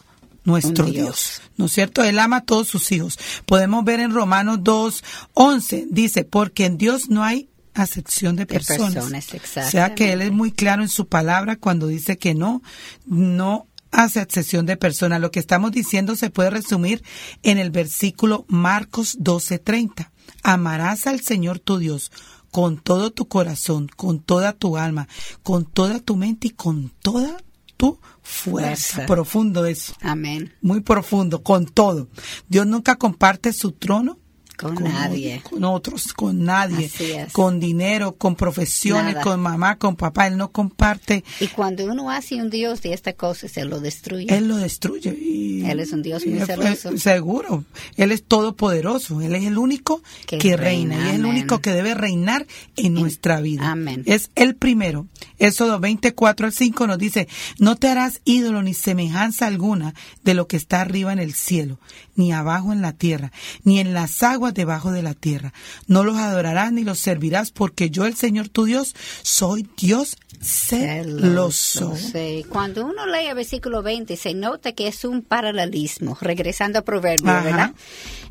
nuestro 0.45 0.85
Dios. 0.85 0.95
Dios. 0.95 1.43
¿No 1.57 1.67
es 1.67 1.73
cierto? 1.73 2.05
Él 2.05 2.19
ama 2.21 2.37
a 2.37 2.45
todos 2.45 2.69
sus 2.69 2.93
hijos. 2.93 3.19
Podemos 3.47 3.85
ver 3.85 3.99
en 4.01 4.13
Romanos 4.13 4.59
2, 4.63 5.03
11, 5.35 5.87
dice, 5.91 6.25
porque 6.25 6.67
en 6.67 6.79
Dios 6.79 7.09
no 7.09 7.25
hay 7.25 7.49
acepción 7.77 8.37
de 8.37 8.47
De 8.47 8.47
personas. 8.47 9.05
o 9.07 9.71
sea 9.71 9.95
que 9.95 10.13
él 10.13 10.23
es 10.23 10.33
muy 10.33 10.53
claro 10.53 10.83
en 10.83 10.89
su 10.89 11.07
palabra 11.07 11.57
cuando 11.57 11.87
dice 11.87 12.19
que 12.19 12.35
no, 12.35 12.63
no 13.07 13.67
hace 13.91 14.21
excepción 14.21 14.67
de 14.67 14.77
personas. 14.77 15.21
Lo 15.21 15.31
que 15.31 15.41
estamos 15.41 15.73
diciendo 15.73 16.17
se 16.17 16.31
puede 16.31 16.51
resumir 16.51 17.03
en 17.43 17.59
el 17.59 17.71
versículo 17.71 18.45
Marcos 18.49 19.19
12:30. 19.19 20.11
Amarás 20.43 21.07
al 21.07 21.21
Señor 21.21 21.59
tu 21.59 21.79
Dios 21.79 22.11
con 22.51 22.79
todo 22.79 23.11
tu 23.11 23.29
corazón, 23.29 23.89
con 23.97 24.21
toda 24.21 24.53
tu 24.53 24.77
alma, 24.77 25.09
con 25.43 25.65
toda 25.67 26.01
tu 26.01 26.17
mente 26.17 26.49
y 26.49 26.51
con 26.51 26.91
toda 27.03 27.37
tu 27.77 27.99
fuerza. 28.23 28.97
Fuerza. 28.97 29.07
Profundo 29.07 29.67
eso, 29.67 29.95
Amén. 30.01 30.55
muy 30.63 30.81
profundo, 30.81 31.43
con 31.43 31.67
todo. 31.67 32.09
Dios 32.49 32.67
nunca 32.67 32.97
comparte 32.97 33.53
su 33.53 33.73
trono 33.73 34.19
Con, 34.57 34.75
nadie. 34.83 35.43
con 35.43 35.65
otros, 35.65 36.13
con 36.15 36.45
nadie, 36.45 36.91
con 37.33 37.61
dinero, 37.61 38.17
con 38.17 38.35
profesiones, 38.37 39.15
Nada. 39.15 39.23
con 39.25 39.41
mamá, 39.41 39.77
con 39.77 39.97
papá. 39.97 40.27
Él 40.27 40.37
no 40.37 40.51
comparte, 40.51 41.25
Y 41.41 41.49
cuando 41.49 41.85
uno 41.85 42.11
hace 42.11 42.37
un 42.37 42.49
Dios 42.51 42.81
de 42.83 42.93
esta 42.95 43.13
cosa, 43.13 43.49
se 43.49 43.65
lo 43.65 43.81
destruye. 43.81 44.27
él 44.35 44.49
lo 44.49 44.57
destruye. 44.57 45.11
Y- 45.11 45.65
Él 45.67 45.81
es 45.81 45.93
un 45.93 46.03
Dios 46.03 46.25
muy 46.27 46.39
celoso. 46.41 46.91
eh, 46.91 46.99
Seguro, 46.99 47.65
él 47.97 48.13
es 48.13 48.25
todopoderoso, 48.25 49.21
él 49.21 49.35
es 49.35 49.45
el 49.45 49.59
único 49.59 50.03
que, 50.27 50.39
Que 50.39 50.57
reina, 50.57 50.95
reina, 50.97 51.07
y 51.07 51.09
es 51.11 51.15
el 51.17 51.27
único 51.27 51.61
que 51.61 51.73
debe 51.73 51.95
reinar 51.95 52.47
en, 52.77 52.95
nuestra 52.95 53.41
vida. 53.41 53.71
amén. 53.71 54.03
Es 54.07 54.31
el 54.37 54.55
primero. 54.57 55.07
Éxodo 55.39 55.81
24 55.81 56.47
al 56.47 56.53
5 56.53 56.87
nos 56.87 56.99
dice, 56.99 57.29
no 57.59 57.77
te 57.77 57.89
harás 57.89 58.21
ídolo 58.25 58.63
ni 58.63 58.75
semejanza 58.75 59.47
alguna 59.47 59.95
de 60.25 60.35
lo 60.35 60.47
que 60.47 60.57
está 60.57 60.81
arriba 60.81 61.13
en 61.13 61.19
el 61.19 61.35
cielo, 61.35 61.79
ni 62.15 62.33
abajo 62.33 62.73
en 62.73 62.81
la 62.81 62.93
tierra, 62.93 63.33
ni 63.65 63.81
en 63.81 63.93
las 63.93 64.23
aguas 64.23 64.46
aguas 64.47 64.55
debajo 64.55 64.93
de 64.93 65.03
la 65.03 65.15
tierra. 65.15 65.53
No 65.87 66.05
los 66.05 66.17
adorarás 66.17 66.73
ni 66.73 66.85
los 66.85 66.99
servirás, 66.99 67.51
porque 67.51 67.91
yo, 67.91 68.07
el 68.07 68.15
Señor 68.15 68.49
tu 68.49 68.65
Dios, 68.65 68.95
soy 69.23 69.69
Dios 69.77 70.17
celoso. 70.41 71.97
Sí. 71.97 72.45
Cuando 72.49 72.85
uno 72.85 73.07
lee 73.07 73.27
el 73.29 73.35
versículo 73.35 73.83
20, 73.83 74.17
se 74.17 74.35
nota 74.35 74.73
que 74.73 74.87
es 74.89 75.05
un 75.05 75.23
paralelismo, 75.23 76.17
regresando 76.21 76.79
a 76.79 76.83
Proverbios, 76.83 77.45
¿verdad? 77.45 77.75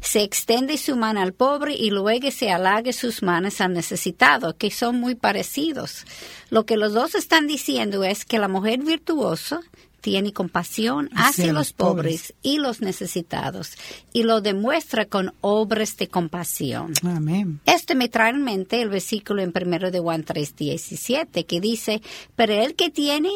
Se 0.02 0.22
extiende 0.22 0.78
su 0.78 0.96
mano 0.96 1.22
al 1.22 1.34
pobre 1.34 1.76
y 1.76 1.90
luego 1.90 2.30
se 2.32 2.52
halague 2.52 2.94
sus 2.94 3.24
manos 3.24 3.60
al 3.60 3.74
necesitado, 3.74 4.56
que 4.56 4.72
son 4.72 5.00
muy 5.00 5.16
parecidos. 5.16 6.06
Lo 6.50 6.66
que 6.66 6.78
los 6.78 6.94
dos 6.94 7.16
están 7.16 7.48
diciendo 7.48 8.04
es 8.04 8.24
que 8.24 8.40
la 8.40 8.48
mujer 8.48 8.80
virtuosa 8.84 9.62
tiene 10.06 10.34
compasión 10.34 11.10
hacia, 11.16 11.52
los 11.52 11.74
pobres. 11.74 12.36
y 12.44 12.60
los 12.60 12.80
necesitados 12.80 13.72
y 14.14 14.22
lo 14.22 14.40
demuestra 14.40 15.06
con 15.06 15.34
obras 15.42 15.98
de 15.98 16.10
compasión. 16.10 16.94
Amén. 17.02 17.60
Esto 17.66 17.96
me 17.96 18.08
trae 18.08 18.30
en 18.30 18.44
mente 18.44 18.84
el 18.84 18.90
versículo 18.90 19.42
en 19.42 19.52
primero 19.52 19.90
de 19.90 20.00
Juan 20.00 20.24
3:17 20.24 21.48
que 21.48 21.60
dice, 21.60 22.04
pero 22.36 22.54
el 22.54 22.76
que 22.76 22.92
tiene 22.92 23.32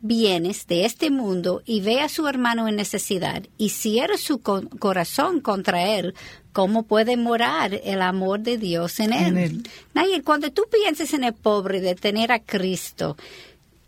bienes 0.00 0.68
de 0.68 0.84
este 0.84 1.10
mundo 1.10 1.60
y 1.66 1.80
ve 1.80 1.98
a 1.98 2.08
su 2.08 2.28
hermano 2.28 2.68
en 2.68 2.76
necesidad 2.76 3.42
y 3.58 3.70
cierra 3.70 4.16
su 4.16 4.38
corazón 4.38 5.40
contra 5.40 5.96
él, 5.96 6.14
¿cómo 6.52 6.84
puede 6.84 7.16
morar 7.16 7.80
el 7.82 8.00
amor 8.00 8.38
de 8.38 8.58
Dios 8.58 9.00
en 9.00 9.12
él? 9.12 9.64
En 9.96 10.22
cuando 10.22 10.52
tú 10.52 10.66
pienses 10.70 11.14
en 11.14 11.24
el 11.24 11.34
pobre 11.34 11.80
de 11.80 11.96
tener 11.96 12.30
a 12.30 12.38
Cristo, 12.38 13.16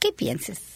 ¿qué 0.00 0.10
piensas? 0.10 0.74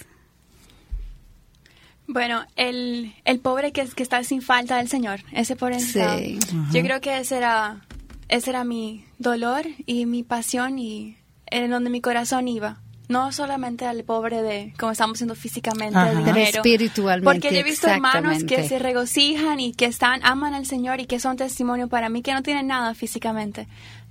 Bueno, 2.08 2.46
el, 2.56 3.14
el 3.26 3.38
pobre 3.38 3.70
que, 3.70 3.86
que 3.86 4.02
está 4.02 4.24
sin 4.24 4.40
falta 4.40 4.78
del 4.78 4.88
Señor, 4.88 5.20
ese 5.32 5.56
por 5.56 5.74
sí. 5.78 6.38
Yo 6.72 6.82
creo 6.82 7.02
que 7.02 7.18
ese 7.18 7.36
era, 7.36 7.82
ese 8.28 8.50
era 8.50 8.64
mi 8.64 9.04
dolor 9.18 9.66
y 9.84 10.06
mi 10.06 10.22
pasión 10.22 10.78
y 10.78 11.18
en 11.46 11.70
donde 11.70 11.90
mi 11.90 12.00
corazón 12.00 12.48
iba. 12.48 12.80
No 13.08 13.32
solamente 13.32 13.86
al 13.86 14.04
pobre 14.04 14.42
de 14.42 14.74
como 14.78 14.92
estamos 14.92 15.18
siendo 15.18 15.34
físicamente, 15.34 15.98
dinero. 16.14 16.40
Espiritualmente. 16.40 17.24
Porque 17.24 17.54
yo 17.54 17.60
he 17.60 17.62
visto 17.62 17.88
hermanos 17.88 18.44
que 18.44 18.66
se 18.68 18.78
regocijan 18.78 19.60
y 19.60 19.72
que 19.72 19.86
están, 19.86 20.20
aman 20.24 20.54
al 20.54 20.66
Señor 20.66 21.00
y 21.00 21.06
que 21.06 21.20
son 21.20 21.36
testimonio 21.36 21.88
para 21.88 22.10
mí, 22.10 22.22
que 22.22 22.34
no 22.34 22.42
tienen 22.42 22.66
nada 22.66 22.94
físicamente. 22.94 23.66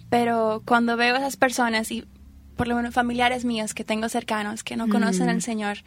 Pero 0.10 0.63
cuando 0.65 0.97
veo 0.97 1.15
a 1.15 1.19
esas 1.19 1.38
personas 1.38 1.91
y 1.91 2.05
por 2.55 2.67
lo 2.67 2.75
menos 2.75 2.93
familiares 2.93 3.45
míos 3.45 3.73
que 3.75 3.83
tengo 3.83 4.10
cercanos 4.10 4.63
que 4.63 4.75
no 4.75 4.89
conocen 4.89 5.29
al 5.29 5.43
Señor, 5.43 5.77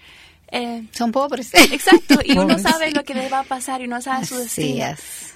eh, 0.52 0.84
Son 0.92 1.12
pobres. 1.12 1.52
Exacto, 1.72 2.20
y 2.24 2.38
uno 2.38 2.58
sabe 2.58 2.90
lo 2.92 3.04
que 3.04 3.14
les 3.14 3.32
va 3.32 3.40
a 3.40 3.44
pasar 3.44 3.80
y 3.80 3.84
uno 3.84 4.00
sabe 4.00 4.26
su 4.26 4.36
destino. 4.36 4.86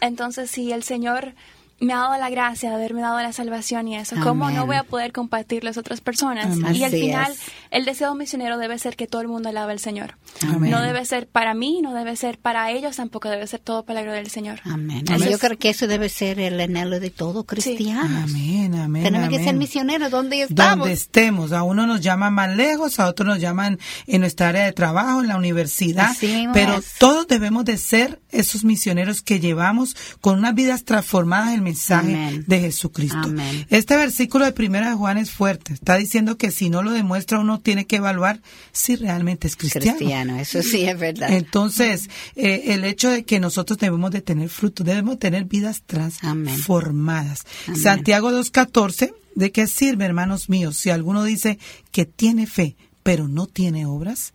Entonces, 0.00 0.50
si 0.50 0.72
el 0.72 0.82
Señor 0.82 1.34
me 1.80 1.92
ha 1.92 1.98
dado 1.98 2.16
la 2.18 2.30
gracia 2.30 2.70
de 2.70 2.76
haberme 2.76 3.00
dado 3.00 3.20
la 3.20 3.32
salvación 3.32 3.88
y 3.88 3.96
eso. 3.96 4.16
¿Cómo 4.22 4.50
no 4.50 4.66
voy 4.66 4.76
a 4.76 4.84
poder 4.84 5.12
compartir 5.12 5.64
las 5.64 5.76
otras 5.76 6.00
personas? 6.00 6.56
Y 6.72 6.84
al 6.84 6.90
final, 6.90 7.34
el 7.70 7.84
deseo 7.84 8.14
misionero 8.14 8.58
debe 8.58 8.78
ser 8.78 8.96
que 8.96 9.06
todo 9.06 9.22
el 9.22 9.28
mundo 9.28 9.48
alabe 9.48 9.72
al 9.72 9.80
Señor. 9.80 10.16
No 10.58 10.80
debe 10.82 11.04
ser 11.04 11.26
para 11.26 11.54
mí, 11.54 11.80
no 11.82 11.94
debe 11.94 12.16
ser 12.16 12.38
para 12.38 12.70
ellos, 12.70 12.96
tampoco 12.96 13.28
debe 13.28 13.46
ser 13.46 13.60
todo 13.60 13.84
para 13.84 14.00
la 14.00 14.02
gloria 14.02 14.22
del 14.22 14.30
Señor. 14.30 14.60
Amén. 14.64 15.04
Yo 15.04 15.38
creo 15.38 15.58
que 15.58 15.70
eso 15.70 15.86
debe 15.86 16.08
ser 16.08 16.38
el 16.40 16.60
anhelo 16.60 17.00
de 17.00 17.10
todo 17.10 17.44
cristiano. 17.44 18.22
Amén, 18.22 18.74
amén. 18.74 19.02
Tenemos 19.02 19.28
que 19.28 19.42
ser 19.42 19.54
misioneros 19.54 20.10
donde 20.10 20.42
estamos. 20.42 20.78
Donde 20.78 20.92
estemos. 20.92 21.52
A 21.52 21.62
uno 21.62 21.86
nos 21.86 22.00
llaman 22.00 22.34
más 22.34 22.54
lejos, 22.54 23.00
a 23.00 23.08
otros 23.08 23.26
nos 23.26 23.40
llaman 23.40 23.78
en 24.06 24.20
nuestra 24.20 24.48
área 24.48 24.64
de 24.64 24.72
trabajo, 24.72 25.20
en 25.20 25.28
la 25.28 25.36
universidad. 25.36 26.14
pero 26.52 26.80
todos 26.98 27.26
debemos 27.26 27.64
de 27.64 27.76
ser 27.78 28.20
esos 28.30 28.64
misioneros 28.64 29.22
que 29.22 29.40
llevamos 29.40 29.96
con 30.20 30.38
unas 30.38 30.54
vidas 30.54 30.84
transformadas 30.84 31.54
en 31.54 31.63
mensaje 31.64 32.44
de 32.46 32.60
Jesucristo. 32.60 33.32
Este 33.70 33.96
versículo 33.96 34.44
de 34.44 34.52
primera 34.52 34.90
de 34.90 34.94
Juan 34.94 35.18
es 35.18 35.30
fuerte. 35.30 35.72
Está 35.72 35.96
diciendo 35.96 36.36
que 36.36 36.50
si 36.50 36.70
no 36.70 36.82
lo 36.82 36.92
demuestra 36.92 37.40
uno 37.40 37.60
tiene 37.60 37.86
que 37.86 37.96
evaluar 37.96 38.40
si 38.72 38.96
realmente 38.96 39.48
es 39.48 39.56
cristiano. 39.56 39.96
Cristiano, 39.96 40.38
eso 40.38 40.62
sí 40.62 40.84
es 40.84 40.98
verdad. 40.98 41.32
Entonces, 41.32 42.08
eh, 42.36 42.64
el 42.68 42.84
hecho 42.84 43.10
de 43.10 43.24
que 43.24 43.40
nosotros 43.40 43.78
debemos 43.78 44.10
de 44.12 44.20
tener 44.20 44.48
fruto, 44.48 44.84
debemos 44.84 45.18
tener 45.18 45.44
vidas 45.44 45.82
transformadas. 45.84 47.40
Santiago 47.80 48.30
2.14, 48.30 49.14
¿de 49.34 49.52
qué 49.52 49.66
sirve, 49.66 50.04
hermanos 50.04 50.48
míos, 50.48 50.76
si 50.76 50.90
alguno 50.90 51.24
dice 51.24 51.58
que 51.90 52.04
tiene 52.04 52.46
fe, 52.46 52.76
pero 53.02 53.26
no 53.28 53.46
tiene 53.46 53.86
obras? 53.86 54.32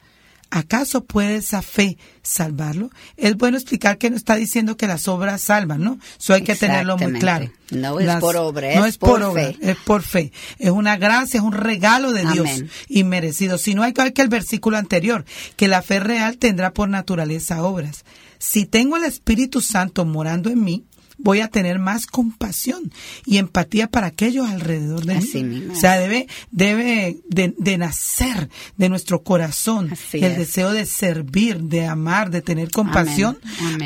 ¿Acaso 0.52 1.06
puede 1.06 1.36
esa 1.36 1.62
fe 1.62 1.98
salvarlo? 2.24 2.90
Es 3.18 3.38
bueno 3.38 3.58
explicar 3.58 4.00
que 4.00 4.10
no 4.10 4.16
está 4.16 4.36
diciendo 4.36 4.78
que 4.78 4.88
las 4.88 5.08
obras 5.08 5.42
salvan, 5.42 5.84
¿no? 5.84 6.00
Eso 6.20 6.34
hay 6.34 6.44
que 6.44 6.56
tenerlo 6.56 6.98
muy 6.98 7.14
claro. 7.14 7.52
No 7.72 8.00
es 8.00 8.16
por 8.16 8.36
obra, 8.36 8.72
es 8.72 8.80
no 8.80 8.86
es 8.86 8.98
por, 8.98 9.22
obra, 9.22 9.54
es 9.62 9.78
por 9.86 10.02
fe. 10.02 10.32
Es 10.58 10.72
una 10.72 10.98
gracia, 10.98 11.38
es 11.38 11.44
un 11.44 11.54
regalo 11.54 12.14
de 12.14 12.26
Dios 12.26 12.50
inmerecido. 12.88 13.60
Si 13.60 13.76
no 13.76 13.84
hay 13.84 13.94
que 13.94 14.22
el 14.22 14.28
versículo 14.28 14.78
anterior, 14.78 15.24
que 15.56 15.68
la 15.68 15.84
fe 15.84 16.00
real 16.00 16.38
tendrá 16.38 16.74
por 16.74 16.90
naturaleza 16.90 17.64
obras. 17.64 18.04
Si 18.40 18.66
tengo 18.66 18.98
el 18.98 19.04
Espíritu 19.04 19.62
Santo 19.62 20.06
morando 20.06 20.50
en 20.50 20.64
mí, 20.64 20.86
voy 21.20 21.42
a 21.42 21.50
tener 21.50 21.80
más 21.80 22.08
compasión 22.08 22.92
y 23.26 23.38
empatía 23.38 23.88
para 23.88 24.08
aquellos 24.08 24.50
alrededor 24.50 25.06
de 25.06 25.16
mí. 25.16 25.68
O 25.72 25.76
sea, 25.76 26.00
debe, 26.00 26.28
debe 26.52 27.18
de, 27.28 27.78
nacer 27.78 28.50
de 28.78 28.90
nuestro 28.90 29.24
corazón 29.24 29.92
el 30.14 30.36
deseo 30.36 30.72
de 30.72 30.86
servir, 30.86 31.62
de 31.62 31.86
amar, 31.86 32.32
de 32.32 32.42
tener 32.42 32.72
compasión 32.72 33.38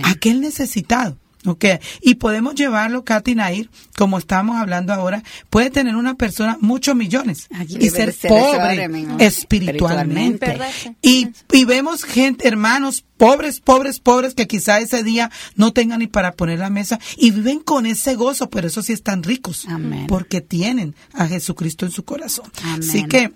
a 0.03 0.11
aquel 0.11 0.41
necesitado. 0.41 1.17
Okay. 1.45 1.79
Y 2.01 2.15
podemos 2.15 2.55
llevarlo, 2.55 3.03
Katy 3.03 3.35
Nair, 3.35 3.69
como 3.97 4.17
estamos 4.17 4.57
hablando 4.57 4.93
ahora, 4.93 5.23
puede 5.49 5.69
tener 5.69 5.95
una 5.95 6.15
persona 6.15 6.57
muchos 6.61 6.95
millones 6.95 7.47
y 7.67 7.89
ser, 7.89 8.15
pobre 8.27 8.89
espiritualmente. 9.19 10.57
Y, 11.01 11.29
y 11.51 11.65
vemos 11.65 12.03
gente, 12.03 12.47
hermanos, 12.47 13.03
pobres, 13.17 13.59
pobres, 13.59 13.99
pobres, 13.99 14.33
que 14.33 14.47
quizá 14.47 14.79
ese 14.79 15.03
día 15.03 15.31
no 15.55 15.73
tengan 15.73 15.99
ni 15.99 16.07
para 16.07 16.33
poner 16.33 16.59
la 16.59 16.69
mesa 16.69 16.99
y 17.17 17.31
viven 17.31 17.59
con 17.59 17.85
ese 17.85 18.15
gozo, 18.15 18.49
pero 18.49 18.67
eso 18.67 18.81
sí 18.81 18.93
están 18.93 19.23
ricos, 19.23 19.67
porque 20.07 20.41
tienen 20.41 20.95
a 21.13 21.27
Jesucristo 21.27 21.85
en 21.85 21.91
su 21.91 22.03
corazón. 22.03 22.49
Así 22.63 23.03
que 23.05 23.33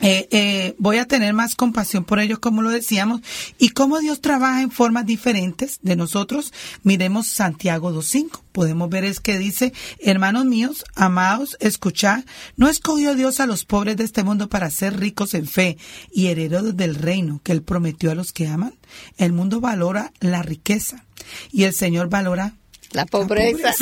eh, 0.00 0.28
eh, 0.30 0.74
voy 0.78 0.98
a 0.98 1.06
tener 1.06 1.34
más 1.34 1.54
compasión 1.54 2.04
por 2.04 2.20
ellos, 2.20 2.38
como 2.38 2.62
lo 2.62 2.70
decíamos, 2.70 3.20
y 3.58 3.70
cómo 3.70 3.98
Dios 3.98 4.20
trabaja 4.20 4.62
en 4.62 4.70
formas 4.70 5.06
diferentes 5.06 5.78
de 5.82 5.96
nosotros. 5.96 6.52
Miremos 6.82 7.28
Santiago 7.28 7.92
2.5. 7.92 8.40
Podemos 8.52 8.88
ver 8.88 9.04
es 9.04 9.20
que 9.20 9.38
dice, 9.38 9.72
hermanos 10.00 10.44
míos, 10.44 10.84
amados, 10.94 11.56
escuchad, 11.60 12.24
no 12.56 12.68
escogió 12.68 13.14
Dios 13.14 13.40
a 13.40 13.46
los 13.46 13.64
pobres 13.64 13.96
de 13.96 14.04
este 14.04 14.24
mundo 14.24 14.48
para 14.48 14.70
ser 14.70 14.98
ricos 14.98 15.34
en 15.34 15.46
fe 15.46 15.76
y 16.12 16.26
herederos 16.26 16.76
del 16.76 16.94
reino 16.94 17.40
que 17.44 17.52
Él 17.52 17.62
prometió 17.62 18.10
a 18.10 18.14
los 18.14 18.32
que 18.32 18.48
aman. 18.48 18.74
El 19.18 19.32
mundo 19.32 19.60
valora 19.60 20.12
la 20.20 20.42
riqueza 20.42 21.04
y 21.52 21.64
el 21.64 21.74
Señor 21.74 22.08
valora 22.08 22.54
la 22.92 23.06
pobreza. 23.06 23.74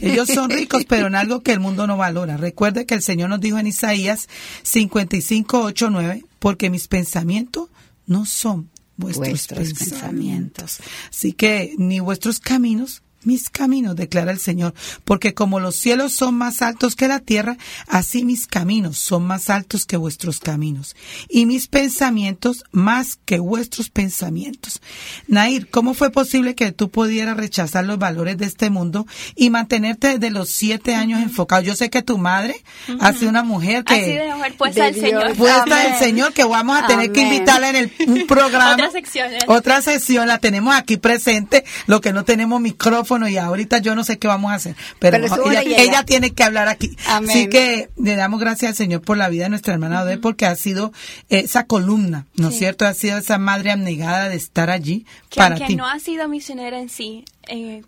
Ellos 0.00 0.28
son 0.28 0.50
ricos, 0.50 0.84
pero 0.86 1.06
en 1.06 1.14
algo 1.14 1.42
que 1.42 1.52
el 1.52 1.60
mundo 1.60 1.86
no 1.86 1.96
valora. 1.96 2.36
Recuerde 2.36 2.86
que 2.86 2.94
el 2.94 3.02
Señor 3.02 3.30
nos 3.30 3.40
dijo 3.40 3.58
en 3.58 3.66
Isaías 3.66 4.28
55, 4.62 5.60
8, 5.62 5.90
9, 5.90 6.24
porque 6.38 6.70
mis 6.70 6.88
pensamientos 6.88 7.68
no 8.06 8.24
son 8.24 8.70
vuestros, 8.96 9.72
pensamientos. 9.72 10.78
Así 11.10 11.32
que 11.32 11.74
ni 11.78 12.00
vuestros 12.00 12.40
caminos 12.40 13.02
mis 13.28 13.50
caminos, 13.50 13.94
declara 13.94 14.32
el 14.32 14.38
Señor, 14.38 14.72
porque 15.04 15.34
como 15.34 15.60
los 15.60 15.76
cielos 15.76 16.14
son 16.14 16.34
más 16.34 16.62
altos 16.62 16.96
que 16.96 17.08
la 17.08 17.20
tierra, 17.20 17.58
así 17.86 18.24
mis 18.24 18.46
caminos 18.46 18.96
son 18.96 19.26
más 19.26 19.50
altos 19.50 19.84
que 19.84 19.98
vuestros 19.98 20.40
caminos, 20.40 20.96
y 21.28 21.44
mis 21.44 21.66
pensamientos 21.66 22.64
más 22.72 23.18
que 23.26 23.38
vuestros 23.38 23.90
pensamientos. 23.90 24.80
Nair, 25.26 25.68
¿cómo 25.68 25.92
fue 25.92 26.10
posible 26.10 26.54
que 26.54 26.72
tú 26.72 26.88
pudieras 26.88 27.36
rechazar 27.36 27.84
los 27.84 27.98
valores 27.98 28.38
de 28.38 28.46
este 28.46 28.70
mundo 28.70 29.06
y 29.36 29.50
mantenerte 29.50 30.18
desde 30.18 30.30
los 30.30 30.48
siete 30.48 30.94
años 30.94 31.22
enfocado? 31.22 31.60
Yo 31.60 31.76
sé 31.76 31.90
que 31.90 32.00
tu 32.00 32.16
madre 32.16 32.62
ha 32.98 33.12
sido 33.12 33.28
una 33.28 33.42
mujer 33.42 33.84
que... 33.84 33.94
Ha 33.94 34.22
sido 34.22 34.36
mujer 34.36 34.56
puesta 34.56 34.84
del 34.84 34.94
Señor. 34.94 35.36
Puesta 35.36 35.76
del 35.82 35.94
Señor, 35.96 36.32
que 36.32 36.44
vamos 36.44 36.82
a 36.82 36.86
tener 36.86 37.12
que 37.12 37.20
invitarla 37.20 37.68
en 37.68 37.76
el, 37.76 37.92
un 38.06 38.26
programa. 38.26 38.72
Otra 38.72 38.90
sección. 38.90 39.28
Otra 39.48 39.82
sección, 39.82 40.26
la 40.28 40.38
tenemos 40.38 40.74
aquí 40.74 40.96
presente, 40.96 41.66
lo 41.86 42.00
que 42.00 42.14
no 42.14 42.24
tenemos 42.24 42.58
micrófono 42.62 43.17
y 43.26 43.38
ahorita 43.38 43.78
yo 43.78 43.94
no 43.94 44.04
sé 44.04 44.18
qué 44.18 44.28
vamos 44.28 44.52
a 44.52 44.54
hacer, 44.54 44.76
pero, 44.98 45.16
ella, 45.16 46.04
tiene 46.04 46.30
que 46.32 46.44
hablar 46.44 46.68
aquí. 46.68 46.96
Así 47.06 47.48
que 47.48 47.88
le 47.96 48.14
damos 48.14 48.38
gracias 48.38 48.70
al 48.70 48.76
Señor 48.76 49.00
por 49.00 49.16
la 49.16 49.28
vida 49.28 49.44
de 49.44 49.50
nuestra 49.50 49.72
hermana 49.72 50.02
Ode, 50.02 50.18
porque 50.18 50.46
ha 50.46 50.54
sido 50.54 50.92
esa 51.28 51.64
columna, 51.64 52.26
¿no 52.34 52.48
es 52.48 52.58
cierto? 52.58 52.86
Ha 52.86 52.94
sido 52.94 53.18
esa 53.18 53.38
madre 53.38 53.72
abnegada 53.72 54.28
de 54.28 54.36
estar 54.36 54.70
allí 54.70 55.06
que, 55.30 55.38
para 55.38 55.56
ti. 55.56 55.74
no 55.74 55.86
ha 55.86 55.98
sido 55.98 56.28
misionera 56.28 56.78
en 56.78 56.90
sí, 56.90 57.24
eh, 57.48 57.82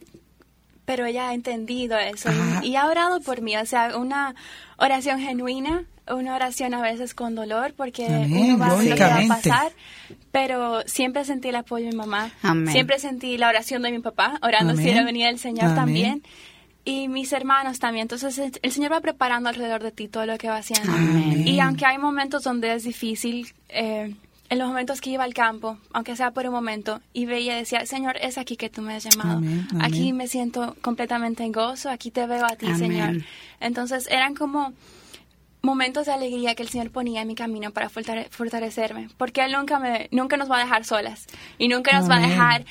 pero 0.85 1.07
ella 1.07 1.29
ha 1.29 1.35
entendido 1.35 1.97
eso 1.99 2.31
y, 2.63 2.75
ha 2.75 2.87
orado 2.87 3.21
por 3.21 3.43
mí, 3.43 3.57
o 3.57 3.67
sea, 3.67 3.97
una 3.97 4.35
oración 4.77 5.21
genuina, 5.21 5.85
una 6.13 6.35
oración 6.35 6.75
a 6.75 6.83
veces 6.83 7.15
con 7.15 7.35
dolor, 7.35 7.75
porque 7.77 8.07
uno 8.07 8.59
va 8.59 8.67
a 8.69 8.83
lo 8.83 8.95
que 8.95 9.03
va 9.03 9.19
a 9.19 9.27
pasar, 9.29 9.73
pero 10.33 10.83
siempre 10.87 11.25
sentí 11.25 11.49
el 11.49 11.57
apoyo 11.57 11.87
de 11.87 11.93
mi 11.93 11.97
mamá, 11.99 12.31
siempre 12.71 12.99
sentí 12.99 13.39
la 13.39 13.49
oración 13.49 13.83
de 13.83 13.91
mi 13.91 13.99
papá, 14.01 14.39
orando 14.43 14.77
si 14.77 14.89
era 14.89 15.05
venida 15.05 15.27
del 15.27 15.39
Señor 15.39 15.75
también. 15.75 16.23
y 16.85 17.09
mis 17.09 17.33
hermanos 17.33 17.79
también. 17.79 18.05
Entonces 18.05 18.59
el 18.63 18.73
Señor 18.73 18.93
va 18.93 19.01
preparando 19.01 19.49
alrededor 19.49 19.83
de 19.83 19.93
ti 19.93 20.09
todo 20.09 20.27
lo 20.27 20.39
que 20.39 20.49
va 20.49 20.57
haciendo. 20.57 20.93
Y 21.45 21.61
aunque 21.61 21.87
hay 21.87 21.99
momentos 21.99 22.43
donde 22.43 22.75
es 22.75 22.85
difícil, 22.85 23.53
eh, 23.69 24.15
en 24.49 24.59
los 24.59 24.67
momentos 24.67 25.01
que 25.01 25.11
iba 25.11 25.23
al 25.23 25.33
campo, 25.33 25.79
aunque 25.93 26.17
sea 26.17 26.33
por 26.33 26.45
un 26.45 26.53
momento, 26.53 27.01
y 27.13 27.25
veía 27.27 27.55
y 27.55 27.61
decía, 27.61 27.87
Señor, 27.87 28.17
es 28.21 28.37
aquí 28.37 28.57
que 28.57 28.69
tú 28.69 28.83
me 28.83 28.95
has 28.95 29.05
llamado. 29.05 29.41
Aquí 29.81 30.13
me 30.13 30.27
siento 30.27 30.75
completamente 30.83 31.45
en 31.45 31.53
gozo, 31.53 31.89
aquí 31.89 32.11
te 32.11 32.27
veo 32.27 32.45
a 32.45 32.57
ti, 32.57 32.67
Señor. 32.75 33.23
Entonces 33.61 34.09
eran 34.11 34.35
como 34.35 34.73
momentos 35.63 36.07
de 36.07 36.13
alegría 36.13 36.55
que 36.55 36.63
el 36.63 36.69
Señor 36.69 36.91
ponía 36.91 37.23
en 37.23 37.29
mi 37.29 37.35
camino 37.35 37.71
para 37.71 37.89
fortalecerme, 37.89 39.09
porque 39.17 39.45
Él 39.45 39.53
nunca, 39.53 39.79
me, 39.79 40.09
nunca 40.11 40.37
nos 40.37 40.51
va 40.51 40.57
a 40.57 40.61
dejar 40.61 40.85
solas 40.85 41.27
y 41.59 41.69
nunca 41.69 41.99
nos 41.99 42.09
va 42.09 42.17
a 42.17 42.21
dejar 42.21 42.65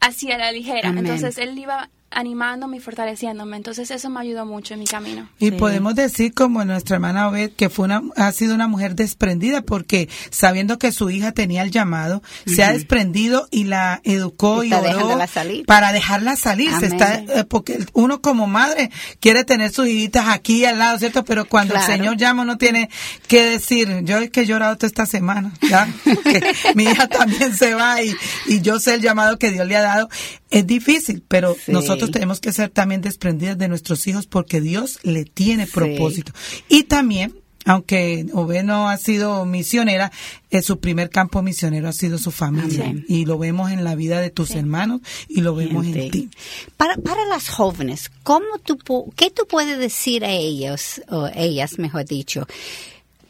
así 0.00 0.30
a 0.30 0.38
la 0.38 0.52
ligera. 0.52 0.90
Entonces 0.90 1.38
Él 1.38 1.58
iba 1.58 1.90
animándome 2.16 2.78
y 2.78 2.80
fortaleciéndome. 2.80 3.58
Entonces 3.58 3.90
eso 3.90 4.08
me 4.08 4.20
ayudó 4.20 4.46
mucho 4.46 4.72
en 4.74 4.80
mi 4.80 4.86
camino. 4.86 5.28
Y 5.38 5.50
podemos 5.50 5.94
decir 5.94 6.32
como 6.32 6.64
nuestra 6.64 6.96
hermana 6.96 7.28
Obed 7.28 7.52
que 7.52 7.68
fue 7.68 7.84
una, 7.84 8.02
ha 8.16 8.32
sido 8.32 8.54
una 8.54 8.68
mujer 8.68 8.94
desprendida 8.94 9.60
porque 9.60 10.08
sabiendo 10.30 10.78
que 10.78 10.92
su 10.92 11.10
hija 11.10 11.32
tenía 11.32 11.62
el 11.62 11.70
llamado, 11.70 12.22
se 12.46 12.64
ha 12.64 12.72
desprendido 12.72 13.48
y 13.50 13.64
la 13.64 14.00
educó 14.02 14.64
y, 14.64 14.72
oró 14.72 15.18
para 15.66 15.92
dejarla 15.92 16.36
salir. 16.36 16.72
Se 16.80 16.86
está, 16.86 17.16
eh, 17.16 17.44
porque 17.44 17.84
uno 17.92 18.22
como 18.22 18.46
madre 18.46 18.90
quiere 19.20 19.44
tener 19.44 19.70
sus 19.70 19.86
hijitas 19.86 20.28
aquí 20.28 20.64
al 20.64 20.78
lado, 20.78 20.98
¿cierto? 20.98 21.22
Pero 21.24 21.44
cuando 21.44 21.74
el 21.74 21.82
Señor 21.82 22.16
llama 22.16 22.46
no 22.46 22.56
tiene 22.56 22.88
que 23.28 23.44
decir, 23.44 24.04
yo 24.04 24.18
es 24.18 24.30
que 24.30 24.40
he 24.40 24.46
llorado 24.46 24.76
toda 24.76 24.86
esta 24.86 25.04
semana, 25.04 25.52
¿ya? 25.68 25.86
que 26.24 26.40
mi 26.74 26.84
hija 26.84 27.08
también 27.08 27.54
se 27.54 27.74
va 27.74 28.00
y, 28.02 28.14
y 28.46 28.62
yo 28.62 28.80
sé 28.80 28.94
el 28.94 29.02
llamado 29.02 29.38
que 29.38 29.50
Dios 29.50 29.66
le 29.66 29.76
ha 29.76 29.82
dado. 29.82 30.08
Es 30.50 30.66
difícil, 30.66 31.22
pero 31.26 31.56
nosotros 31.66 32.10
tenemos 32.10 32.40
que 32.40 32.52
ser 32.52 32.70
también 32.70 33.00
desprendidas 33.00 33.58
de 33.58 33.68
nuestros 33.68 34.06
hijos 34.06 34.26
porque 34.26 34.60
Dios 34.60 35.00
le 35.02 35.24
tiene 35.24 35.66
propósito. 35.66 36.32
Y 36.68 36.84
también, 36.84 37.34
aunque 37.64 38.26
Ove 38.32 38.62
no 38.62 38.88
ha 38.88 38.96
sido 38.96 39.44
misionera, 39.44 40.12
eh, 40.50 40.62
su 40.62 40.78
primer 40.78 41.10
campo 41.10 41.42
misionero 41.42 41.88
ha 41.88 41.92
sido 41.92 42.16
su 42.16 42.30
familia. 42.30 42.94
Y 43.08 43.24
lo 43.24 43.38
vemos 43.38 43.72
en 43.72 43.82
la 43.82 43.96
vida 43.96 44.20
de 44.20 44.30
tus 44.30 44.52
hermanos 44.52 45.00
y 45.28 45.40
lo 45.40 45.54
vemos 45.56 45.84
en 45.84 46.10
ti. 46.10 46.30
Para, 46.76 46.96
para 46.96 47.24
las 47.24 47.48
jóvenes, 47.48 48.12
¿cómo 48.22 48.58
tú, 48.62 48.78
¿qué 49.16 49.30
tú 49.30 49.46
puedes 49.48 49.78
decir 49.80 50.24
a 50.24 50.30
ellos, 50.30 51.02
o 51.08 51.28
ellas, 51.34 51.78
mejor 51.80 52.04
dicho? 52.04 52.46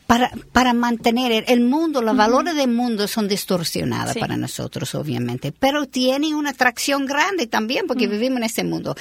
Para, 0.06 0.30
para 0.52 0.72
mantener 0.72 1.44
el 1.48 1.60
mundo, 1.60 2.02
los 2.02 2.16
valores 2.16 2.54
del 2.54 2.70
mundo 2.70 3.08
son 3.08 3.28
distorsionados 3.28 4.16
para 4.16 4.36
nosotros, 4.36 4.94
obviamente, 4.94 5.52
pero 5.52 5.86
tiene 5.86 6.34
una 6.34 6.50
atracción 6.50 7.06
grande 7.06 7.46
también 7.46 7.86
porque 7.86 8.06
vivimos 8.06 8.38
en 8.38 8.44
este 8.44 8.64
mundo. 8.64 8.94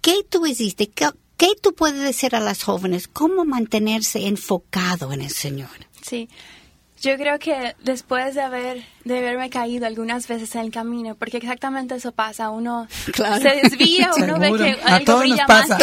¿Qué 0.00 0.24
tú 0.28 0.46
hiciste? 0.46 0.88
¿Qué, 0.88 1.08
¿Qué 1.36 1.52
tú 1.60 1.74
puedes 1.74 2.00
decir 2.00 2.34
a 2.34 2.40
las 2.40 2.62
jóvenes? 2.62 3.08
¿Cómo 3.08 3.44
mantenerse 3.44 4.26
enfocado 4.26 5.12
en 5.12 5.22
el 5.22 5.30
Señor? 5.30 5.68
Sí, 6.00 6.28
yo 7.00 7.16
creo 7.16 7.38
que 7.38 7.76
después 7.82 8.34
de 8.34 8.40
haber 8.40 8.84
de 9.04 9.18
haberme 9.18 9.50
caído 9.50 9.86
algunas 9.86 10.26
veces 10.26 10.54
en 10.56 10.62
el 10.62 10.70
camino, 10.72 11.14
porque 11.14 11.36
exactamente 11.36 11.94
eso 11.94 12.10
pasa, 12.12 12.50
uno 12.50 12.88
se 13.14 13.60
desvía, 13.62 14.10
uno 14.16 14.38
ve 14.38 14.52
que 14.52 14.78
algo 14.84 15.18
brilla 15.18 15.46
más. 15.46 15.68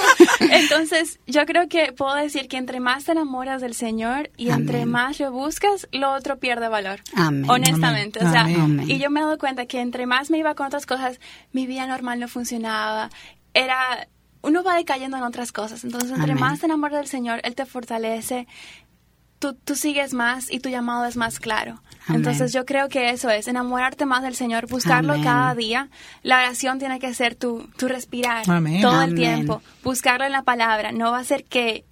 Entonces, 0.40 1.20
yo 1.26 1.46
creo 1.46 1.68
que 1.68 1.92
puedo 1.92 2.14
decir 2.14 2.48
que 2.48 2.56
entre 2.56 2.80
más 2.80 3.04
te 3.04 3.12
enamoras 3.12 3.60
del 3.60 3.74
Señor 3.74 4.30
y 4.36 4.50
entre 4.50 4.84
más 4.86 5.20
lo 5.20 5.30
buscas, 5.30 5.88
lo 5.92 6.12
otro 6.12 6.38
pierde 6.38 6.68
valor. 6.68 7.00
Honestamente, 7.48 8.18
o 8.24 8.30
sea, 8.30 8.48
y 8.48 8.98
yo 8.98 9.10
me 9.10 9.20
he 9.20 9.22
dado 9.22 9.38
cuenta 9.38 9.66
que 9.66 9.80
entre 9.80 10.06
más 10.06 10.30
me 10.30 10.38
iba 10.38 10.54
con 10.54 10.66
otras 10.66 10.86
cosas, 10.86 11.20
mi 11.52 11.66
vida 11.66 11.86
normal 11.86 12.18
no 12.18 12.28
funcionaba. 12.28 13.10
Era 13.54 14.08
uno 14.42 14.62
va 14.62 14.74
decayendo 14.74 15.16
en 15.16 15.22
otras 15.22 15.52
cosas. 15.52 15.84
Entonces, 15.84 16.12
entre 16.12 16.34
más 16.34 16.60
te 16.60 16.66
enamoras 16.66 16.98
del 16.98 17.08
Señor, 17.08 17.40
Él 17.44 17.54
te 17.54 17.66
fortalece, 17.66 18.46
tú, 19.40 19.54
tú 19.54 19.74
sigues 19.74 20.14
más 20.14 20.52
y 20.52 20.60
tu 20.60 20.68
llamado 20.68 21.06
es 21.06 21.16
más 21.16 21.40
claro. 21.40 21.82
Entonces 22.08 22.52
yo 22.52 22.64
creo 22.64 22.88
que 22.88 23.10
eso 23.10 23.30
es, 23.30 23.46
enamorarte 23.48 24.04
más 24.04 24.22
del 24.22 24.34
Señor, 24.34 24.66
buscarlo 24.68 25.14
cada 25.22 25.54
día. 25.54 25.88
La 26.22 26.38
oración 26.38 26.78
tiene 26.78 26.98
que 26.98 27.12
ser 27.14 27.34
tu, 27.34 27.68
tu 27.76 27.88
respirar 27.88 28.44
todo 28.44 29.02
el 29.02 29.14
tiempo, 29.14 29.62
buscarlo 29.82 30.24
en 30.24 30.32
la 30.32 30.42
palabra. 30.42 30.92
No 30.92 31.12
va 31.12 31.18
a 31.18 31.24
ser 31.24 31.44
que 31.44 31.84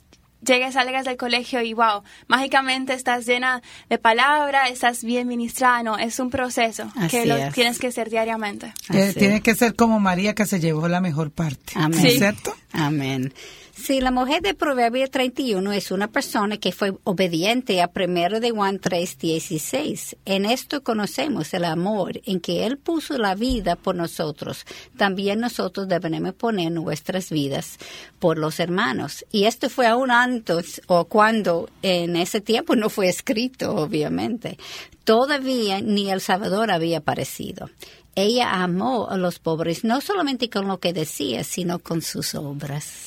llegues, 0.44 0.74
salgas 0.74 1.04
del 1.04 1.16
colegio 1.16 1.62
y 1.62 1.72
wow, 1.72 2.02
mágicamente 2.26 2.94
estás 2.94 3.26
llena 3.26 3.62
de 3.88 3.98
palabra, 3.98 4.68
estás 4.68 5.04
bien 5.04 5.28
ministrada. 5.28 5.82
No, 5.82 5.98
es 5.98 6.18
un 6.18 6.30
proceso 6.30 6.90
que 7.10 7.26
lo 7.26 7.36
tienes 7.52 7.78
que 7.78 7.88
hacer 7.88 8.10
diariamente. 8.10 8.72
Eh, 8.92 9.14
tiene 9.16 9.40
que 9.40 9.54
ser 9.54 9.74
como 9.74 10.00
María 10.00 10.34
que 10.34 10.46
se 10.46 10.60
llevó 10.60 10.88
la 10.88 11.00
mejor 11.00 11.30
parte. 11.30 11.74
Amén. 11.76 12.00
¿Cierto? 12.00 12.54
Amén. 12.72 13.32
Sí, 13.80 14.00
la 14.00 14.10
mujer 14.10 14.42
de 14.42 14.54
Proverbio 14.54 15.08
31 15.08 15.72
es 15.72 15.92
una 15.92 16.08
persona 16.08 16.58
que 16.58 16.72
fue 16.72 16.92
obediente 17.04 17.80
a 17.80 17.86
primero 17.86 18.40
de 18.40 18.50
Juan 18.50 18.80
3:16. 18.80 20.16
En 20.24 20.44
esto 20.44 20.82
conocemos 20.82 21.54
el 21.54 21.64
amor 21.64 22.20
en 22.26 22.40
que 22.40 22.66
Él 22.66 22.76
puso 22.76 23.16
la 23.16 23.34
vida 23.34 23.76
por 23.76 23.94
nosotros. 23.94 24.66
También 24.96 25.38
nosotros 25.38 25.88
debemos 25.88 26.34
poner 26.34 26.72
nuestras 26.72 27.30
vidas 27.30 27.78
por 28.18 28.36
los 28.36 28.58
hermanos. 28.58 29.24
Y 29.30 29.44
esto 29.44 29.70
fue 29.70 29.86
aún 29.86 30.10
antes 30.10 30.82
o 30.88 31.04
cuando 31.04 31.70
en 31.80 32.16
ese 32.16 32.40
tiempo 32.40 32.74
no 32.74 32.90
fue 32.90 33.08
escrito, 33.08 33.74
obviamente. 33.76 34.58
Todavía 35.04 35.80
ni 35.80 36.10
El 36.10 36.20
Salvador 36.20 36.70
había 36.70 36.98
aparecido 36.98 37.70
ella 38.14 38.64
amó 38.64 39.08
a 39.08 39.16
los 39.16 39.38
pobres, 39.38 39.84
no 39.84 40.00
solamente 40.00 40.50
con 40.50 40.66
lo 40.66 40.80
que 40.80 40.92
decía, 40.92 41.44
sino 41.44 41.78
con 41.78 42.02
sus 42.02 42.34
obras. 42.34 43.06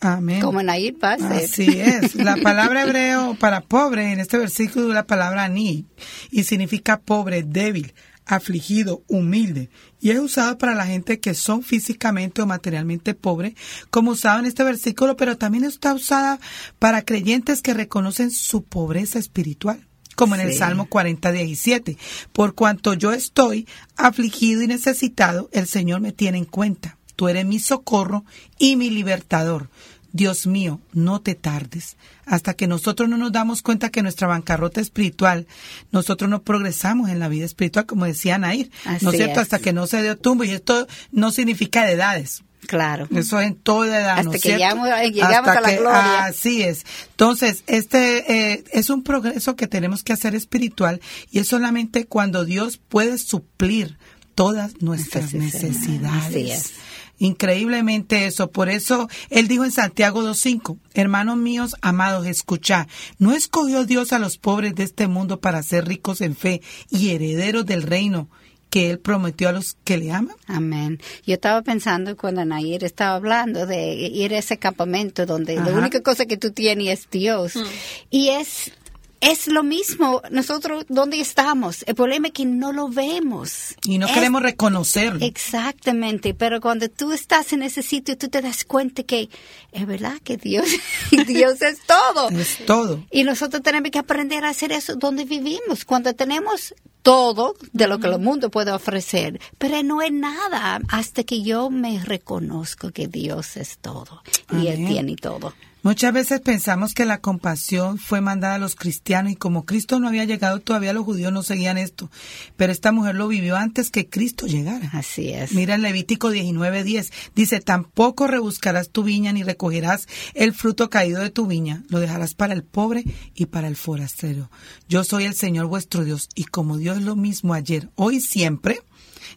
Amén. 0.00 0.40
Como 0.40 0.62
Nair 0.62 0.98
Pase. 0.98 1.44
Así 1.44 1.78
es. 1.78 2.14
La 2.14 2.36
palabra 2.36 2.82
hebreo 2.82 3.36
para 3.38 3.60
pobre 3.60 4.12
en 4.12 4.20
este 4.20 4.38
versículo 4.38 4.88
es 4.88 4.94
la 4.94 5.06
palabra 5.06 5.48
ni 5.48 5.86
y 6.30 6.44
significa 6.44 7.00
pobre, 7.00 7.42
débil, 7.42 7.92
afligido, 8.24 9.02
humilde. 9.08 9.68
Y 10.00 10.10
es 10.10 10.18
usado 10.18 10.56
para 10.56 10.74
la 10.74 10.86
gente 10.86 11.20
que 11.20 11.34
son 11.34 11.62
físicamente 11.62 12.40
o 12.40 12.46
materialmente 12.46 13.14
pobres, 13.14 13.54
como 13.90 14.12
usado 14.12 14.38
en 14.38 14.46
este 14.46 14.64
versículo, 14.64 15.16
pero 15.16 15.36
también 15.36 15.64
está 15.64 15.92
usada 15.92 16.40
para 16.78 17.02
creyentes 17.02 17.60
que 17.60 17.74
reconocen 17.74 18.30
su 18.30 18.64
pobreza 18.64 19.18
espiritual 19.18 19.86
como 20.16 20.34
en 20.34 20.42
el 20.42 20.52
Salmo 20.52 20.86
40, 20.86 21.32
17. 21.32 21.96
Por 22.34 22.54
cuanto 22.54 22.92
yo 22.92 23.12
estoy 23.12 23.66
afligido 23.96 24.60
y 24.60 24.66
necesitado, 24.66 25.48
el 25.50 25.66
Señor 25.66 26.02
me 26.02 26.12
tiene 26.12 26.36
en 26.36 26.44
cuenta. 26.44 26.98
Tú 27.16 27.28
eres 27.28 27.46
mi 27.46 27.58
socorro 27.58 28.24
y 28.58 28.76
mi 28.76 28.90
libertador. 28.90 29.70
Dios 30.12 30.46
mío, 30.46 30.80
no 30.92 31.20
te 31.20 31.34
tardes. 31.34 31.96
Hasta 32.26 32.54
que 32.54 32.66
nosotros 32.66 33.08
no 33.08 33.16
nos 33.16 33.32
damos 33.32 33.62
cuenta 33.62 33.90
que 33.90 34.02
nuestra 34.02 34.28
bancarrota 34.28 34.80
espiritual, 34.80 35.46
nosotros 35.92 36.30
no 36.30 36.42
progresamos 36.42 37.10
en 37.10 37.18
la 37.18 37.28
vida 37.28 37.44
espiritual, 37.44 37.86
como 37.86 38.04
decía 38.04 38.38
Nair. 38.38 38.70
¿No 39.00 39.10
es 39.10 39.16
cierto? 39.16 39.40
Hasta 39.40 39.58
que 39.58 39.72
no 39.72 39.86
se 39.86 40.02
dio 40.02 40.16
tumbo. 40.16 40.44
Y 40.44 40.50
esto 40.50 40.86
no 41.12 41.30
significa 41.30 41.84
de 41.84 41.92
edades. 41.92 42.42
Claro. 42.66 43.08
Eso 43.14 43.40
es 43.40 43.48
en 43.48 43.56
toda 43.56 43.98
edad. 43.98 44.18
Hasta 44.18 44.38
que 44.38 44.50
llegamos, 44.50 44.86
a 44.86 45.60
la 45.60 45.72
gloria. 45.72 46.24
Así 46.24 46.62
es. 46.62 46.84
Entonces, 47.10 47.64
este 47.66 48.52
eh, 48.52 48.64
es 48.72 48.90
un 48.90 49.02
progreso 49.02 49.56
que 49.56 49.66
tenemos 49.66 50.04
que 50.04 50.12
hacer 50.12 50.34
espiritual 50.34 51.00
y 51.30 51.40
es 51.40 51.48
solamente 51.48 52.06
cuando 52.06 52.44
Dios 52.44 52.76
puede 52.76 53.18
suplir 53.18 53.98
todas 54.34 54.80
nuestras 54.82 55.34
necesidades. 55.34 56.74
Increíblemente 57.20 58.24
eso. 58.24 58.50
Por 58.50 58.70
eso 58.70 59.08
él 59.28 59.46
dijo 59.46 59.64
en 59.64 59.70
Santiago 59.70 60.22
2.5, 60.22 60.78
hermanos 60.94 61.36
míos, 61.36 61.76
amados, 61.82 62.26
escuchad, 62.26 62.86
¿no 63.18 63.32
escogió 63.32 63.84
Dios 63.84 64.14
a 64.14 64.18
los 64.18 64.38
pobres 64.38 64.74
de 64.74 64.84
este 64.84 65.06
mundo 65.06 65.38
para 65.38 65.62
ser 65.62 65.86
ricos 65.86 66.22
en 66.22 66.34
fe 66.34 66.62
y 66.88 67.10
herederos 67.10 67.66
del 67.66 67.82
reino? 67.82 68.28
que 68.70 68.88
Él 68.88 69.00
prometió 69.00 69.48
a 69.48 69.52
los 69.52 69.76
que 69.82 69.98
le 69.98 70.12
aman. 70.12 70.36
Amén. 70.46 71.00
Yo 71.26 71.34
estaba 71.34 71.60
pensando 71.60 72.16
cuando 72.16 72.44
Nair 72.44 72.84
estaba 72.84 73.16
hablando 73.16 73.66
de 73.66 73.94
ir 73.94 74.32
a 74.32 74.38
ese 74.38 74.58
campamento 74.58 75.26
donde 75.26 75.56
la 75.56 75.72
única 75.72 76.00
cosa 76.02 76.24
que 76.24 76.36
tú 76.36 76.52
tienes 76.52 77.00
es 77.00 77.10
Dios. 77.10 77.56
Mm. 77.56 77.64
Y 78.10 78.28
es 78.28 78.72
es 79.20 79.46
lo 79.46 79.62
mismo, 79.62 80.22
nosotros, 80.30 80.84
¿dónde 80.88 81.20
estamos? 81.20 81.84
El 81.86 81.94
problema 81.94 82.28
es 82.28 82.32
que 82.32 82.46
no 82.46 82.72
lo 82.72 82.88
vemos. 82.88 83.74
Y 83.84 83.98
no 83.98 84.06
queremos 84.06 84.42
reconocerlo. 84.42 85.24
Exactamente, 85.24 86.32
pero 86.32 86.60
cuando 86.60 86.88
tú 86.88 87.12
estás 87.12 87.52
en 87.52 87.62
ese 87.62 87.82
sitio, 87.82 88.16
tú 88.16 88.28
te 88.28 88.40
das 88.40 88.64
cuenta 88.64 89.02
que 89.02 89.28
es 89.72 89.86
verdad 89.86 90.18
que 90.24 90.36
Dios, 90.36 90.66
Dios 91.26 91.60
es 91.60 91.80
todo. 91.86 92.30
Es 92.30 92.64
todo. 92.64 93.04
Y 93.10 93.24
nosotros 93.24 93.62
tenemos 93.62 93.90
que 93.90 93.98
aprender 93.98 94.44
a 94.44 94.50
hacer 94.50 94.72
eso 94.72 94.96
donde 94.96 95.24
vivimos. 95.24 95.84
Cuando 95.84 96.14
tenemos 96.14 96.74
todo 97.02 97.54
de 97.72 97.86
lo 97.86 97.98
que 97.98 98.08
el 98.08 98.18
mundo 98.18 98.50
puede 98.50 98.72
ofrecer, 98.72 99.40
pero 99.58 99.82
no 99.82 100.02
es 100.02 100.12
nada 100.12 100.80
hasta 100.88 101.24
que 101.24 101.42
yo 101.42 101.70
me 101.70 102.02
reconozco 102.02 102.90
que 102.90 103.06
Dios 103.06 103.56
es 103.56 103.78
todo 103.78 104.22
y 104.52 104.68
Él 104.68 104.86
tiene 104.86 105.16
todo. 105.16 105.54
Muchas 105.82 106.12
veces 106.12 106.40
pensamos 106.42 106.92
que 106.92 107.06
la 107.06 107.22
compasión 107.22 107.96
fue 107.96 108.20
mandada 108.20 108.56
a 108.56 108.58
los 108.58 108.74
cristianos 108.74 109.32
y 109.32 109.36
como 109.36 109.64
Cristo 109.64 109.98
no 109.98 110.08
había 110.08 110.26
llegado 110.26 110.60
todavía 110.60 110.92
los 110.92 111.06
judíos 111.06 111.32
no 111.32 111.42
seguían 111.42 111.78
esto. 111.78 112.10
Pero 112.56 112.70
esta 112.70 112.92
mujer 112.92 113.14
lo 113.14 113.28
vivió 113.28 113.56
antes 113.56 113.90
que 113.90 114.06
Cristo 114.06 114.46
llegara. 114.46 114.90
Así 114.92 115.30
es. 115.30 115.52
Mira 115.52 115.76
en 115.76 115.82
Levítico 115.82 116.30
19:10. 116.30 117.10
Dice, 117.34 117.60
tampoco 117.60 118.26
rebuscarás 118.26 118.90
tu 118.90 119.04
viña 119.04 119.32
ni 119.32 119.42
recogerás 119.42 120.06
el 120.34 120.52
fruto 120.52 120.90
caído 120.90 121.22
de 121.22 121.30
tu 121.30 121.46
viña. 121.46 121.82
Lo 121.88 121.98
dejarás 121.98 122.34
para 122.34 122.52
el 122.52 122.62
pobre 122.62 123.04
y 123.34 123.46
para 123.46 123.68
el 123.68 123.76
forastero. 123.76 124.50
Yo 124.86 125.02
soy 125.02 125.24
el 125.24 125.34
Señor 125.34 125.66
vuestro 125.66 126.04
Dios 126.04 126.28
y 126.34 126.44
como 126.44 126.76
Dios 126.76 126.98
es 126.98 127.04
lo 127.04 127.16
mismo 127.16 127.54
ayer, 127.54 127.88
hoy 127.94 128.20
siempre, 128.20 128.80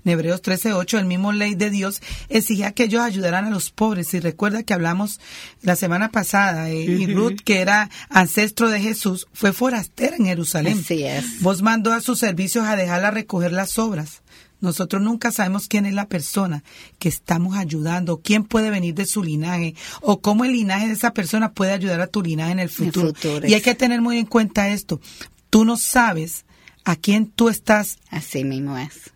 en 0.04 0.12
Hebreos 0.12 0.41
13:8, 0.41 0.98
el 1.00 1.06
mismo 1.06 1.32
ley 1.32 1.56
de 1.56 1.69
Dios 1.69 2.02
exigía 2.30 2.72
que 2.72 2.84
ellos 2.84 3.02
ayudaran 3.02 3.46
a 3.46 3.50
los 3.50 3.72
pobres. 3.72 4.13
Y 4.13 4.19
recuerda 4.19 4.63
que 4.63 4.74
hablamos 4.74 5.19
la 5.62 5.76
semana 5.76 6.12
pasada, 6.12 6.69
eh, 6.69 6.84
y 6.84 7.08
Ruth, 7.08 7.39
que 7.43 7.62
era 7.62 7.89
ancestro 8.10 8.69
de 8.69 8.80
Jesús, 8.80 9.28
fue 9.34 9.54
forastera 9.54 10.15
en 10.15 10.26
Jerusalén. 10.26 10.80
Así 10.80 11.04
es. 11.04 11.41
Vos 11.41 11.62
mandó 11.62 11.93
a 11.93 12.02
sus 12.02 12.19
servicios 12.19 12.65
a 12.65 12.76
dejarla 12.76 13.12
recoger 13.12 13.52
las 13.52 13.78
obras. 13.78 14.22
Nosotros 14.63 15.02
nunca 15.02 15.34
sabemos 15.34 15.67
quién 15.67 15.86
es 15.86 15.93
la 15.93 16.08
persona 16.08 16.63
que 16.98 17.10
estamos 17.10 17.58
ayudando, 17.58 18.22
quién 18.24 18.46
puede 18.46 18.69
venir 18.69 18.96
de 18.96 19.06
su 19.06 19.22
linaje 19.22 19.76
o 20.00 20.22
cómo 20.22 20.46
el 20.46 20.54
linaje 20.54 20.88
de 20.88 20.93
esa 20.93 21.12
persona 21.12 21.52
puede 21.52 21.74
ayudar 21.74 22.00
a 22.00 22.08
tu 22.08 22.22
linaje 22.22 22.54
en 22.54 22.60
el 22.60 22.69
futuro. 22.69 23.12
y 23.46 23.56
hay 23.56 23.62
que 23.62 23.76
tener 23.76 24.02
muy 24.02 24.19
en 24.19 24.26
cuenta 24.26 24.69
esto. 24.69 25.02
Tú 25.50 25.65
no 25.65 25.76
sabes 25.76 26.46
a 26.86 26.96
quién 26.96 27.28
tú 27.28 27.50
estás. 27.50 27.98
Así 28.10 28.46
mismo 28.46 28.78
es 28.78 29.12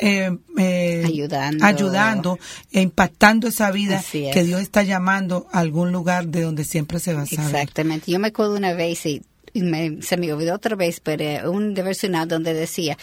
eh, 0.00 0.36
eh, 0.56 1.02
ayudando, 1.04 1.64
ayudando 1.64 2.38
e 2.72 2.80
impactando 2.80 3.48
esa 3.48 3.70
vida 3.70 4.02
que 4.10 4.44
Dios 4.44 4.60
está 4.60 4.82
llamando 4.82 5.48
a 5.52 5.60
algún 5.60 5.92
lugar 5.92 6.28
de 6.28 6.42
donde 6.42 6.64
siempre 6.64 7.00
se 7.00 7.14
va 7.14 7.22
a 7.22 7.26
saber. 7.26 7.46
Exactamente. 7.46 8.10
Yo 8.10 8.18
me 8.18 8.28
acuerdo 8.28 8.56
una 8.56 8.74
vez 8.74 9.04
y, 9.06 9.22
se 9.54 10.16
me 10.16 10.32
olvidó 10.32 10.54
otra 10.54 10.76
vez, 10.76 11.00
pero 11.00 11.50
un 11.50 11.74
devocional 11.74 12.28
donde 12.28 12.54
decía, 12.54 12.96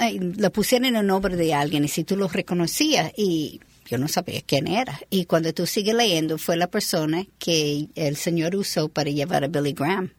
eh, 0.00 0.18
lo 0.36 0.50
pusieron 0.50 0.86
en 0.86 0.96
el 0.96 1.06
nombre 1.06 1.36
de 1.36 1.54
alguien 1.54 1.84
y 1.84 1.88
si 1.88 2.02
tú 2.02 2.16
lo 2.16 2.26
reconocías 2.26 3.12
y 3.16 3.60
yo 3.86 3.96
no 3.96 4.08
sabía 4.08 4.42
quién 4.44 4.66
era. 4.66 4.98
Y 5.10 5.26
cuando 5.26 5.52
tú 5.52 5.66
sigues 5.66 5.94
leyendo, 5.94 6.36
fue 6.36 6.56
la 6.56 6.66
persona 6.66 7.24
que 7.38 7.88
el 7.94 8.16
Señor 8.16 8.56
usó 8.56 8.88
para 8.88 9.10
llevar 9.10 9.44
a 9.44 9.48
Billy 9.48 9.72
Graham. 9.72 10.10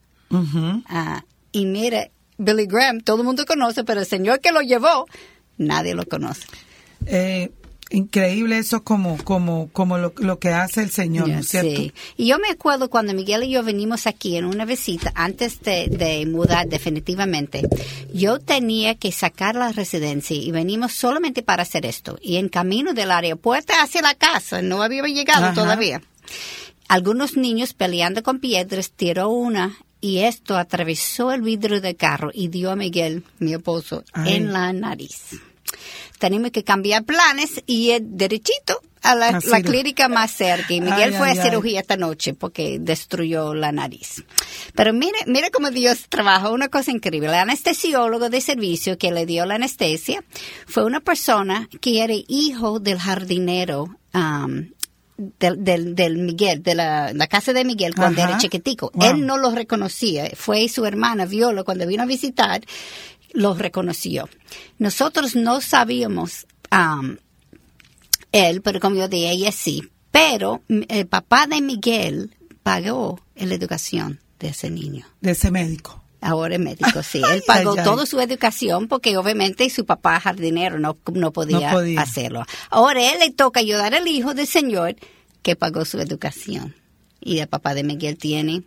Ah, 0.88 1.24
y 1.52 1.66
mira, 1.66 2.08
Billy 2.38 2.66
Graham, 2.66 3.00
todo 3.00 3.18
el 3.18 3.24
mundo 3.24 3.44
conoce, 3.44 3.84
pero 3.84 4.00
el 4.00 4.06
Señor 4.06 4.40
que 4.40 4.52
lo 4.52 4.60
llevó 4.60 5.06
nadie 5.60 5.94
lo 5.94 6.04
conoce. 6.06 6.46
Eh, 7.06 7.50
increíble 7.90 8.58
eso 8.58 8.84
como 8.84 9.18
como 9.18 9.68
como 9.72 9.98
lo, 9.98 10.38
que 10.38 10.50
hace 10.50 10.82
el 10.82 10.90
Señor, 10.90 11.28
¿no 11.28 11.40
es 11.40 11.48
cierto? 11.48 11.76
Sí. 11.76 11.92
Y 12.16 12.28
yo 12.28 12.38
me 12.38 12.48
acuerdo 12.48 12.88
cuando 12.88 13.14
Miguel 13.14 13.44
y 13.44 13.50
yo 13.50 13.62
venimos 13.62 14.06
aquí 14.06 14.36
en 14.36 14.44
una 14.44 14.64
visita 14.64 15.12
antes 15.14 15.60
de, 15.60 16.26
mudar 16.30 16.68
definitivamente. 16.68 17.68
Yo 18.12 18.38
tenía 18.38 18.94
que 18.94 19.12
sacar 19.12 19.56
la 19.56 19.72
residencia 19.72 20.36
y 20.36 20.50
venimos 20.50 20.92
solamente 20.92 21.42
para 21.42 21.62
hacer 21.62 21.84
esto. 21.84 22.18
Y 22.22 22.36
en 22.36 22.48
camino 22.48 22.94
del 22.94 23.10
aeropuerto 23.10 23.72
hacia 23.80 24.02
la 24.02 24.14
casa, 24.14 24.62
no 24.62 24.82
había 24.82 25.02
llegado 25.02 25.52
todavía. 25.54 26.00
Algunos 26.88 27.36
niños 27.36 27.74
peleando 27.74 28.22
con 28.22 28.40
piedras 28.40 28.90
tiró 28.92 29.28
una 29.28 29.76
y 30.00 30.18
esto 30.20 30.56
atravesó 30.56 31.32
el 31.32 31.42
vidrio 31.42 31.80
del 31.80 31.96
carro 31.96 32.30
y 32.32 32.48
dio 32.48 32.70
a 32.70 32.76
Miguel, 32.76 33.24
mi 33.38 33.52
esposo, 33.52 34.04
en 34.24 34.52
la 34.52 34.72
nariz 34.72 35.40
tenemos 36.18 36.50
que 36.50 36.64
cambiar 36.64 37.04
planes 37.04 37.62
y 37.66 37.92
ir 37.92 38.02
derechito 38.02 38.80
a 39.02 39.14
la, 39.14 39.40
clínica 39.62 40.08
más 40.08 40.30
cerca. 40.30 40.72
Y 40.72 40.80
Miguel 40.80 41.14
fue 41.14 41.30
a 41.30 41.42
cirugía 41.42 41.80
esta 41.80 41.96
noche 41.96 42.34
porque 42.34 42.78
destruyó 42.80 43.54
la 43.54 43.72
nariz. 43.72 44.24
Pero 44.74 44.92
mire, 44.92 45.18
mire 45.26 45.50
cómo 45.50 45.70
Dios 45.70 46.06
trabaja, 46.08 46.50
una 46.50 46.68
cosa 46.68 46.90
increíble. 46.90 47.28
El 47.28 47.34
anestesiólogo 47.34 48.28
de 48.28 48.40
servicio 48.40 48.98
que 48.98 49.10
le 49.10 49.26
dio 49.26 49.46
la 49.46 49.54
anestesia 49.54 50.22
fue 50.66 50.84
una 50.84 51.00
persona 51.00 51.68
que 51.80 52.02
era 52.02 52.14
hijo 52.28 52.78
del 52.80 52.98
jardinero 52.98 53.96
um, 54.14 54.66
del, 55.38 55.94
del, 55.94 56.18
Miguel, 56.18 56.62
de 56.62 56.74
la, 56.74 57.12
casa 57.28 57.52
de 57.52 57.64
Miguel 57.64 57.94
cuando 57.94 58.22
era 58.22 58.38
chiquitico. 58.38 58.90
Él 59.00 59.26
no 59.26 59.36
lo 59.36 59.50
reconocía. 59.50 60.30
Fue 60.34 60.68
su 60.68 60.86
hermana 60.86 61.26
Viola 61.26 61.62
cuando 61.62 61.86
vino 61.86 62.02
a 62.02 62.06
visitar 62.06 62.62
lo 63.32 63.54
reconoció. 63.54 64.28
Nosotros 64.78 65.36
no 65.36 65.60
sabíamos 65.60 66.46
um, 66.72 67.16
él, 68.32 68.62
pero 68.62 68.80
como 68.80 68.96
yo 68.96 69.08
dije, 69.08 69.30
ella 69.30 69.52
sí. 69.52 69.90
Pero 70.10 70.62
el 70.68 71.06
papá 71.06 71.46
de 71.46 71.60
Miguel 71.60 72.36
pagó 72.62 73.20
la 73.36 73.54
educación 73.54 74.20
de 74.38 74.48
ese 74.48 74.70
niño. 74.70 75.06
De 75.20 75.32
ese 75.32 75.50
médico. 75.50 76.02
Ahora 76.20 76.54
es 76.54 76.60
médico, 76.60 77.02
sí. 77.02 77.22
Él 77.32 77.42
pagó 77.46 77.74
toda 77.76 78.04
su 78.04 78.20
educación 78.20 78.88
porque 78.88 79.16
obviamente 79.16 79.68
su 79.70 79.86
papá 79.86 80.20
jardinero 80.20 80.78
no, 80.78 80.96
no, 81.14 81.32
podía, 81.32 81.70
hacerlo. 81.98 82.44
Ahora 82.68 83.10
él 83.10 83.18
le 83.20 83.30
toca 83.30 83.60
ayudar 83.60 83.94
al 83.94 84.06
hijo 84.06 84.34
del 84.34 84.46
señor 84.46 84.96
que 85.42 85.56
pagó 85.56 85.84
su 85.84 85.98
educación. 85.98 86.74
Y 87.20 87.38
el 87.38 87.48
papá 87.48 87.74
de 87.74 87.84
Miguel 87.84 88.18
tiene 88.18 88.62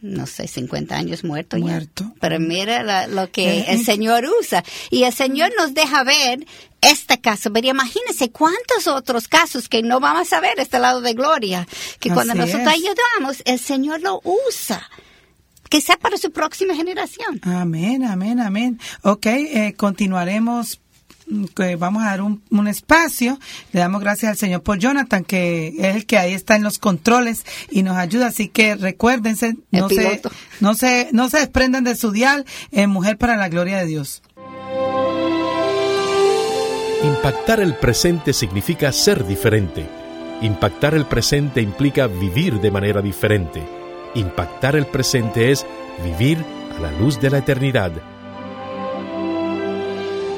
no 0.00 0.26
sé, 0.26 0.46
50 0.46 0.94
años 0.94 1.24
muerto, 1.24 1.56
muerto. 1.58 2.12
Pero 2.20 2.38
mira 2.38 3.06
lo 3.06 3.30
que 3.30 3.62
el 3.68 3.84
Señor 3.84 4.24
usa. 4.40 4.62
Y 4.90 5.04
el 5.04 5.12
Señor 5.12 5.50
nos 5.56 5.74
deja 5.74 6.04
ver 6.04 6.46
este 6.80 7.20
caso. 7.20 7.52
Pero 7.52 7.68
imagínense 7.68 8.30
cuántos 8.30 8.86
otros 8.86 9.28
casos 9.28 9.68
que 9.68 9.82
no 9.82 10.00
vamos 10.00 10.32
a 10.32 10.40
ver 10.40 10.58
este 10.58 10.78
lado 10.78 11.00
de 11.00 11.14
gloria. 11.14 11.66
Que 11.98 12.10
cuando 12.10 12.34
nosotros 12.34 12.68
ayudamos, 12.68 13.42
el 13.44 13.58
Señor 13.58 14.00
lo 14.02 14.20
usa 14.22 14.88
que 15.68 15.80
sea 15.80 15.96
para 15.96 16.16
su 16.16 16.30
próxima 16.30 16.74
generación. 16.74 17.40
Amén, 17.42 18.04
amén, 18.04 18.38
amén. 18.38 18.78
Ok, 19.02 19.26
eh, 19.26 19.74
continuaremos 19.76 20.80
que 21.54 21.76
vamos 21.76 22.02
a 22.02 22.06
dar 22.06 22.22
un, 22.22 22.42
un, 22.50 22.68
espacio. 22.68 23.38
Le 23.72 23.80
damos 23.80 24.00
gracias 24.00 24.30
al 24.30 24.36
Señor 24.36 24.62
por 24.62 24.78
Jonathan, 24.78 25.24
que 25.24 25.74
es 25.78 25.96
el 25.96 26.06
que 26.06 26.18
ahí 26.18 26.34
está 26.34 26.56
en 26.56 26.62
los 26.62 26.78
controles 26.78 27.44
y 27.70 27.82
nos 27.82 27.96
ayuda. 27.96 28.28
Así 28.28 28.48
que 28.48 28.76
recuérdense, 28.76 29.56
no 29.70 29.88
se, 29.88 30.22
no 30.60 30.74
se, 30.74 31.08
no 31.12 31.28
se 31.28 31.38
desprendan 31.38 31.84
de 31.84 31.96
su 31.96 32.12
dial 32.12 32.44
en 32.70 32.90
Mujer 32.90 33.18
para 33.18 33.36
la 33.36 33.48
Gloria 33.48 33.78
de 33.78 33.86
Dios. 33.86 34.22
Impactar 37.02 37.60
el 37.60 37.74
presente 37.74 38.32
significa 38.32 38.90
ser 38.92 39.26
diferente. 39.26 39.86
Impactar 40.42 40.94
el 40.94 41.06
presente 41.06 41.60
implica 41.60 42.06
vivir 42.06 42.60
de 42.60 42.70
manera 42.70 43.00
diferente. 43.02 43.62
Impactar 44.14 44.76
el 44.76 44.86
presente 44.86 45.50
es 45.50 45.66
vivir 46.04 46.44
a 46.76 46.80
la 46.80 46.92
luz 46.92 47.20
de 47.20 47.30
la 47.30 47.38
eternidad 47.38 47.92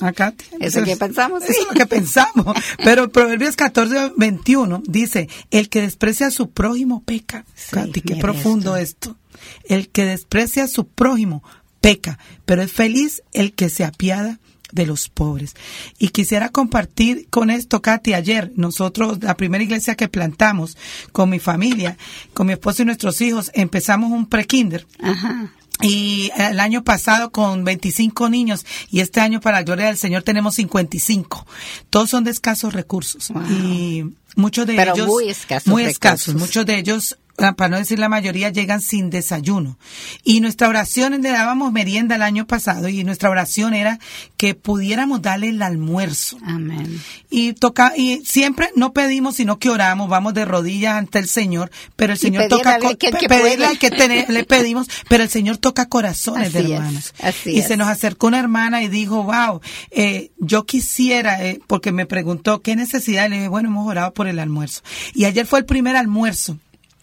Acá, 0.00 0.34
eso 0.60 0.80
es 0.80 0.86
lo 0.88 0.92
que 0.92 0.96
pensamos. 0.96 1.42
Eso 1.42 1.60
es 1.60 1.66
lo 1.68 1.74
que 1.74 1.86
pensamos. 1.86 2.56
Pero 2.84 3.10
Proverbios 3.10 3.56
14, 3.56 4.12
21 4.16 4.82
dice, 4.86 5.28
el 5.50 5.68
que 5.68 5.80
desprecia 5.80 6.26
a 6.26 6.30
su 6.30 6.50
prójimo 6.50 7.02
peca. 7.02 7.44
Katy, 7.70 8.02
qué 8.02 8.16
profundo 8.16 8.76
esto. 8.76 9.16
El 9.64 9.88
que 9.88 10.04
desprecia 10.04 10.64
a 10.64 10.68
su 10.68 10.86
prójimo 10.86 11.42
peca, 11.80 12.18
pero 12.44 12.62
es 12.62 12.72
feliz 12.72 13.22
el 13.32 13.52
que 13.52 13.70
se 13.70 13.84
apiada 13.84 14.38
de 14.72 14.86
los 14.86 15.08
pobres. 15.08 15.54
Y 15.98 16.08
quisiera 16.08 16.50
compartir 16.50 17.28
con 17.30 17.50
esto, 17.50 17.80
Katy, 17.80 18.14
ayer 18.14 18.52
nosotros, 18.56 19.22
la 19.22 19.36
primera 19.36 19.64
iglesia 19.64 19.94
que 19.94 20.08
plantamos 20.08 20.76
con 21.12 21.30
mi 21.30 21.38
familia, 21.38 21.96
con 22.34 22.46
mi 22.46 22.52
esposo 22.52 22.82
y 22.82 22.84
nuestros 22.84 23.20
hijos, 23.20 23.50
empezamos 23.54 24.12
un 24.12 24.26
pre-kinder. 24.26 24.86
Ajá. 25.00 25.52
Y 25.82 26.30
el 26.36 26.58
año 26.60 26.84
pasado 26.84 27.30
con 27.30 27.64
25 27.64 28.30
niños 28.30 28.64
y 28.90 29.00
este 29.00 29.20
año 29.20 29.40
para 29.40 29.58
la 29.58 29.62
gloria 29.62 29.86
del 29.86 29.98
Señor 29.98 30.22
tenemos 30.22 30.54
55. 30.54 31.46
Todos 31.90 32.10
son 32.10 32.24
de 32.24 32.30
escasos 32.30 32.72
recursos 32.72 33.30
y 33.50 34.04
muchos 34.36 34.66
de 34.66 34.74
ellos 34.74 35.06
muy 35.06 35.28
escasos, 35.28 35.66
muy 35.66 35.84
escasos. 35.84 36.34
Muchos 36.34 36.64
de 36.64 36.78
ellos 36.78 37.18
para 37.36 37.68
no 37.68 37.76
decir 37.76 37.98
la 37.98 38.08
mayoría, 38.08 38.50
llegan 38.50 38.80
sin 38.80 39.10
desayuno. 39.10 39.78
Y 40.24 40.40
nuestra 40.40 40.68
oración, 40.68 41.20
le 41.20 41.30
dábamos 41.30 41.72
merienda 41.72 42.16
el 42.16 42.22
año 42.22 42.46
pasado 42.46 42.88
y 42.88 43.04
nuestra 43.04 43.30
oración 43.30 43.74
era 43.74 43.98
que 44.36 44.54
pudiéramos 44.54 45.22
darle 45.22 45.50
el 45.50 45.62
almuerzo. 45.62 46.38
Amén. 46.44 47.00
Y 47.30 47.52
toca, 47.52 47.92
y 47.96 48.24
siempre 48.24 48.70
no 48.74 48.92
pedimos, 48.92 49.36
sino 49.36 49.58
que 49.58 49.68
oramos, 49.68 50.08
vamos 50.08 50.34
de 50.34 50.44
rodillas 50.44 50.94
ante 50.94 51.18
el 51.18 51.28
Señor, 51.28 51.70
pero 51.96 52.14
el 52.14 52.18
Señor 52.18 52.48
toca, 52.48 52.78
que, 52.78 52.96
que 52.96 53.28
pedirle 53.28 53.78
que 53.78 53.90
le 54.28 54.44
pedimos, 54.48 54.88
pero 55.08 55.22
el 55.22 55.30
Señor 55.30 55.58
toca 55.58 55.86
corazones 55.86 56.52
de 56.52 56.60
hermanos. 56.60 57.12
y 57.44 57.62
se 57.62 57.76
nos 57.76 57.88
acercó 57.88 58.28
una 58.28 58.38
hermana 58.38 58.82
y 58.82 58.88
dijo, 58.88 59.24
wow, 59.24 59.60
eh, 59.90 60.30
yo 60.38 60.64
quisiera, 60.64 61.44
eh, 61.44 61.60
porque 61.66 61.92
me 61.92 62.06
preguntó 62.06 62.62
qué 62.62 62.76
necesidad, 62.76 63.26
y 63.26 63.30
le 63.30 63.36
dije, 63.36 63.48
bueno, 63.48 63.68
hemos 63.68 63.86
orado 63.86 64.12
por 64.14 64.26
el 64.26 64.38
almuerzo. 64.38 64.82
Y 65.14 65.24
ayer 65.24 65.46
fue 65.46 65.58
el 65.58 65.64
primer 65.64 65.96
almuerzo 65.96 66.58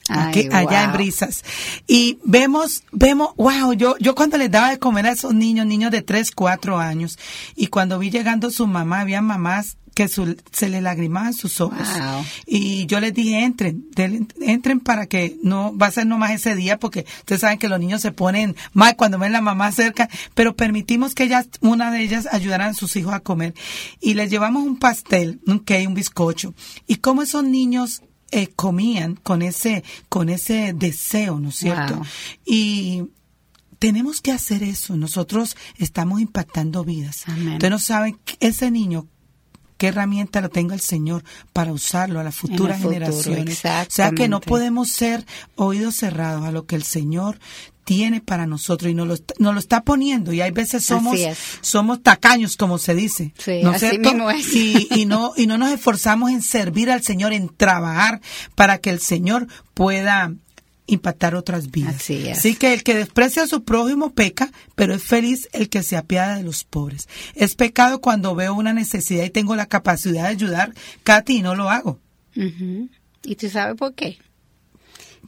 allá 0.10 0.84
en 0.84 0.94
Brisas. 0.94 1.44
Y 1.88 2.20
vemos, 2.24 2.84
vemos, 2.92 3.30
wow, 3.38 3.74
yo, 3.74 3.96
yo 4.00 4.16
cuando 4.16 4.38
les 4.38 4.52
daba 4.52 4.72
de 4.72 4.80
comer 4.80 5.08
a 5.08 5.12
esos 5.12 5.34
niños, 5.34 5.66
niños 5.66 5.92
de 5.92 6.02
3, 6.02 6.32
4 6.32 6.78
años, 6.78 7.18
y 7.56 7.68
cuando 7.68 8.00
vi 8.00 8.10
llegando 8.10 8.52
su 8.52 8.68
mamá, 8.68 9.02
había 9.02 9.22
mamás 9.22 9.78
que 9.94 10.08
se 10.08 10.70
le 10.70 10.82
lagrimaban 10.82 11.34
sus 11.34 11.62
ojos. 11.62 11.88
Y 12.46 12.86
yo 12.88 13.00
les 13.00 13.14
dije, 13.14 13.44
entren, 13.44 13.86
entren 14.42 14.80
para 14.80 15.06
que 15.06 15.38
no, 15.44 15.76
va 15.78 15.88
a 15.88 15.92
ser 15.92 16.08
nomás 16.08 16.32
ese 16.32 16.56
día, 16.56 16.80
porque 16.80 17.06
ustedes 17.20 17.42
saben 17.42 17.60
que 17.60 17.70
los 17.70 17.80
niños 17.80 18.02
se 18.02 18.12
ponen 18.12 18.56
mal 18.74 18.96
cuando 18.96 19.20
ven 19.20 19.32
la 19.32 19.42
mamá 19.42 19.72
cerca, 19.72 20.10
pero 20.34 20.56
permitimos 20.56 21.14
que 21.14 21.24
ellas, 21.26 21.48
una 21.62 21.92
de 21.92 22.02
ellas 22.02 22.28
ayudaran 22.32 22.72
a 22.72 22.74
sus 22.74 22.96
hijos 22.96 23.14
a 23.14 23.20
comer. 23.20 23.54
Y 24.00 24.16
les 24.16 24.30
llevamos 24.30 24.64
un 24.64 24.78
pastel, 24.78 25.40
un 25.46 25.60
cake, 25.60 25.88
un 25.88 25.94
bizcocho. 25.94 26.54
Y 26.88 26.96
como 26.96 27.22
esos 27.22 27.44
niños 27.44 28.02
eh, 28.36 28.48
comían 28.56 29.16
con 29.16 29.44
ese, 29.44 29.84
con 30.10 30.28
ese 30.28 30.74
deseo, 30.74 31.40
¿no 31.40 31.50
es 31.50 31.56
cierto? 31.56 32.02
Y 32.44 33.04
tenemos 33.78 34.22
que 34.22 34.32
hacer 34.32 34.64
eso. 34.64 34.96
Nosotros 34.96 35.56
estamos 35.78 36.20
impactando 36.20 36.84
vidas. 36.84 37.26
Ustedes 37.28 37.70
no 37.70 37.78
saben 37.78 38.18
ese 38.40 38.72
niño 38.72 39.08
qué 39.78 39.90
herramienta 39.90 40.42
lo 40.42 40.50
tenga 40.50 40.74
el 40.74 40.82
Señor 40.82 41.24
para 41.52 41.74
usarlo 41.74 42.20
a 42.20 42.24
las 42.24 42.34
futuras 42.34 42.82
generaciones. 42.82 43.64
O 43.64 43.86
sea 43.90 44.12
que 44.12 44.28
no 44.28 44.42
podemos 44.42 44.90
ser 44.90 45.28
oídos 45.56 45.96
cerrados 45.98 46.44
a 46.44 46.52
lo 46.52 46.66
que 46.66 46.76
el 46.76 46.84
Señor 46.84 47.40
tiene 47.84 48.22
para 48.22 48.48
nosotros 48.48 48.92
y 48.92 48.96
nos 48.96 49.08
lo, 49.08 49.16
nos 49.40 49.54
lo 49.54 49.60
está 49.60 49.84
poniendo 49.84 50.34
y 50.34 50.42
hay 50.42 50.52
veces 50.52 50.84
somos 50.84 51.20
somos 51.62 52.02
tacaños 52.02 52.56
como 52.58 52.78
se 52.78 52.96
dice 52.96 53.34
¿no 53.62 53.74
es 53.74 53.80
cierto? 53.80 54.12
Y, 54.54 54.88
y, 55.02 55.06
no 55.06 55.34
y 55.36 55.48
no 55.48 55.58
nos 55.58 55.72
esforzamos 55.72 56.32
en 56.32 56.42
servir 56.42 56.90
al 56.90 57.04
Señor 57.04 57.34
en 57.34 57.50
trabajar 57.50 58.22
para 58.56 58.78
que 58.78 58.90
el 58.90 59.00
Señor 59.00 59.48
pueda 59.74 60.32
impactar 60.86 61.36
otras 61.36 61.72
vidas. 61.72 61.96
Así, 62.32 62.56
que 62.56 62.74
el 62.74 62.84
que 62.84 62.96
desprecia 62.96 63.44
a 63.44 63.48
su 63.48 63.64
prójimo 63.64 64.14
peca, 64.14 64.52
pero 64.76 64.94
es 64.94 65.04
feliz 65.04 65.48
el 65.54 65.70
que 65.70 65.84
se 65.84 65.98
apiada 65.98 66.36
de 66.36 66.44
los 66.44 66.64
pobres. 66.64 67.08
Es 67.36 67.56
pecado 67.56 68.02
cuando 68.02 68.36
veo 68.36 68.54
una 68.54 68.74
necesidad 68.74 69.24
y 69.24 69.30
tengo 69.30 69.56
la 69.56 69.68
capacidad 69.68 70.24
de 70.24 70.30
ayudar, 70.30 70.74
Katy, 71.04 71.38
y 71.38 71.42
no 71.42 71.56
lo 71.56 71.70
hago. 71.70 72.00
¿Y 72.36 73.36
tú 73.36 73.50
sabes 73.50 73.76
por 73.76 73.94
qué? 73.94 74.18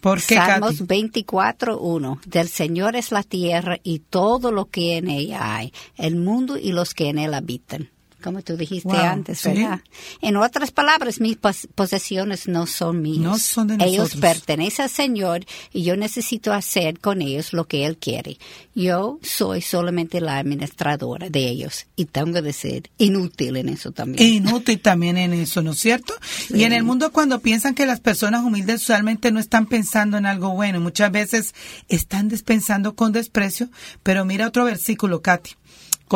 ¿Por 0.02 0.22
qué, 0.22 0.36
Salmos 0.36 0.82
24.1. 0.82 2.22
Del 2.26 2.48
Señor 2.48 2.96
es 2.96 3.12
la 3.12 3.24
tierra 3.24 3.78
y 3.84 4.00
todo 4.00 4.52
lo 4.52 4.66
que 4.66 4.98
en 4.98 5.10
ella 5.10 5.56
hay, 5.56 5.74
el 5.98 6.16
mundo 6.16 6.58
y 6.58 6.72
los 6.72 6.94
que 6.94 7.10
en 7.10 7.18
él 7.18 7.34
habitan 7.34 7.90
como 8.26 8.42
tú 8.42 8.58
dijiste 8.58 8.98
antes, 8.98 9.44
¿verdad? 9.44 9.82
En 10.20 10.36
otras 10.36 10.72
palabras, 10.72 11.22
mis 11.22 11.38
posesiones 11.38 12.48
no 12.48 12.66
son 12.66 13.04
mías. 13.04 13.20
No 13.20 13.38
son 13.38 13.68
de 13.68 13.78
Ellos 13.86 14.16
pertenecen 14.16 14.86
al 14.86 14.90
Señor 14.90 15.46
y 15.72 15.84
yo 15.84 15.96
necesito 15.96 16.52
hacer 16.52 17.00
con 17.00 17.22
ellos 17.22 17.54
lo 17.54 17.68
que 17.68 17.86
Él 17.86 17.98
quiere. 17.98 18.40
Yo 18.74 19.20
soy 19.22 19.62
solamente 19.62 20.22
la 20.22 20.40
administradora 20.40 21.30
de 21.30 21.48
ellos 21.48 21.86
y 21.96 22.06
tengo 22.06 22.42
que 22.42 22.52
ser 22.52 22.90
inútil 22.98 23.58
en 23.58 23.70
eso 23.70 23.92
también. 23.92 24.28
Inútil 24.28 24.82
también 24.82 25.20
en 25.20 25.32
eso, 25.34 25.62
¿no 25.62 25.74
es 25.74 25.80
cierto? 25.80 26.16
Y 26.50 26.64
en 26.64 26.74
el 26.74 26.84
mundo 26.84 27.12
cuando 27.12 27.42
piensan 27.42 27.76
que 27.76 27.86
las 27.86 28.00
personas 28.00 28.44
humildes 28.44 28.82
usualmente 28.82 29.32
no 29.32 29.40
están 29.40 29.68
pensando 29.68 30.18
en 30.18 30.26
algo 30.26 30.50
bueno, 30.50 30.80
muchas 30.80 31.12
veces 31.12 31.54
están 31.90 32.28
despensando 32.28 32.96
con 32.96 33.12
desprecio, 33.12 33.70
pero 34.02 34.26
mira 34.26 34.48
otro 34.48 34.66
versículo, 34.66 35.22
Katy 35.22 35.52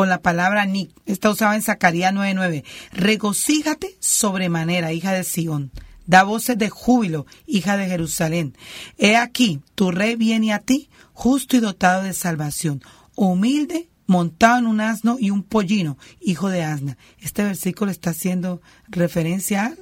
con 0.00 0.08
la 0.08 0.22
palabra 0.22 0.64
ni. 0.64 0.94
Está 1.04 1.28
usada 1.28 1.54
en 1.54 1.60
Zacarías 1.60 2.14
9:9. 2.14 2.64
Regocíjate 2.90 3.98
sobremanera, 4.00 4.94
hija 4.94 5.12
de 5.12 5.24
Sión. 5.24 5.72
Da 6.06 6.22
voces 6.22 6.56
de 6.56 6.70
júbilo, 6.70 7.26
hija 7.46 7.76
de 7.76 7.86
Jerusalén. 7.86 8.56
He 8.96 9.16
aquí, 9.16 9.60
tu 9.74 9.90
rey 9.90 10.16
viene 10.16 10.54
a 10.54 10.58
ti, 10.60 10.88
justo 11.12 11.54
y 11.54 11.60
dotado 11.60 12.02
de 12.02 12.14
salvación, 12.14 12.82
humilde, 13.14 13.90
montado 14.06 14.60
en 14.60 14.68
un 14.68 14.80
asno 14.80 15.18
y 15.20 15.28
un 15.28 15.42
pollino, 15.42 15.98
hijo 16.18 16.48
de 16.48 16.64
asna. 16.64 16.96
Este 17.18 17.44
versículo 17.44 17.90
está 17.90 18.10
haciendo 18.10 18.62
referencia 18.88 19.66
a 19.66 19.74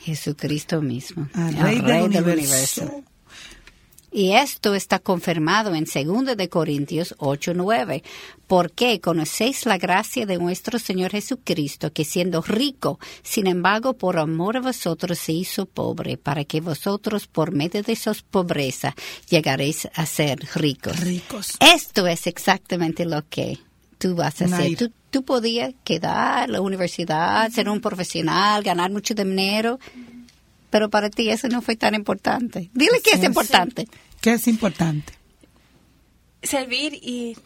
Jesucristo 0.00 0.80
mismo, 0.80 1.28
al 1.34 1.54
Rey, 1.54 1.82
del, 1.82 2.04
universo. 2.04 3.04
Y 4.12 4.32
esto 4.32 4.74
está 4.74 4.98
confirmado 4.98 5.74
en 5.74 5.84
2 5.84 6.36
de 6.36 6.48
Corintios 6.48 7.14
8:9, 7.18 8.02
porque 8.46 9.00
conocéis 9.00 9.66
la 9.66 9.78
gracia 9.78 10.26
de 10.26 10.38
nuestro 10.38 10.78
Señor 10.78 11.12
Jesucristo, 11.12 11.92
que 11.92 12.04
siendo 12.04 12.42
rico, 12.42 12.98
sin 13.22 13.46
embargo, 13.46 13.94
por 13.94 14.18
amor 14.18 14.56
a 14.56 14.60
vosotros 14.60 15.18
se 15.18 15.32
hizo 15.32 15.66
pobre, 15.66 16.16
para 16.16 16.44
que 16.44 16.60
vosotros 16.60 17.28
por 17.28 17.52
medio 17.52 17.82
de 17.82 17.94
su 17.94 18.12
pobreza 18.30 18.94
llegaréis 19.28 19.88
a 19.94 20.06
ser 20.06 20.40
ricos. 20.54 20.98
Ricos. 21.00 21.56
Esto 21.60 22.06
es 22.06 22.26
exactamente 22.26 23.04
lo 23.04 23.28
que 23.28 23.58
tú 23.98 24.16
vas 24.16 24.40
a 24.42 24.46
hacer. 24.46 24.76
Tú, 24.76 24.90
tú 25.10 25.24
podías 25.24 25.72
quedar 25.84 26.46
en 26.46 26.52
la 26.52 26.60
universidad, 26.60 27.50
ser 27.50 27.68
un 27.68 27.80
profesional, 27.80 28.62
ganar 28.62 28.90
mucho 28.90 29.14
dinero, 29.14 29.78
pero 30.70 30.88
para 30.88 31.10
ti 31.10 31.28
eso 31.28 31.48
no 31.48 31.60
fue 31.60 31.76
tan 31.76 31.94
importante. 31.94 32.70
Dile 32.72 33.00
que 33.02 33.10
es 33.10 33.24
importante. 33.24 33.88
¿Qué 34.20 34.34
es 34.34 34.48
importante? 34.48 35.12
Servir 36.42 36.98
y, 37.02 37.36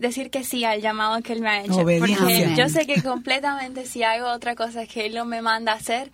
decir 0.00 0.30
que 0.30 0.42
sí 0.42 0.64
al 0.64 0.80
llamado 0.80 1.22
que 1.22 1.34
Él 1.34 1.40
me 1.40 1.50
ha 1.50 1.62
hecho. 1.62 1.84
Porque 1.84 2.54
yo 2.56 2.68
sé 2.68 2.86
que 2.86 3.00
completamente 3.02 3.86
si 3.86 4.02
hago 4.02 4.28
otra 4.28 4.56
cosa 4.56 4.86
que 4.86 5.06
Él 5.06 5.14
no 5.14 5.24
me 5.24 5.40
manda 5.40 5.72
a 5.72 5.76
hacer, 5.76 6.10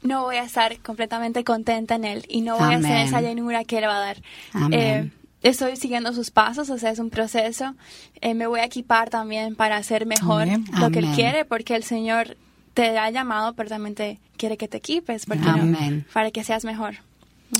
no 0.00 0.22
voy 0.22 0.36
a 0.36 0.44
estar 0.44 0.78
completamente 0.78 1.44
contenta 1.44 1.96
en 1.96 2.04
Él 2.04 2.24
y 2.28 2.40
no 2.40 2.56
voy 2.56 2.74
a 2.74 2.78
hacer 2.78 3.06
esa 3.06 3.20
llenura 3.20 3.64
que 3.64 3.78
Él 3.78 3.84
va 3.84 3.96
a 3.96 4.00
dar. 4.00 4.22
Eh, 4.70 5.10
estoy 5.42 5.76
siguiendo 5.76 6.12
sus 6.14 6.30
pasos, 6.30 6.70
o 6.70 6.78
sea, 6.78 6.90
es 6.90 6.98
un 6.98 7.10
proceso. 7.10 7.74
Eh, 8.20 8.34
me 8.34 8.46
voy 8.46 8.60
a 8.60 8.64
equipar 8.64 9.10
también 9.10 9.56
para 9.56 9.76
hacer 9.76 10.06
mejor 10.06 10.46
lo 10.78 10.90
que 10.90 11.00
Él 11.00 11.08
quiere, 11.14 11.44
porque 11.44 11.74
el 11.74 11.84
Señor 11.84 12.36
te 12.74 12.98
ha 12.98 13.10
llamado, 13.10 13.54
pero 13.54 13.68
también 13.68 13.94
te 13.94 14.18
quiere 14.36 14.56
que 14.56 14.68
te 14.68 14.78
equipes 14.78 15.26
para 15.26 16.30
que 16.30 16.44
seas 16.44 16.64
mejor. 16.64 16.96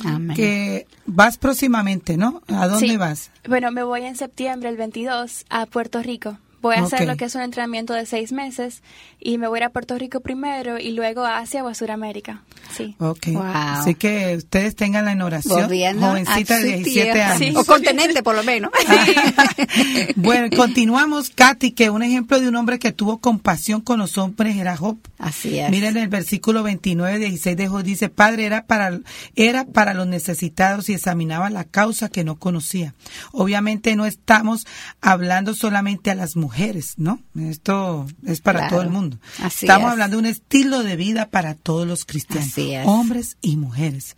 Amén. 0.05 0.37
Que 0.37 0.87
vas 1.07 1.39
próximamente, 1.39 2.17
¿no? 2.17 2.43
¿A 2.49 2.67
dónde 2.67 2.99
vas? 2.99 3.31
Bueno, 3.49 3.71
me 3.71 3.85
voy 3.85 4.03
en 4.03 4.17
septiembre, 4.17 4.69
el 4.69 4.77
22, 4.77 5.47
a 5.49 5.67
Puerto 5.67 6.03
Rico. 6.03 6.39
Voy 6.65 6.77
a 6.77 6.83
hacer 6.85 7.07
lo 7.07 7.19
que 7.19 7.27
es 7.27 7.35
un 7.35 7.43
entrenamiento 7.43 7.93
de 7.93 8.07
seis 8.07 8.33
meses 8.33 8.83
y 9.21 9.37
me 9.37 9.49
voy 9.49 9.59
a 9.59 9.61
ir 9.61 9.65
a 9.65 9.69
Puerto 9.69 9.99
Rico 9.99 10.21
primero 10.21 10.79
y 10.79 10.93
luego 10.93 11.23
a 11.23 11.41
Asia 11.41 11.63
o 11.63 11.69
a 11.69 11.75
Sudamérica. 11.75 12.43
Sí. 12.75 12.97
Ok. 12.99 13.29
Así 13.37 13.95
que 13.95 14.35
ustedes 14.37 14.75
tengan 14.75 15.05
la 15.05 15.13
inauguración. 15.13 15.69
jovencita 16.01 16.59
de 16.59 16.79
17 16.79 17.23
años. 17.23 17.57
O 17.57 17.65
continente, 17.67 18.23
por 18.23 18.35
lo 18.35 18.43
menos. 18.43 18.71
bueno, 20.17 20.49
continuamos. 20.57 21.29
Katy, 21.29 21.73
que 21.73 21.91
un 21.91 22.03
ejemplo 22.03 22.41
de 22.41 22.49
un 22.49 22.57
hombre 22.57 22.79
que 22.79 22.93
tuvo 22.93 23.19
compasión 23.19 23.83
con 23.83 23.99
los 23.99 24.17
hombres 24.17 24.57
era 24.57 24.75
Job. 24.75 24.97
Así 25.19 25.59
es. 25.59 25.71
Miren 25.71 25.99
el 25.99 26.09
versículo 26.09 26.63
29, 26.63 27.19
16 27.19 27.57
de 27.59 27.69
Job 27.69 27.83
dice, 27.83 28.09
Padre, 28.09 28.47
era 28.47 28.65
para, 28.65 29.01
era 29.37 29.67
para 29.67 29.93
los 29.93 30.07
necesitados 30.07 30.89
y 30.89 30.95
examinaba 30.95 31.51
la 31.51 31.65
causa 31.65 32.09
que 32.09 32.25
no 32.25 32.39
conocía. 32.39 32.95
Obviamente 33.33 33.95
no 33.97 34.07
estamos 34.07 34.67
hablando 35.03 35.55
solamente 35.55 36.11
a 36.11 36.15
las 36.15 36.37
mujeres, 36.37 36.54
¿no? 36.97 37.21
Esto 37.39 38.07
es 38.27 38.41
para 38.41 38.69
todo 38.69 38.83
el 38.83 38.91
mundo. 38.91 39.19
estamos 39.45 39.91
hablando 39.91 40.17
de 40.17 40.21
un 40.21 40.27
estilo 40.27 40.83
de 40.83 40.97
vida 40.97 41.31
para 41.31 41.55
todos 41.55 41.87
los 41.87 42.05
cristianos, 42.05 42.87
hombres 42.87 43.37
y 43.41 43.57
mujeres 43.57 44.17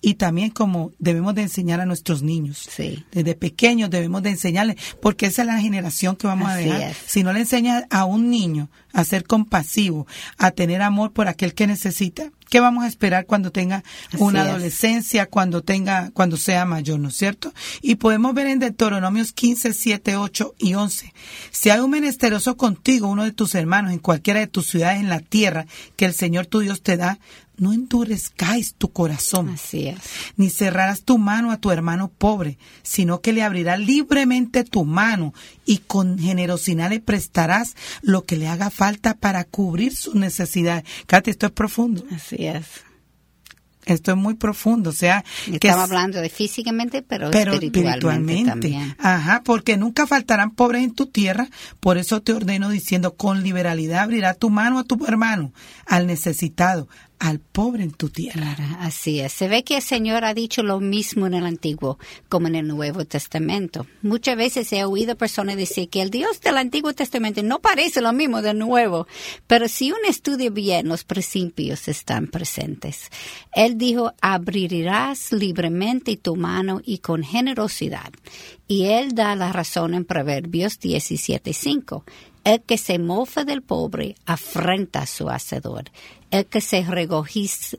y 0.00 0.14
también 0.14 0.50
como 0.50 0.92
debemos 0.98 1.34
de 1.34 1.42
enseñar 1.42 1.80
a 1.80 1.86
nuestros 1.86 2.22
niños. 2.22 2.68
Sí. 2.70 3.04
Desde 3.12 3.34
pequeños 3.34 3.90
debemos 3.90 4.22
de 4.22 4.30
enseñarles, 4.30 4.76
porque 5.00 5.26
esa 5.26 5.42
es 5.42 5.46
la 5.46 5.60
generación 5.60 6.16
que 6.16 6.26
vamos 6.26 6.48
a 6.48 6.56
dejar. 6.56 6.94
Si 7.06 7.22
no 7.22 7.32
le 7.32 7.40
enseñas 7.40 7.84
a 7.90 8.04
un 8.04 8.30
niño 8.30 8.70
a 8.92 9.04
ser 9.04 9.24
compasivo, 9.24 10.06
a 10.36 10.50
tener 10.50 10.82
amor 10.82 11.12
por 11.12 11.28
aquel 11.28 11.54
que 11.54 11.66
necesita, 11.66 12.30
¿qué 12.48 12.60
vamos 12.60 12.84
a 12.84 12.88
esperar 12.88 13.26
cuando 13.26 13.50
tenga 13.50 13.82
una 14.18 14.42
adolescencia, 14.42 15.26
cuando 15.26 15.62
tenga, 15.62 16.10
cuando 16.12 16.36
sea 16.36 16.64
mayor, 16.64 17.00
¿no 17.00 17.08
es 17.08 17.16
cierto? 17.16 17.52
Y 17.82 17.96
podemos 17.96 18.34
ver 18.34 18.46
en 18.46 18.58
Deuteronomios 18.58 19.32
15, 19.32 19.72
7, 19.72 20.16
8 20.16 20.54
y 20.58 20.74
11. 20.74 21.12
Si 21.50 21.70
hay 21.70 21.80
un 21.80 21.90
menesteroso 21.90 22.56
contigo, 22.56 23.08
uno 23.08 23.24
de 23.24 23.32
tus 23.32 23.54
hermanos, 23.54 23.92
en 23.92 23.98
cualquiera 23.98 24.40
de 24.40 24.46
tus 24.46 24.68
ciudades 24.68 25.00
en 25.00 25.08
la 25.08 25.20
tierra, 25.20 25.66
que 25.96 26.04
el 26.04 26.14
Señor 26.14 26.46
tu 26.46 26.60
Dios 26.60 26.82
te 26.82 26.96
da, 26.96 27.18
no 27.58 27.72
endurezcáis 27.72 28.74
tu 28.74 28.92
corazón, 28.92 29.50
Así 29.50 29.88
es. 29.88 29.98
ni 30.36 30.50
cerrarás 30.50 31.02
tu 31.02 31.18
mano 31.18 31.50
a 31.50 31.58
tu 31.58 31.70
hermano 31.70 32.08
pobre, 32.08 32.58
sino 32.82 33.20
que 33.20 33.32
le 33.32 33.42
abrirás 33.42 33.78
libremente 33.80 34.64
tu 34.64 34.84
mano 34.84 35.34
y 35.64 35.78
con 35.78 36.18
generosidad 36.18 36.90
le 36.90 37.00
prestarás 37.00 37.74
lo 38.02 38.24
que 38.24 38.36
le 38.36 38.48
haga 38.48 38.70
falta 38.70 39.14
para 39.14 39.44
cubrir 39.44 39.94
sus 39.94 40.14
necesidades. 40.14 40.84
Katy, 41.06 41.30
esto 41.30 41.46
es 41.46 41.52
profundo. 41.52 42.04
Así 42.10 42.46
es. 42.46 42.64
Esto 43.88 44.10
es 44.10 44.18
muy 44.18 44.34
profundo, 44.34 44.90
o 44.90 44.92
sea, 44.92 45.24
que 45.46 45.54
estamos 45.54 45.84
hablando 45.84 46.20
de 46.20 46.28
físicamente, 46.28 47.00
pero, 47.00 47.30
espiritualmente, 47.30 48.50
También. 48.50 48.94
Ajá, 48.98 49.40
porque 49.42 49.78
nunca 49.78 50.06
faltarán 50.06 50.50
pobres 50.50 50.84
en 50.84 50.94
tu 50.94 51.06
tierra, 51.06 51.48
por 51.80 51.96
eso 51.96 52.20
te 52.20 52.34
ordeno 52.34 52.68
diciendo, 52.68 53.14
con 53.14 53.42
liberalidad 53.42 54.02
abrirá 54.02 54.34
tu 54.34 54.50
mano 54.50 54.78
a 54.78 54.84
tu 54.84 55.02
hermano, 55.06 55.54
al 55.86 56.06
necesitado, 56.06 56.86
al 57.18 57.40
pobre 57.40 57.82
en 57.82 57.92
tu 57.92 58.08
tierra. 58.08 58.56
así 58.80 59.20
es. 59.20 59.32
Se 59.32 59.48
ve 59.48 59.64
que 59.64 59.76
el 59.76 59.82
Señor 59.82 60.24
ha 60.24 60.34
dicho 60.34 60.62
lo 60.62 60.80
mismo 60.80 61.26
en 61.26 61.34
el 61.34 61.46
Antiguo 61.46 61.98
como 62.28 62.48
en 62.48 62.54
el 62.54 62.66
Nuevo 62.66 63.04
Testamento. 63.04 63.86
Muchas 64.02 64.36
veces 64.36 64.72
he 64.72 64.84
oído 64.84 65.16
personas 65.16 65.56
decir 65.56 65.88
que 65.88 66.02
el 66.02 66.10
Dios 66.10 66.40
del 66.40 66.56
Antiguo 66.56 66.92
Testamento 66.92 67.42
no 67.42 67.60
parece 67.60 68.00
lo 68.00 68.12
mismo 68.12 68.42
del 68.42 68.58
Nuevo, 68.58 69.06
pero 69.46 69.68
si 69.68 69.90
uno 69.90 70.08
estudia 70.08 70.50
bien, 70.50 70.88
los 70.88 71.04
principios 71.04 71.88
están 71.88 72.28
presentes. 72.28 73.10
Él 73.52 73.78
dijo, 73.78 74.12
abrirás 74.20 75.32
libremente 75.32 76.16
tu 76.16 76.36
mano 76.36 76.80
y 76.84 76.98
con 76.98 77.22
generosidad. 77.22 78.12
Y 78.66 78.84
él 78.84 79.14
da 79.14 79.34
la 79.34 79.52
razón 79.52 79.94
en 79.94 80.04
Proverbios 80.04 80.78
17.5. 80.78 82.04
El 82.48 82.62
que 82.62 82.78
se 82.78 82.98
mofa 82.98 83.44
del 83.44 83.60
pobre 83.60 84.16
afrenta 84.24 85.02
a 85.02 85.06
su 85.06 85.28
hacedor. 85.28 85.90
El 86.30 86.46
que 86.46 86.62
se 86.62 86.82
regocija, 86.82 87.76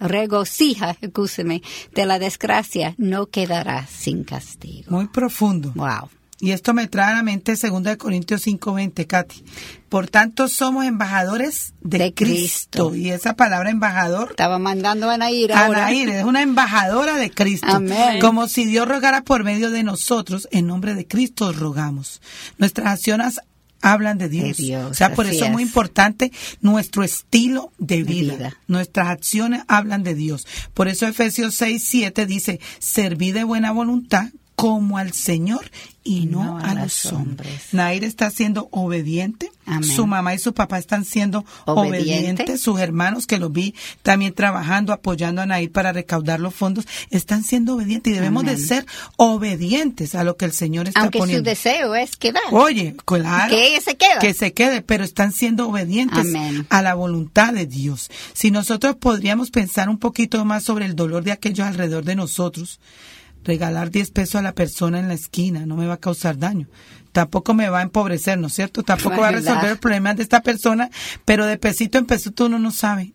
regocija, 0.00 0.96
escúcheme, 1.02 1.60
de 1.94 2.06
la 2.06 2.18
desgracia 2.18 2.94
no 2.96 3.26
quedará 3.26 3.86
sin 3.86 4.24
castigo. 4.24 4.90
Muy 4.90 5.08
profundo. 5.08 5.72
Wow. 5.74 6.08
Y 6.40 6.52
esto 6.52 6.72
me 6.72 6.86
trae 6.86 7.12
a 7.12 7.16
la 7.16 7.22
mente 7.22 7.56
2 7.56 7.96
Corintios 7.96 8.46
5:20, 8.46 9.06
Katy. 9.06 9.44
Por 9.88 10.08
tanto, 10.08 10.48
somos 10.48 10.84
embajadores 10.84 11.74
de, 11.80 12.14
Cristo. 12.14 12.94
Y 12.94 13.10
esa 13.10 13.34
palabra 13.34 13.70
embajador. 13.70 14.30
Estaba 14.30 14.58
mandando 14.58 15.10
a 15.10 15.14
Anaír 15.14 15.52
ahora. 15.52 15.86
Anaír 15.86 16.10
es 16.10 16.24
una 16.24 16.42
embajadora 16.42 17.16
de 17.16 17.30
Cristo. 17.30 17.66
Amén. 17.66 18.20
Como 18.20 18.46
si 18.46 18.66
Dios 18.66 18.86
rogara 18.86 19.22
por 19.22 19.44
medio 19.44 19.70
de 19.70 19.82
nosotros, 19.82 20.46
en 20.52 20.68
nombre 20.68 20.94
de 20.94 21.06
Cristo 21.06 21.52
rogamos. 21.52 22.22
Nuestras 22.56 22.86
acciones 22.86 23.40
hablan 23.82 24.18
de 24.18 24.28
Dios. 24.28 24.58
o 24.60 24.94
sea, 24.94 25.14
por 25.14 25.26
eso 25.26 25.44
es 25.44 25.50
muy 25.50 25.62
importante 25.62 26.32
nuestro 26.60 27.02
estilo 27.02 27.72
de 27.78 28.02
vida. 28.02 28.56
Nuestras 28.66 29.08
acciones 29.08 29.62
hablan 29.68 30.02
de 30.02 30.14
Dios. 30.14 30.46
Por 30.74 30.88
eso 30.88 31.06
Efesios 31.06 31.54
6, 31.54 31.82
7 31.84 32.26
dice, 32.26 32.60
serví 32.78 33.32
de 33.32 33.44
buena 33.44 33.72
voluntad 33.72 34.28
como 34.58 34.98
al 34.98 35.12
Señor 35.12 35.70
y 36.02 36.26
no, 36.26 36.58
a, 36.58 36.74
los 36.74 37.06
hombres. 37.06 37.66
Nair 37.70 38.02
está 38.02 38.28
siendo 38.28 38.66
obediente. 38.72 39.52
Su 39.82 40.08
mamá 40.08 40.34
y 40.34 40.40
su 40.40 40.52
papá 40.52 40.78
están 40.78 41.04
siendo 41.04 41.44
obedientes. 41.64 42.60
Sus 42.60 42.80
hermanos 42.80 43.28
que 43.28 43.38
los 43.38 43.52
vi 43.52 43.76
también 44.02 44.34
trabajando, 44.34 44.92
apoyando 44.92 45.42
a 45.42 45.46
Nair 45.46 45.70
para 45.70 45.92
recaudar 45.92 46.40
los 46.40 46.56
fondos, 46.56 46.88
están 47.10 47.44
siendo 47.44 47.76
obedientes 47.76 48.12
y 48.12 48.16
debemos 48.16 48.46
de 48.46 48.56
ser 48.56 48.84
obedientes 49.16 50.16
a 50.16 50.24
lo 50.24 50.36
que 50.36 50.46
el 50.46 50.52
Señor 50.52 50.88
está 50.88 51.02
Aunque 51.02 51.20
poniendo. 51.20 51.44
su 51.44 51.50
deseo 51.50 51.94
es 51.94 52.16
quedar. 52.16 52.42
Oye, 52.50 52.96
claro. 53.04 53.50
Que 53.54 53.68
ella 53.68 53.80
se 53.80 53.96
quede. 53.96 54.18
Que 54.20 54.34
se 54.34 54.52
quede, 54.52 54.82
pero 54.82 55.04
están 55.04 55.30
siendo 55.30 55.68
obedientes 55.68 56.26
a 56.68 56.82
la 56.82 56.94
voluntad 56.94 57.52
de 57.52 57.66
Dios. 57.66 58.10
Si 58.32 58.50
nosotros 58.50 58.96
podríamos 58.96 59.52
pensar 59.52 59.88
un 59.88 59.98
poquito 59.98 60.44
más 60.44 60.64
sobre 60.64 60.86
el 60.86 60.96
dolor 60.96 61.22
de 61.22 61.30
aquellos 61.30 61.64
alrededor 61.64 62.04
de 62.04 62.16
nosotros, 62.16 62.80
regalar 63.48 63.90
10 63.90 64.10
pesos 64.12 64.36
a 64.36 64.42
la 64.42 64.52
persona 64.52 65.00
en 65.00 65.08
la 65.08 65.14
esquina 65.14 65.66
no 65.66 65.76
me 65.76 65.86
va 65.86 65.94
a 65.94 66.00
causar 66.00 66.38
daño. 66.38 66.68
Tampoco 67.12 67.54
me 67.54 67.68
va 67.68 67.80
a 67.80 67.82
empobrecer, 67.82 68.38
¿no 68.38 68.46
es 68.46 68.52
cierto? 68.52 68.84
Tampoco 68.84 69.22
va 69.22 69.28
a 69.28 69.32
resolver 69.32 69.70
el 69.70 69.78
problema 69.78 70.14
de 70.14 70.22
esta 70.22 70.42
persona, 70.42 70.90
pero 71.24 71.46
de 71.46 71.56
pesito 71.56 71.98
en 71.98 72.06
pesito 72.06 72.46
uno 72.46 72.58
no 72.58 72.70
sabe. 72.70 73.14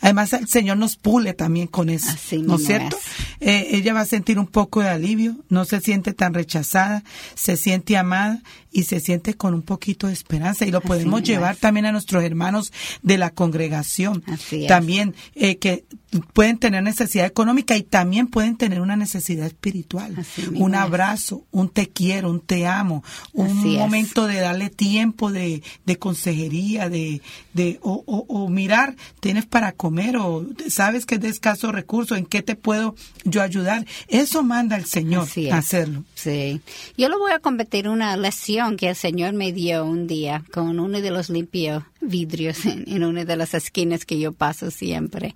Además, 0.00 0.32
el 0.32 0.48
Señor 0.48 0.78
nos 0.78 0.96
pule 0.96 1.34
también 1.34 1.66
con 1.66 1.90
eso, 1.90 2.10
¿no 2.42 2.56
es 2.56 2.64
cierto? 2.64 2.96
Eh, 3.40 3.68
ella 3.72 3.92
va 3.92 4.00
a 4.00 4.06
sentir 4.06 4.38
un 4.38 4.46
poco 4.46 4.80
de 4.80 4.88
alivio, 4.88 5.36
no 5.50 5.66
se 5.66 5.80
siente 5.80 6.14
tan 6.14 6.32
rechazada, 6.32 7.04
se 7.34 7.58
siente 7.58 7.98
amada 7.98 8.40
y 8.72 8.84
se 8.84 8.98
siente 8.98 9.34
con 9.34 9.52
un 9.52 9.60
poquito 9.60 10.06
de 10.06 10.14
esperanza 10.14 10.64
y 10.64 10.70
lo 10.70 10.80
podemos 10.80 11.22
llevar 11.22 11.56
también 11.56 11.84
a 11.84 11.92
nuestros 11.92 12.24
hermanos 12.24 12.72
de 13.02 13.18
la 13.18 13.30
congregación. 13.30 14.24
También 14.68 15.14
eh, 15.34 15.58
que 15.58 15.84
pueden 16.32 16.58
tener 16.58 16.82
necesidad 16.82 17.26
económica 17.26 17.76
y 17.76 17.82
también 17.82 18.28
pueden 18.28 18.56
tener 18.56 18.80
una 18.80 18.96
necesidad 18.96 19.46
espiritual. 19.46 20.14
un 20.54 20.74
abrazo, 20.74 21.44
un 21.50 21.68
te 21.68 21.88
quiero, 21.88 22.30
un 22.30 22.40
te 22.40 22.66
amo, 22.66 23.02
un 23.32 23.74
momento 23.74 24.26
de 24.26 24.40
darle 24.40 24.70
tiempo 24.70 25.32
de, 25.32 25.62
de 25.84 25.98
consejería, 25.98 26.88
de, 26.88 27.20
de 27.52 27.78
o, 27.82 28.04
o, 28.06 28.48
mirar, 28.48 28.96
tienes 29.20 29.46
para 29.46 29.72
comer 29.72 30.16
o 30.16 30.46
sabes 30.68 31.06
que 31.06 31.16
es 31.16 31.20
de 31.20 31.28
escaso 31.28 31.72
recurso, 31.72 32.16
en 32.16 32.26
qué 32.26 32.42
te 32.42 32.56
puedo 32.56 32.94
yo 33.24 33.42
ayudar. 33.42 33.84
Eso 34.08 34.42
manda 34.42 34.76
el 34.76 34.86
Señor 34.86 35.28
a 35.50 35.58
hacerlo. 35.58 36.04
Sí. 36.14 36.60
Yo 36.96 37.08
lo 37.08 37.18
voy 37.18 37.32
a 37.32 37.40
convertir 37.40 37.88
una 37.88 38.16
lección 38.16 38.76
que 38.76 38.90
el 38.90 38.96
Señor 38.96 39.34
me 39.34 39.52
dio 39.52 39.84
un 39.84 40.06
día 40.06 40.44
con 40.52 40.78
uno 40.78 41.00
de 41.00 41.10
los 41.10 41.30
limpios 41.30 41.82
vidrios 42.00 42.64
en, 42.66 43.04
una 43.04 43.24
de 43.24 43.36
las 43.36 43.54
esquinas 43.54 44.04
que 44.04 44.18
yo 44.18 44.32
paso 44.32 44.70
siempre. 44.70 45.34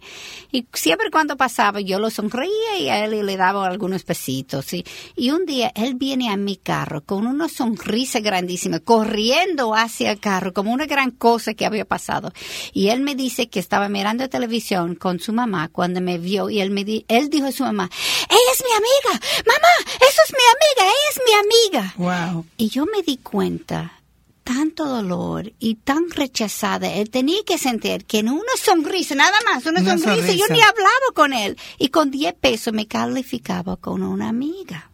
Y 0.51 0.60
siempre 0.73 1.11
cuando 1.11 1.37
pasaba 1.37 1.81
yo 1.81 1.99
lo 1.99 2.11
sonreía 2.11 2.79
y 2.79 2.89
a 2.89 3.05
él 3.05 3.25
le 3.25 3.37
daba 3.37 3.67
algunos 3.67 4.05
pesitos. 4.05 4.73
Y, 4.73 4.85
y 5.17 5.31
un 5.31 5.47
día 5.47 5.73
él 5.75 5.95
viene 5.95 6.31
a 6.31 6.37
mi 6.37 6.57
carro 6.57 7.03
con 7.03 7.27
una 7.27 7.49
sonrisa 7.49 8.21
grandísima, 8.21 8.81
corriendo 8.81 9.75
hacia 9.75 10.13
el 10.13 10.21
carro 10.21 10.53
como 10.53 10.73
una 10.73 10.87
gran 10.87 11.11
cosa 11.11 11.55
que 11.55 11.67
había 11.67 11.85
pasado. 11.85 12.33
Y 12.73 12.89
él 12.89 13.01
me 13.01 13.15
dice 13.15 13.49
que 13.49 13.61
estaba 13.61 13.89
mirando 13.89 14.29
televisión 14.29 14.95
con 14.95 15.21
su 15.21 15.33
mamá 15.33 15.69
cuando 15.69 16.01
me 16.01 16.19
vio 16.19 16.51
y 16.51 16.61
él, 16.61 16.71
me 16.71 16.85
él 17.09 17.31
dijo 17.31 17.47
a 17.47 17.53
su 17.53 17.65
mamá, 17.65 17.89
ella 18.29 18.53
es 18.53 18.65
mi 18.65 18.73
amiga, 18.73 19.27
mamá, 19.47 19.93
eso 20.01 20.21
es 20.27 20.33
mi 20.33 20.45
amiga, 20.55 20.93
ella 20.93 21.11
es 21.11 21.21
mi 21.27 21.33
amiga. 21.39 21.95
Wow. 22.33 22.47
Y 22.57 22.69
yo 22.69 22.87
me 22.87 23.03
di 23.03 23.19
cuenta 23.19 24.00
tanto 24.45 24.87
dolor 24.87 25.53
y 25.59 25.77
tan 25.77 26.11
rechazada, 26.11 26.93
él 26.93 27.11
tenía 27.11 27.43
que 27.45 27.59
sentir 27.59 28.05
que 28.05 28.19
en 28.19 28.29
una 28.29 28.57
sonrisa, 28.63 29.15
nada 29.15 29.37
más, 29.45 29.65
una, 29.67 29.81
sonrisa, 29.81 30.33
yo 30.33 30.47
ni 30.51 30.61
hablaba 30.61 30.91
con 31.15 31.33
él. 31.33 31.57
Y 31.79 31.89
con 31.89 32.11
10 32.11 32.35
pesos 32.35 32.73
me 32.73 32.87
calificaba 32.87 33.77
con 33.77 34.03
una 34.03 34.29
amiga. 34.29 34.90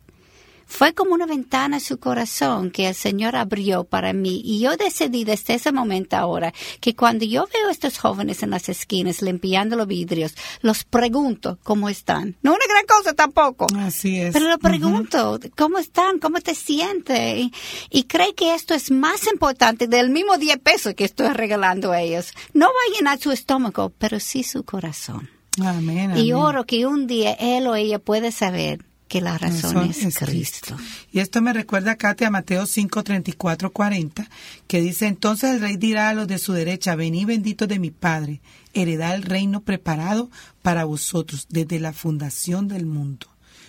Fue 0.67 0.93
como 0.93 1.15
una 1.15 1.27
ventana 1.27 1.77
en 1.77 1.81
su 1.81 1.99
corazón 1.99 2.71
que 2.71 2.89
el 2.89 2.95
Señor 2.95 3.37
abrió 3.37 3.85
para 3.85 4.13
mí. 4.13 4.43
Y 4.45 4.59
yo 4.61 4.77
decidí 4.77 5.25
desde 5.25 5.55
ese 5.55 5.73
momento 5.73 6.17
ahora 6.17 6.53
que 6.81 6.95
cuando 6.95 7.25
yo 7.25 7.47
veo 7.53 7.69
a 7.69 7.73
estos 7.73 7.99
jóvenes 7.99 8.43
en 8.43 8.51
las 8.51 8.69
esquinas 8.69 9.23
limpiando 9.23 9.77
los 9.77 9.87
vidrios, 9.87 10.35
los 10.61 10.85
pregunto 10.85 11.59
cómo 11.63 11.89
están. 11.89 12.37
No 12.43 12.53
una 12.53 12.67
gran 12.69 12.85
cosa 12.85 13.15
tampoco. 13.15 13.67
Así 13.79 14.21
es. 14.21 14.33
Pero 14.33 14.49
lo 14.49 14.59
pregunto, 14.59 15.39
¿cómo 15.57 15.79
están? 15.79 16.19
¿Cómo 16.19 16.41
te 16.41 16.55
sientes? 16.55 17.51
Y, 17.91 18.03
cree 18.05 18.35
que 18.35 18.55
esto 18.55 18.75
es 18.75 18.91
más 18.91 19.27
importante 19.33 19.87
del 19.87 20.11
mismo 20.11 20.37
10 20.37 20.59
pesos 20.59 20.95
que 20.95 21.05
estoy 21.05 21.29
regalando 21.29 21.93
a 21.93 22.01
ellos. 22.01 22.33
No 22.53 22.67
va 22.67 22.73
a 22.73 22.97
llenar 22.97 23.19
su 23.19 23.31
estómago, 23.31 23.93
pero 23.99 24.21
sí 24.21 24.43
su 24.43 24.65
corazón. 24.65 25.31
Amén, 25.65 26.17
Y 26.17 26.33
oro 26.33 26.65
que 26.65 26.87
un 26.87 27.07
día 27.07 27.33
él 27.33 27.67
o 27.67 27.75
ella 27.75 27.99
puede 27.99 28.31
saber 28.31 28.85
que 29.09 29.21
la 29.21 29.39
razón, 29.39 29.91
es, 29.91 30.19
Cristo. 30.19 30.77
Y 31.13 31.21
esto 31.21 31.41
me 31.41 31.53
recuerda, 31.53 31.97
Katia, 31.97 32.29
a 32.29 32.31
Mateo 32.31 32.67
5, 32.67 33.05
34, 33.05 33.73
40, 33.73 34.29
que 34.67 34.81
dice, 34.81 35.07
entonces 35.07 35.55
el 35.55 35.61
rey 35.61 35.77
dirá 35.77 36.09
a 36.09 36.15
los 36.15 36.27
de 36.27 36.39
su 36.39 36.53
derecha, 36.53 36.97
vení 36.97 37.25
bendito 37.25 37.67
de 37.67 37.79
mi 37.79 37.91
Padre, 37.91 38.41
heredad 38.75 39.15
el 39.15 39.23
reino 39.23 39.61
preparado 39.61 40.31
para 40.63 40.85
vosotros 40.85 41.47
desde 41.49 41.79
la 41.79 41.93
fundación 41.93 42.67
del 42.67 42.87
mundo. 42.87 43.29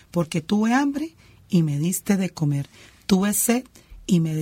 Porque 0.10 0.42
tuve 0.42 0.74
hambre 0.74 1.16
y 1.50 1.62
me 1.62 1.78
diste 1.78 2.18
de 2.18 2.32
comer, 2.32 2.68
tuve 3.06 3.34
sed 3.34 3.64
y 4.08 4.20
me, 4.20 4.34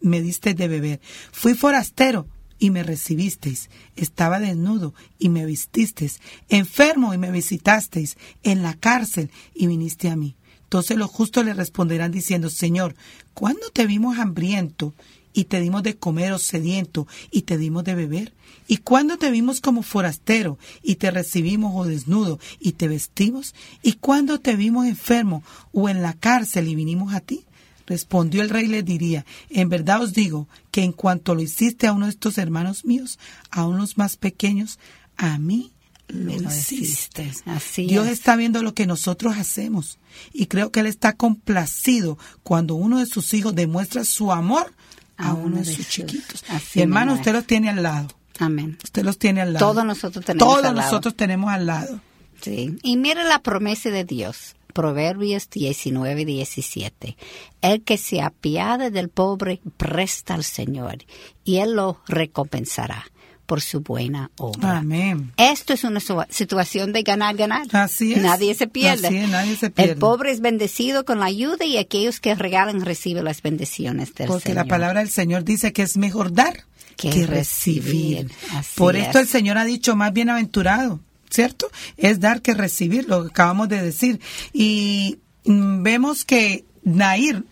me 0.00 0.20
diste 0.20 0.54
de 0.54 0.68
beber, 0.68 1.00
fui 1.32 1.54
forastero 1.54 2.26
y 2.62 2.70
me 2.70 2.84
recibisteis, 2.84 3.70
estaba 3.96 4.38
desnudo 4.38 4.94
y 5.18 5.30
me 5.30 5.44
vististeis, 5.44 6.20
enfermo 6.48 7.12
y 7.12 7.18
me 7.18 7.32
visitasteis, 7.32 8.16
en 8.44 8.62
la 8.62 8.74
cárcel 8.74 9.32
y 9.52 9.66
viniste 9.66 10.08
a 10.08 10.14
mí. 10.14 10.36
Entonces 10.62 10.96
los 10.96 11.10
justos 11.10 11.44
le 11.44 11.54
responderán 11.54 12.12
diciendo, 12.12 12.50
Señor, 12.50 12.94
¿cuándo 13.34 13.70
te 13.72 13.84
vimos 13.84 14.16
hambriento 14.16 14.94
y 15.32 15.44
te 15.44 15.58
dimos 15.60 15.82
de 15.82 15.96
comer 15.96 16.32
o 16.32 16.38
sediento 16.38 17.08
y 17.32 17.42
te 17.42 17.58
dimos 17.58 17.82
de 17.82 17.96
beber? 17.96 18.32
¿Y 18.68 18.76
cuándo 18.76 19.18
te 19.18 19.32
vimos 19.32 19.60
como 19.60 19.82
forastero 19.82 20.56
y 20.84 20.94
te 20.94 21.10
recibimos 21.10 21.72
o 21.74 21.84
desnudo 21.84 22.38
y 22.60 22.74
te 22.74 22.86
vestimos? 22.86 23.56
¿Y 23.82 23.94
cuándo 23.94 24.38
te 24.38 24.54
vimos 24.54 24.86
enfermo 24.86 25.42
o 25.72 25.88
en 25.88 26.00
la 26.00 26.12
cárcel 26.12 26.68
y 26.68 26.76
vinimos 26.76 27.12
a 27.12 27.18
ti? 27.18 27.44
Respondió 27.86 28.42
el 28.42 28.50
rey 28.50 28.66
y 28.66 28.68
le 28.68 28.82
diría, 28.82 29.24
en 29.50 29.68
verdad 29.68 30.02
os 30.02 30.12
digo 30.12 30.48
que 30.70 30.82
en 30.82 30.92
cuanto 30.92 31.34
lo 31.34 31.42
hiciste 31.42 31.86
a 31.86 31.92
uno 31.92 32.06
de 32.06 32.12
estos 32.12 32.38
hermanos 32.38 32.84
míos, 32.84 33.18
a 33.50 33.66
unos 33.66 33.98
más 33.98 34.16
pequeños, 34.16 34.78
a 35.16 35.38
mí 35.38 35.72
lo, 36.08 36.32
hiciste. 36.32 37.32
Dios 37.76 38.06
está 38.06 38.36
viendo 38.36 38.62
lo 38.62 38.74
que 38.74 38.86
nosotros 38.86 39.36
hacemos 39.36 39.98
y 40.32 40.46
creo 40.46 40.70
que 40.70 40.80
Él 40.80 40.86
está 40.86 41.14
complacido 41.14 42.18
cuando 42.42 42.74
uno 42.74 42.98
de 42.98 43.06
sus 43.06 43.32
hijos 43.34 43.54
demuestra 43.54 44.04
su 44.04 44.30
amor 44.30 44.72
a, 45.16 45.32
uno, 45.34 45.58
de 45.58 45.64
sus, 45.64 45.88
chiquitos. 45.88 46.44
y 46.74 46.80
hermano, 46.80 47.14
usted 47.14 47.32
los 47.32 47.46
tiene 47.46 47.70
al 47.70 47.82
lado. 47.82 48.08
Amén. 48.38 48.78
Usted 48.82 49.04
los 49.04 49.18
tiene 49.18 49.40
al 49.40 49.52
lado. 49.52 49.66
Todos 49.66 49.84
nosotros 49.84 50.24
tenemos 50.24 50.48
Todos 50.48 50.64
al 50.64 50.74
lado. 50.74 50.90
nosotros 50.90 51.14
tenemos 51.14 51.50
al 51.50 51.66
lado. 51.66 52.00
Sí. 52.40 52.76
Y 52.82 52.96
mire 52.96 53.24
la 53.24 53.40
promesa 53.40 53.90
de 53.90 54.04
Dios. 54.04 54.56
Proverbios 54.72 55.48
19, 55.50 56.24
17. 56.24 57.16
El 57.60 57.82
que 57.82 57.98
se 57.98 58.20
apiade 58.20 58.90
del 58.90 59.08
pobre 59.08 59.60
presta 59.76 60.34
al 60.34 60.44
Señor 60.44 60.98
y 61.44 61.56
Él 61.56 61.74
lo 61.74 62.00
recompensará 62.06 63.04
por 63.46 63.60
su 63.60 63.80
buena 63.80 64.30
obra. 64.38 64.78
Amén. 64.78 65.32
Esto 65.36 65.74
es 65.74 65.84
una 65.84 66.00
situación 66.30 66.92
de 66.92 67.02
ganar, 67.02 67.36
ganar. 67.36 67.66
Así 67.72 68.14
es. 68.14 68.22
Nadie 68.22 68.54
se 68.54 68.66
pierde. 68.66 69.08
Así 69.08 69.16
es, 69.18 69.28
nadie 69.28 69.56
se 69.56 69.70
pierde. 69.70 69.92
El 69.92 69.98
pobre 69.98 70.30
es 70.30 70.40
bendecido 70.40 71.04
con 71.04 71.20
la 71.20 71.26
ayuda 71.26 71.64
y 71.64 71.76
aquellos 71.76 72.20
que 72.20 72.34
regalan 72.34 72.80
reciben 72.80 73.24
las 73.24 73.42
bendiciones 73.42 74.14
del 74.14 74.28
Señor. 74.28 74.40
Porque 74.40 74.54
la 74.54 74.64
palabra 74.64 75.00
del 75.00 75.10
Señor 75.10 75.44
dice 75.44 75.72
que 75.72 75.82
es 75.82 75.96
mejor 75.96 76.32
dar 76.32 76.64
que, 76.96 77.26
recibir. 77.26 78.30
Por 78.76 78.96
esto 78.96 79.18
el 79.18 79.28
Señor 79.28 79.58
ha 79.58 79.64
dicho 79.64 79.96
más 79.96 80.12
bienaventurado 80.12 81.00
¿cierto? 81.32 81.70
Es 81.96 82.20
dar 82.20 82.42
que 82.42 82.54
recibir, 82.54 83.08
lo 83.08 83.22
que 83.22 83.30
acabamos 83.30 83.68
de 83.68 83.82
decir. 83.82 84.20
Y 84.52 85.18
mm, 85.44 85.82
vemos 85.82 86.24
que 86.24 86.64
Nair 86.84 87.44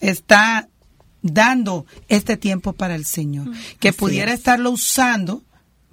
está 0.00 0.68
dando 1.22 1.86
este 2.08 2.36
tiempo 2.36 2.72
para 2.72 2.94
el 2.94 3.06
Señor, 3.06 3.48
mm. 3.48 3.54
que 3.78 3.92
pudiera 3.92 4.32
estarlo 4.32 4.70
usando 4.70 5.42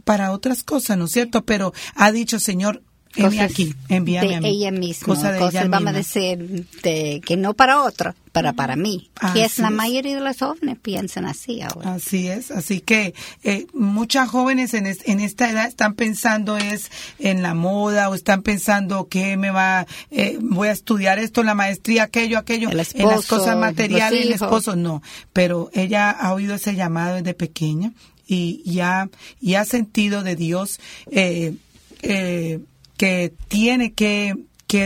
para 0.03 0.31
otras 0.31 0.63
cosas, 0.63 0.97
¿no 0.97 1.05
es 1.05 1.11
cierto? 1.11 1.45
Pero 1.45 1.73
ha 1.95 2.11
dicho, 2.11 2.39
Señor, 2.39 2.83
Envíame 3.15 3.41
aquí, 3.41 3.75
envíame 3.87 4.35
a 4.35 4.41
mí. 4.41 4.49
ella 4.49 4.71
misma, 4.71 5.05
cosa 5.05 5.31
de 5.31 5.43
ella 5.43 5.65
vamos 5.67 5.89
a 5.89 5.93
decir 5.93 6.67
de, 6.83 7.21
que 7.25 7.37
no 7.37 7.55
para 7.55 7.81
otro, 7.81 8.13
para 8.31 8.53
para 8.53 8.75
mí. 8.75 9.09
que 9.33 9.45
es 9.45 9.57
la 9.57 9.71
mayoría 9.71 10.15
de 10.15 10.21
los 10.21 10.37
jóvenes 10.37 10.77
piensan 10.79 11.25
así 11.25 11.61
ahora. 11.61 11.95
Así 11.95 12.27
es, 12.27 12.51
así 12.51 12.81
que 12.81 13.15
eh, 13.43 13.65
muchas 13.73 14.29
jóvenes 14.29 14.75
en, 14.75 14.85
en 14.85 15.19
esta 15.21 15.49
edad 15.49 15.67
están 15.67 15.95
pensando 15.95 16.57
es 16.57 16.91
en 17.17 17.41
la 17.41 17.55
moda 17.55 18.09
o 18.09 18.15
están 18.15 18.43
pensando 18.43 19.07
que 19.07 19.37
me 19.37 19.49
va, 19.49 19.87
eh, 20.11 20.37
voy 20.39 20.67
a 20.67 20.71
estudiar 20.71 21.17
esto, 21.17 21.41
la 21.41 21.55
maestría, 21.55 22.03
aquello, 22.03 22.37
aquello, 22.37 22.69
en 22.69 22.77
las 22.77 23.25
cosas 23.25 23.57
materiales, 23.57 24.25
el 24.25 24.33
esposo, 24.33 24.75
no. 24.75 25.01
Pero 25.33 25.71
ella 25.73 26.11
ha 26.11 26.33
oído 26.33 26.53
ese 26.55 26.75
llamado 26.75 27.15
desde 27.15 27.33
pequeña 27.33 27.91
y 28.27 28.61
ya 28.63 29.09
y 29.41 29.55
ha 29.55 29.65
sentido 29.65 30.21
de 30.21 30.35
Dios 30.35 30.79
eh, 31.11 31.55
eh, 32.03 32.59
que 32.99 33.33
tiene 33.47 33.93
que, 33.93 34.35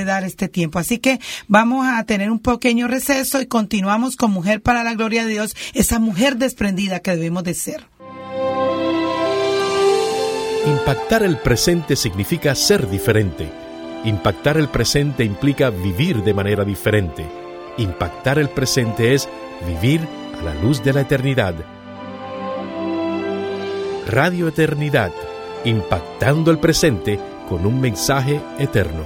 dar 0.06 0.24
este 0.24 0.48
tiempo. 0.48 0.80
Así 0.80 1.00
que 1.00 1.20
vamos 1.48 1.86
a 1.86 2.02
tener 2.06 2.32
un 2.32 2.40
pequeño 2.40 2.88
receso 2.88 3.42
y 3.42 3.48
continuamos 3.48 4.16
con 4.16 4.32
Mujer 4.32 4.62
para 4.62 4.84
la 4.84 4.94
Gloria 4.94 5.26
de 5.26 5.32
Dios, 5.32 5.56
esa 5.74 6.00
mujer 6.00 6.38
desprendida 6.38 7.02
que 7.02 7.12
debemos 7.12 7.44
de 7.44 7.54
ser. 7.54 7.88
Impactar 10.66 11.24
el 11.24 11.38
presente 11.38 11.98
significa 11.98 12.56
ser 12.56 12.90
diferente. 12.90 13.50
Impactar 14.06 14.58
el 14.58 14.70
presente 14.70 15.26
implica 15.26 15.70
vivir 15.72 16.24
de 16.24 16.34
manera 16.34 16.64
diferente. 16.64 17.26
Impactar 17.78 18.38
el 18.38 18.50
presente 18.50 19.16
es 19.16 19.28
vivir 19.68 20.08
a 20.40 20.44
la 20.44 20.56
luz 20.56 20.82
de 20.84 20.94
la 20.94 21.02
eternidad. 21.02 21.56
Radio 24.08 24.48
Eternidad, 24.48 25.12
impactando 25.66 26.52
el 26.52 26.60
presente 26.60 27.20
con 27.54 27.68
un 27.68 27.80
mensaje 27.80 28.42
eterno. 28.58 29.04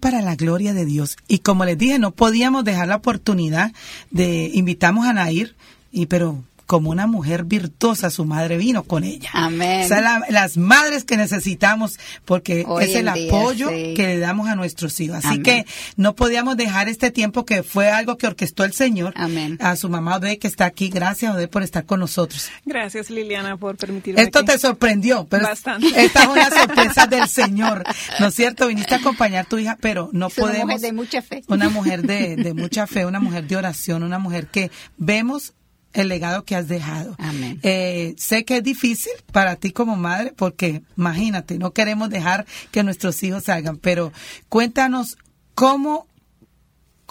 Para 0.00 0.22
la 0.22 0.36
gloria 0.36 0.72
de 0.74 0.84
Dios. 0.84 1.16
Y 1.28 1.38
como 1.38 1.64
les 1.64 1.76
dije, 1.76 1.98
no 1.98 2.12
podíamos 2.12 2.64
dejar 2.64 2.88
la 2.88 2.96
oportunidad 2.96 3.72
de 4.10 4.50
invitamos 4.54 5.06
a 5.06 5.12
Nair, 5.12 5.54
y 5.90 6.06
pero 6.06 6.44
como 6.72 6.88
una 6.88 7.06
mujer 7.06 7.44
virtuosa, 7.44 8.08
su 8.08 8.24
madre 8.24 8.56
vino 8.56 8.84
con 8.84 9.04
ella. 9.04 9.28
Amén. 9.34 9.84
O 9.84 9.88
sea, 9.88 10.22
las 10.30 10.56
madres 10.56 11.04
que 11.04 11.18
necesitamos, 11.18 11.98
porque 12.24 12.64
es 12.80 12.94
el 12.94 13.08
apoyo 13.08 13.68
que 13.68 13.94
le 14.06 14.18
damos 14.18 14.48
a 14.48 14.54
nuestros 14.54 14.98
hijos. 15.00 15.22
Así 15.22 15.42
que 15.42 15.66
no 15.98 16.14
podíamos 16.14 16.56
dejar 16.56 16.88
este 16.88 17.10
tiempo 17.10 17.44
que 17.44 17.62
fue 17.62 17.90
algo 17.90 18.16
que 18.16 18.26
orquestó 18.26 18.64
el 18.64 18.72
Señor. 18.72 19.12
Amén. 19.16 19.58
A 19.60 19.76
su 19.76 19.90
mamá 19.90 20.16
Ode 20.16 20.38
que 20.38 20.48
está 20.48 20.64
aquí. 20.64 20.88
Gracias, 20.88 21.34
Ode, 21.34 21.46
por 21.46 21.62
estar 21.62 21.84
con 21.84 22.00
nosotros. 22.00 22.48
Gracias, 22.64 23.10
Liliana, 23.10 23.58
por 23.58 23.76
permitirme. 23.76 24.22
Esto 24.22 24.42
te 24.42 24.58
sorprendió, 24.58 25.26
pero 25.28 25.44
Bastante. 25.48 25.88
esta 26.02 26.22
es 26.22 26.28
una 26.30 26.48
sorpresa 26.48 27.06
del 27.06 27.28
Señor. 27.28 27.84
¿No 28.18 28.28
es 28.28 28.34
cierto? 28.34 28.68
Viniste 28.68 28.94
a 28.94 28.96
acompañar 28.96 29.44
a 29.44 29.46
tu 29.46 29.58
hija, 29.58 29.76
pero 29.78 30.08
no 30.14 30.30
podemos. 30.30 30.64
Una 30.64 30.64
mujer 30.64 30.80
de 30.80 30.92
mucha 30.94 31.20
fe. 31.20 31.44
Una 31.48 31.68
mujer 31.68 32.00
de, 32.00 32.36
de 32.36 32.54
mucha 32.54 32.86
fe, 32.86 33.04
una 33.04 33.20
mujer 33.20 33.46
de 33.46 33.56
oración, 33.56 34.04
una 34.04 34.18
mujer 34.18 34.46
que 34.46 34.70
vemos 34.96 35.52
el 35.92 36.08
legado 36.08 36.44
que 36.44 36.56
has 36.56 36.68
dejado. 36.68 37.14
Amén. 37.18 37.58
Eh, 37.62 38.14
sé 38.16 38.44
que 38.44 38.58
es 38.58 38.62
difícil 38.62 39.12
para 39.32 39.56
ti 39.56 39.72
como 39.72 39.96
madre, 39.96 40.32
porque 40.36 40.82
imagínate, 40.96 41.58
no 41.58 41.72
queremos 41.72 42.10
dejar 42.10 42.46
que 42.70 42.82
nuestros 42.82 43.22
hijos 43.22 43.44
salgan, 43.44 43.76
pero 43.76 44.12
cuéntanos 44.48 45.16
cómo 45.54 46.06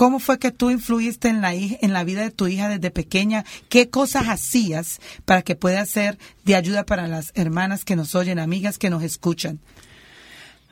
¿Cómo 0.02 0.20
fue 0.20 0.40
que 0.40 0.52
tú 0.52 0.72
influiste 0.72 1.28
en 1.28 1.42
la, 1.42 1.54
en 1.54 1.94
la 1.94 2.04
vida 2.04 2.24
de 2.24 2.32
tu 2.32 2.48
hija 2.48 2.70
desde 2.70 2.90
pequeña? 2.90 3.46
¿Qué 3.70 3.92
cosas 3.92 4.30
hacías 4.30 5.00
para 5.26 5.44
que 5.44 5.56
pueda 5.56 5.86
ser 5.86 6.18
de 6.44 6.56
ayuda 6.56 6.88
para 6.88 7.08
las 7.08 7.32
hermanas 7.36 7.86
que 7.86 7.96
nos 7.96 8.16
oyen, 8.16 8.40
amigas 8.40 8.80
que 8.80 8.90
nos 8.90 9.04
escuchan? 9.04 9.60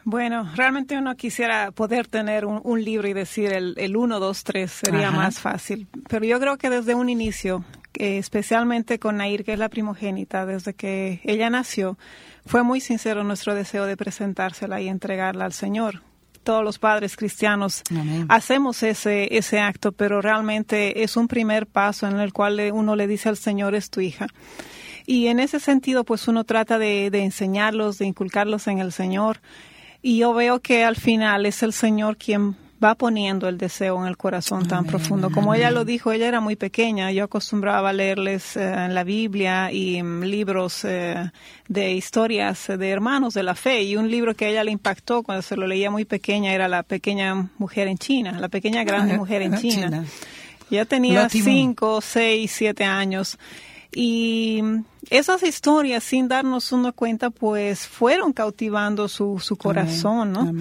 Bueno, 0.09 0.49
realmente 0.55 0.97
uno 0.97 1.15
quisiera 1.15 1.69
poder 1.69 2.07
tener 2.07 2.43
un, 2.43 2.83
libro 2.83 3.07
y 3.07 3.13
decir 3.13 3.53
el, 3.53 3.75
el 3.77 3.95
1, 3.95 4.19
2, 4.19 4.43
3 4.43 4.71
sería 4.71 5.11
más 5.11 5.39
fácil. 5.39 5.87
Pero 6.07 6.25
yo 6.25 6.39
creo 6.39 6.57
que 6.57 6.71
desde 6.71 6.95
un 6.95 7.09
inicio, 7.09 7.63
eh, 7.93 8.17
especialmente 8.17 8.97
con 8.97 9.17
Nair, 9.17 9.43
que 9.43 9.53
es 9.53 9.59
la 9.59 9.69
primogénita, 9.69 10.47
desde 10.47 10.73
que 10.73 11.21
ella 11.25 11.51
nació, 11.51 11.99
fue 12.43 12.63
muy 12.63 12.81
sincero 12.81 13.23
nuestro 13.23 13.53
deseo 13.53 13.85
de 13.85 13.97
presentársela 13.97 14.81
y 14.81 14.87
entregarla 14.87 15.45
al 15.45 15.53
Señor 15.53 16.01
todos 16.43 16.63
los 16.63 16.79
padres 16.79 17.15
cristianos 17.15 17.83
hacemos 18.27 18.81
ese, 18.81 19.37
ese 19.37 19.59
acto, 19.59 19.91
pero 19.91 20.19
realmente 20.19 21.03
es 21.03 21.15
un 21.17 21.27
primer 21.27 21.67
paso 21.67 22.07
en 22.07 22.19
el 22.19 22.33
cual 22.33 22.71
uno 22.73 22.95
le 22.95 23.05
dice 23.05 23.29
al 23.29 23.37
Señor, 23.37 23.75
es 23.75 23.91
tu 23.91 24.01
hija. 24.01 24.25
Y 25.05 25.27
en 25.27 25.39
ese 25.39 25.59
sentido, 25.59 26.05
pues 26.05 26.27
uno 26.27 26.45
trata 26.45 26.79
de, 26.79 27.11
de 27.11 27.23
enseñarlos, 27.23 27.99
de 27.99 28.07
inculcarlos 28.07 28.67
en 28.67 28.79
el 28.79 28.91
Señor. 28.91 29.41
Y 30.01 30.17
yo 30.17 30.33
veo 30.33 30.59
que 30.59 30.83
al 30.83 30.95
final 30.95 31.45
es 31.45 31.61
el 31.63 31.73
Señor 31.73 32.17
quien 32.17 32.55
va 32.81 32.95
poniendo 32.95 33.49
el 33.49 33.57
deseo 33.57 33.99
en 34.01 34.07
el 34.07 34.15
corazón 34.15 34.67
tan 34.67 34.85
profundo. 34.85 35.29
Como 35.29 35.53
ella 35.53 35.69
lo 35.69 35.83
dijo, 35.83 36.11
ella 36.11 36.27
era 36.27 36.39
muy 36.39 36.55
pequeña, 36.55 37.11
yo 37.11 37.25
acostumbraba 37.25 37.89
a 37.89 37.93
leerles 37.93 38.55
eh, 38.55 38.71
en 38.71 38.93
la 38.95 39.03
Biblia 39.03 39.71
y 39.71 40.01
mm, 40.01 40.23
libros 40.23 40.85
eh, 40.85 41.31
de 41.67 41.91
historias 41.91 42.67
de 42.67 42.89
hermanos 42.89 43.33
de 43.33 43.43
la 43.43 43.55
fe 43.55 43.83
y 43.83 43.97
un 43.97 44.09
libro 44.09 44.33
que 44.33 44.45
a 44.45 44.49
ella 44.49 44.63
le 44.63 44.71
impactó 44.71 45.23
cuando 45.23 45.41
se 45.41 45.57
lo 45.57 45.67
leía 45.67 45.91
muy 45.91 46.05
pequeña 46.05 46.53
era 46.53 46.69
La 46.69 46.83
pequeña 46.83 47.49
mujer 47.57 47.87
en 47.89 47.97
China, 47.97 48.39
La 48.39 48.47
pequeña 48.47 48.85
grande 48.85 49.15
ah, 49.15 49.17
mujer 49.17 49.41
en 49.41 49.55
ah, 49.55 49.57
China. 49.57 50.05
Ya 50.69 50.85
tenía 50.85 51.27
cinco, 51.29 51.99
seis, 51.99 52.51
siete 52.55 52.83
años. 52.83 53.39
Y 53.91 54.61
esas 55.09 55.43
historias, 55.43 56.03
sin 56.03 56.27
darnos 56.27 56.71
una 56.71 56.91
cuenta, 56.91 57.29
pues 57.29 57.87
fueron 57.87 58.33
cautivando 58.33 59.07
su, 59.07 59.39
su 59.39 59.55
corazón, 59.55 60.31
¿no? 60.31 60.53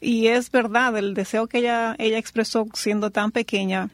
Y 0.00 0.28
es 0.28 0.50
verdad, 0.50 0.96
el 0.96 1.12
deseo 1.12 1.46
que 1.46 1.58
ella, 1.58 1.94
ella 1.98 2.16
expresó 2.16 2.66
siendo 2.72 3.10
tan 3.10 3.32
pequeña 3.32 3.90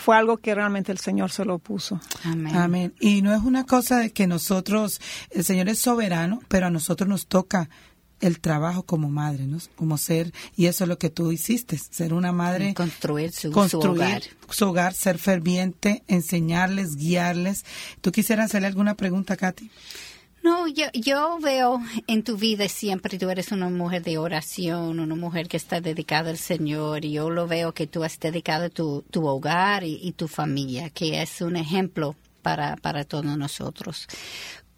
fue 0.00 0.16
algo 0.16 0.38
que 0.38 0.54
realmente 0.54 0.90
el 0.90 0.98
Señor 0.98 1.30
se 1.30 1.44
lo 1.44 1.58
puso. 1.58 2.00
Amén. 2.24 2.56
Amén. 2.56 2.94
Y 3.00 3.20
no 3.20 3.34
es 3.34 3.42
una 3.42 3.64
cosa 3.66 3.98
de 3.98 4.10
que 4.12 4.26
nosotros, 4.26 4.98
el 5.30 5.44
Señor 5.44 5.68
es 5.68 5.78
soberano, 5.78 6.40
pero 6.48 6.68
a 6.68 6.70
nosotros 6.70 7.06
nos 7.06 7.26
toca 7.26 7.68
el 8.20 8.40
trabajo 8.40 8.84
como 8.84 9.08
madre, 9.08 9.46
¿no? 9.46 9.58
Como 9.76 9.98
ser, 9.98 10.32
y 10.56 10.66
eso 10.66 10.84
es 10.84 10.88
lo 10.88 10.98
que 10.98 11.10
tú 11.10 11.32
hiciste, 11.32 11.78
ser 11.78 12.12
una 12.12 12.32
madre. 12.32 12.74
construir 12.74 13.32
su, 13.32 13.50
hogar. 13.50 14.22
Su 14.48 14.68
hogar, 14.68 14.94
ser 14.94 15.18
ferviente, 15.18 16.02
enseñarles, 16.06 16.96
guiarles. 16.96 17.64
¿Tú 18.00 18.12
quisieras 18.12 18.46
hacerle 18.46 18.68
alguna 18.68 18.94
pregunta, 18.94 19.36
Katy? 19.36 19.70
No, 20.42 20.66
yo, 20.68 20.86
yo 20.94 21.38
veo 21.42 21.82
en 22.06 22.22
tu 22.22 22.38
vida 22.38 22.66
siempre 22.68 23.18
tú 23.18 23.28
eres 23.28 23.52
una 23.52 23.68
mujer 23.68 24.02
de 24.02 24.16
oración, 24.16 24.98
una 24.98 25.14
mujer 25.14 25.48
que 25.48 25.58
está 25.58 25.82
dedicada 25.82 26.30
al 26.30 26.38
Señor 26.38 27.04
y 27.04 27.12
yo 27.12 27.28
lo 27.28 27.46
veo 27.46 27.72
que 27.72 27.86
tú 27.86 28.04
has 28.04 28.18
dedicado 28.18 28.70
tu, 28.70 29.04
tu 29.10 29.26
hogar 29.26 29.84
y, 29.84 30.12
tu 30.12 30.28
familia, 30.28 30.88
que 30.88 31.20
es 31.20 31.42
un 31.42 31.56
ejemplo 31.56 32.16
para, 32.40 32.76
para 32.76 33.04
todos 33.04 33.36
nosotros. 33.36 34.06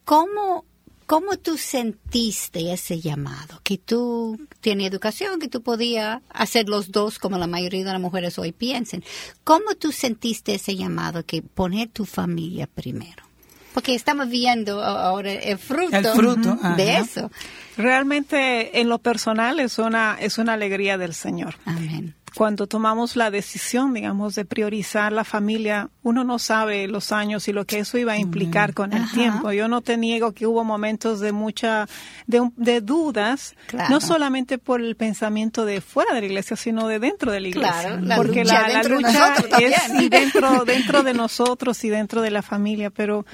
¿Cómo, 0.04 0.64
¿Cómo 1.12 1.36
tú 1.36 1.58
sentiste 1.58 2.72
ese 2.72 2.98
llamado? 2.98 3.60
Que 3.64 3.76
tú 3.76 4.40
tienes 4.62 4.88
educación, 4.88 5.40
que 5.40 5.48
tú 5.48 5.62
podías 5.62 6.22
hacer 6.30 6.70
los 6.70 6.90
dos 6.90 7.18
como 7.18 7.36
la 7.36 7.46
mayoría 7.46 7.84
de 7.84 7.92
las 7.92 8.00
mujeres 8.00 8.38
hoy 8.38 8.52
piensan. 8.52 9.04
¿Cómo 9.44 9.74
tú 9.74 9.92
sentiste 9.92 10.54
ese 10.54 10.74
llamado 10.74 11.26
que 11.26 11.42
poner 11.42 11.90
tu 11.90 12.06
familia 12.06 12.66
primero? 12.66 13.24
porque 13.74 13.94
estamos 13.94 14.30
viendo 14.30 14.82
ahora 14.82 15.32
el 15.32 15.58
fruto, 15.58 16.58
de 16.76 16.96
eso. 16.96 17.30
Realmente 17.76 18.80
en 18.80 18.88
lo 18.88 18.98
personal 18.98 19.60
es 19.60 19.78
una 19.78 20.16
es 20.18 20.38
una 20.38 20.54
alegría 20.54 20.96
del 20.96 21.12
Señor. 21.12 21.56
Amén 21.66 22.14
cuando 22.34 22.66
tomamos 22.66 23.16
la 23.16 23.30
decisión, 23.30 23.92
digamos, 23.92 24.34
de 24.34 24.44
priorizar 24.44 25.12
la 25.12 25.24
familia, 25.24 25.90
uno 26.02 26.24
no 26.24 26.38
sabe 26.38 26.88
los 26.88 27.12
años 27.12 27.46
y 27.48 27.52
lo 27.52 27.66
que 27.66 27.80
eso 27.80 27.98
iba 27.98 28.12
a 28.12 28.18
implicar 28.18 28.74
con 28.74 28.92
el 28.92 29.10
tiempo. 29.10 29.52
Yo 29.52 29.68
no 29.68 29.82
te 29.82 29.96
niego 29.96 30.32
que 30.32 30.46
hubo 30.46 30.64
momentos 30.64 31.20
de 31.20 31.32
mucha, 31.32 31.86
de, 32.26 32.80
dudas, 32.80 33.54
no 33.90 34.00
solamente 34.00 34.58
por 34.58 34.80
el 34.80 34.96
pensamiento 34.96 35.64
de 35.64 35.80
fuera 35.80 36.14
de 36.14 36.20
la 36.20 36.26
iglesia, 36.26 36.56
sino 36.56 36.88
de 36.88 36.98
dentro 36.98 37.32
de 37.32 37.40
la 37.40 37.48
iglesia. 37.48 38.00
porque 38.16 38.44
la, 38.44 38.82
lucha 38.82 39.34
es 39.60 40.10
dentro, 40.10 40.64
dentro 40.64 41.02
de 41.02 41.14
nosotros 41.14 41.82
y 41.84 41.90
dentro 41.90 42.22
de 42.22 42.30
la 42.30 42.42
familia, 42.42 42.90
pero 42.90 43.26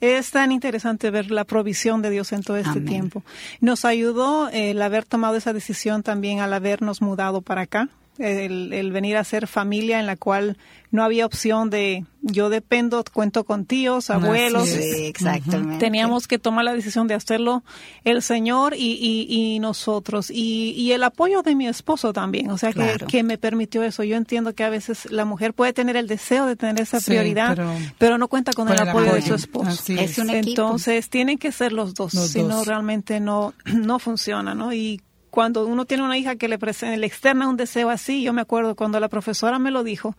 es 0.00 0.30
tan 0.30 0.52
interesante 0.52 1.10
ver 1.10 1.30
la 1.30 1.44
provisión 1.44 2.02
de 2.02 2.10
Dios 2.10 2.32
en 2.32 2.42
todo 2.42 2.56
este 2.56 2.80
tiempo. 2.80 3.22
Nos 3.60 3.84
ayudó 3.84 4.48
el 4.48 4.82
haber 4.82 5.04
tomado 5.04 5.36
esa 5.36 5.52
decisión 5.52 6.02
también 6.02 6.40
al 6.40 6.52
habernos 6.52 7.00
mudado 7.00 7.40
para 7.40 7.62
acá 7.62 7.88
el, 8.18 8.92
venir 8.92 9.16
a 9.16 9.24
ser 9.24 9.46
familia 9.46 9.98
en 9.98 10.06
la 10.06 10.16
cual 10.16 10.58
no 10.90 11.02
había 11.02 11.24
opción 11.24 11.70
de 11.70 12.04
yo 12.20 12.50
dependo, 12.50 13.02
cuento 13.12 13.44
con 13.44 13.64
tíos, 13.64 14.10
abuelos. 14.10 14.68
Sí, 14.68 15.06
exactamente. 15.06 15.78
Teníamos 15.78 16.28
que 16.28 16.38
tomar 16.38 16.64
la 16.64 16.74
decisión 16.74 17.08
de 17.08 17.14
hacerlo 17.14 17.64
el 18.04 18.22
Señor 18.22 18.74
y, 18.76 19.26
y, 19.28 19.58
nosotros. 19.60 20.30
Y, 20.30 20.92
el 20.92 21.02
apoyo 21.04 21.42
de 21.42 21.54
mi 21.54 21.66
esposo 21.66 22.12
también, 22.12 22.50
o 22.50 22.58
sea, 22.58 22.72
que, 22.72 22.96
que, 23.08 23.22
me 23.22 23.38
permitió 23.38 23.82
eso. 23.82 24.04
Yo 24.04 24.16
entiendo 24.16 24.54
que 24.54 24.64
a 24.64 24.70
veces 24.70 25.10
la 25.10 25.24
mujer 25.24 25.54
puede 25.54 25.72
tener 25.72 25.96
el 25.96 26.06
deseo 26.06 26.44
de 26.46 26.54
tener 26.54 26.80
esa 26.82 27.00
prioridad, 27.00 27.58
pero, 27.98 28.18
no 28.18 28.28
cuenta 28.28 28.52
con 28.52 28.68
el, 28.68 28.78
apoyo, 28.78 29.14
de 29.14 29.22
su 29.22 29.34
esposo. 29.34 29.92
Es. 29.94 30.18
un 30.18 30.28
Entonces, 30.30 31.08
tienen 31.08 31.38
que 31.38 31.50
ser 31.50 31.72
los 31.72 31.94
dos, 31.94 32.12
si 32.12 32.42
no 32.42 32.64
realmente 32.64 33.20
no, 33.20 33.54
no 33.64 33.98
funciona, 33.98 34.54
¿no? 34.54 34.74
Y 34.74 35.00
cuando 35.32 35.66
uno 35.66 35.86
tiene 35.86 36.02
una 36.02 36.18
hija 36.18 36.36
que 36.36 36.46
le, 36.46 36.58
le 36.58 37.06
externa 37.06 37.48
un 37.48 37.56
deseo 37.56 37.88
así, 37.88 38.22
yo 38.22 38.34
me 38.34 38.42
acuerdo 38.42 38.76
cuando 38.76 39.00
la 39.00 39.08
profesora 39.08 39.58
me 39.58 39.70
lo 39.70 39.82
dijo, 39.82 40.14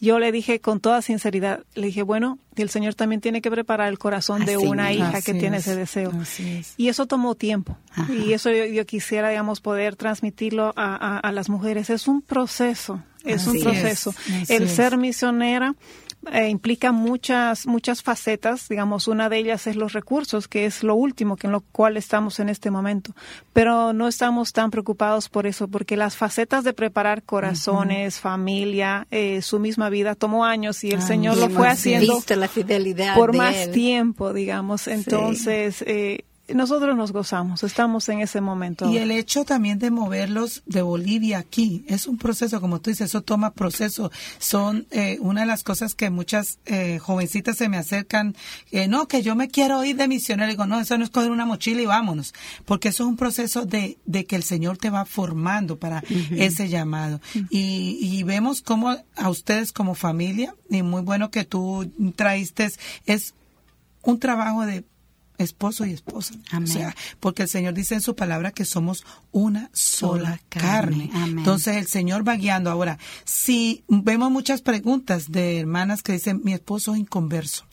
yo 0.00 0.20
le 0.20 0.30
dije 0.30 0.60
con 0.60 0.78
toda 0.78 1.02
sinceridad, 1.02 1.64
le 1.74 1.88
dije, 1.88 2.04
bueno, 2.04 2.38
el 2.54 2.70
Señor 2.70 2.94
también 2.94 3.20
tiene 3.20 3.42
que 3.42 3.50
preparar 3.50 3.88
el 3.88 3.98
corazón 3.98 4.44
de 4.44 4.56
una 4.56 4.92
hija 4.92 5.20
que 5.22 5.34
tiene 5.34 5.56
ese 5.56 5.74
deseo. 5.74 6.12
Y 6.76 6.88
eso 6.88 7.06
tomó 7.06 7.34
tiempo. 7.34 7.76
Y 8.08 8.32
eso 8.32 8.48
yo, 8.52 8.86
quisiera, 8.86 9.30
digamos, 9.30 9.60
poder 9.60 9.96
transmitirlo 9.96 10.72
a, 10.76 11.32
las 11.32 11.48
mujeres. 11.48 11.90
Es 11.90 12.06
un 12.06 12.22
proceso, 12.22 13.02
es 13.24 13.48
un 13.48 13.60
proceso. 13.60 14.14
el 14.48 14.68
ser 14.68 14.98
misionera 14.98 15.74
eh, 16.32 16.48
implica 16.48 16.92
muchas, 16.92 17.66
muchas 17.66 18.02
facetas. 18.02 18.68
Digamos, 18.68 19.08
una 19.08 19.28
de 19.28 19.38
ellas 19.38 19.66
es 19.66 19.76
los 19.76 19.92
recursos, 19.92 20.48
que 20.48 20.66
es 20.66 20.82
lo 20.82 20.94
último 20.94 21.36
que 21.36 21.46
en 21.46 21.52
lo 21.52 21.60
cual 21.60 21.96
estamos 21.96 22.40
en 22.40 22.48
este 22.48 22.70
momento. 22.70 23.12
Pero 23.52 23.92
no 23.92 24.08
estamos 24.08 24.52
tan 24.52 24.70
preocupados 24.70 25.28
por 25.28 25.46
eso, 25.46 25.68
porque 25.68 25.96
las 25.96 26.16
facetas 26.16 26.64
de 26.64 26.72
preparar 26.72 27.22
corazones, 27.22 28.20
familia, 28.20 29.06
eh, 29.10 29.42
su 29.42 29.58
misma 29.58 29.90
vida, 29.90 30.14
tomó 30.14 30.44
años 30.44 30.82
y 30.84 30.90
el 30.90 31.02
Señor 31.02 31.36
lo 31.36 31.50
fue 31.50 31.68
haciendo 31.68 32.22
la 32.36 32.48
fidelidad 32.48 33.14
por 33.14 33.36
más 33.36 33.70
tiempo, 33.70 34.32
digamos. 34.32 34.88
Entonces, 34.88 35.82
eh, 35.86 36.24
nosotros 36.52 36.94
nos 36.96 37.12
gozamos, 37.12 37.62
estamos 37.62 38.08
en 38.08 38.20
ese 38.20 38.40
momento. 38.40 38.90
Y 38.90 38.98
el 38.98 39.10
hecho 39.10 39.44
también 39.44 39.78
de 39.78 39.90
moverlos 39.90 40.62
de 40.66 40.82
Bolivia 40.82 41.38
aquí, 41.38 41.84
es 41.88 42.06
un 42.06 42.18
proceso, 42.18 42.60
como 42.60 42.80
tú 42.80 42.90
dices, 42.90 43.10
eso 43.10 43.22
toma 43.22 43.52
proceso. 43.52 44.10
Son 44.38 44.86
eh, 44.90 45.16
una 45.20 45.40
de 45.40 45.46
las 45.46 45.62
cosas 45.62 45.94
que 45.94 46.10
muchas 46.10 46.58
eh, 46.66 46.98
jovencitas 46.98 47.56
se 47.56 47.68
me 47.68 47.78
acercan, 47.78 48.36
eh, 48.72 48.88
no, 48.88 49.08
que 49.08 49.22
yo 49.22 49.34
me 49.36 49.48
quiero 49.48 49.84
ir 49.84 49.96
de 49.96 50.06
misionero. 50.06 50.50
Digo, 50.50 50.66
no, 50.66 50.80
eso 50.80 50.98
no 50.98 51.04
es 51.04 51.10
coger 51.10 51.30
una 51.30 51.46
mochila 51.46 51.80
y 51.80 51.86
vámonos, 51.86 52.34
porque 52.66 52.88
eso 52.88 53.04
es 53.04 53.08
un 53.08 53.16
proceso 53.16 53.64
de, 53.64 53.98
de 54.04 54.26
que 54.26 54.36
el 54.36 54.42
Señor 54.42 54.76
te 54.76 54.90
va 54.90 55.06
formando 55.06 55.78
para 55.78 56.02
ese 56.30 56.68
llamado. 56.68 57.20
y, 57.48 57.98
y 58.00 58.22
vemos 58.22 58.60
cómo 58.60 58.96
a 59.16 59.28
ustedes 59.30 59.72
como 59.72 59.94
familia, 59.94 60.54
y 60.68 60.82
muy 60.82 61.02
bueno 61.02 61.30
que 61.30 61.44
tú 61.44 61.90
traíste, 62.16 62.70
es 63.06 63.34
un 64.02 64.18
trabajo 64.18 64.66
de 64.66 64.84
esposo 65.38 65.84
y 65.84 65.92
esposa. 65.92 66.34
O 66.62 66.66
sea, 66.66 66.94
porque 67.20 67.42
el 67.42 67.48
Señor 67.48 67.74
dice 67.74 67.94
en 67.94 68.00
su 68.00 68.14
palabra 68.14 68.52
que 68.52 68.64
somos 68.64 69.04
una 69.32 69.70
sola, 69.72 70.40
carne. 70.48 71.10
Entonces 71.14 71.76
el 71.76 71.86
Señor 71.86 72.26
va 72.26 72.36
guiando. 72.36 72.70
Ahora, 72.70 72.98
si 73.24 73.84
vemos 73.88 74.30
muchas 74.30 74.62
preguntas 74.62 75.30
de 75.30 75.58
hermanas 75.58 76.02
que 76.02 76.12
dicen, 76.12 76.40
mi 76.44 76.52
esposo 76.52 76.94
es 76.94 77.00
inconverso 77.00 77.66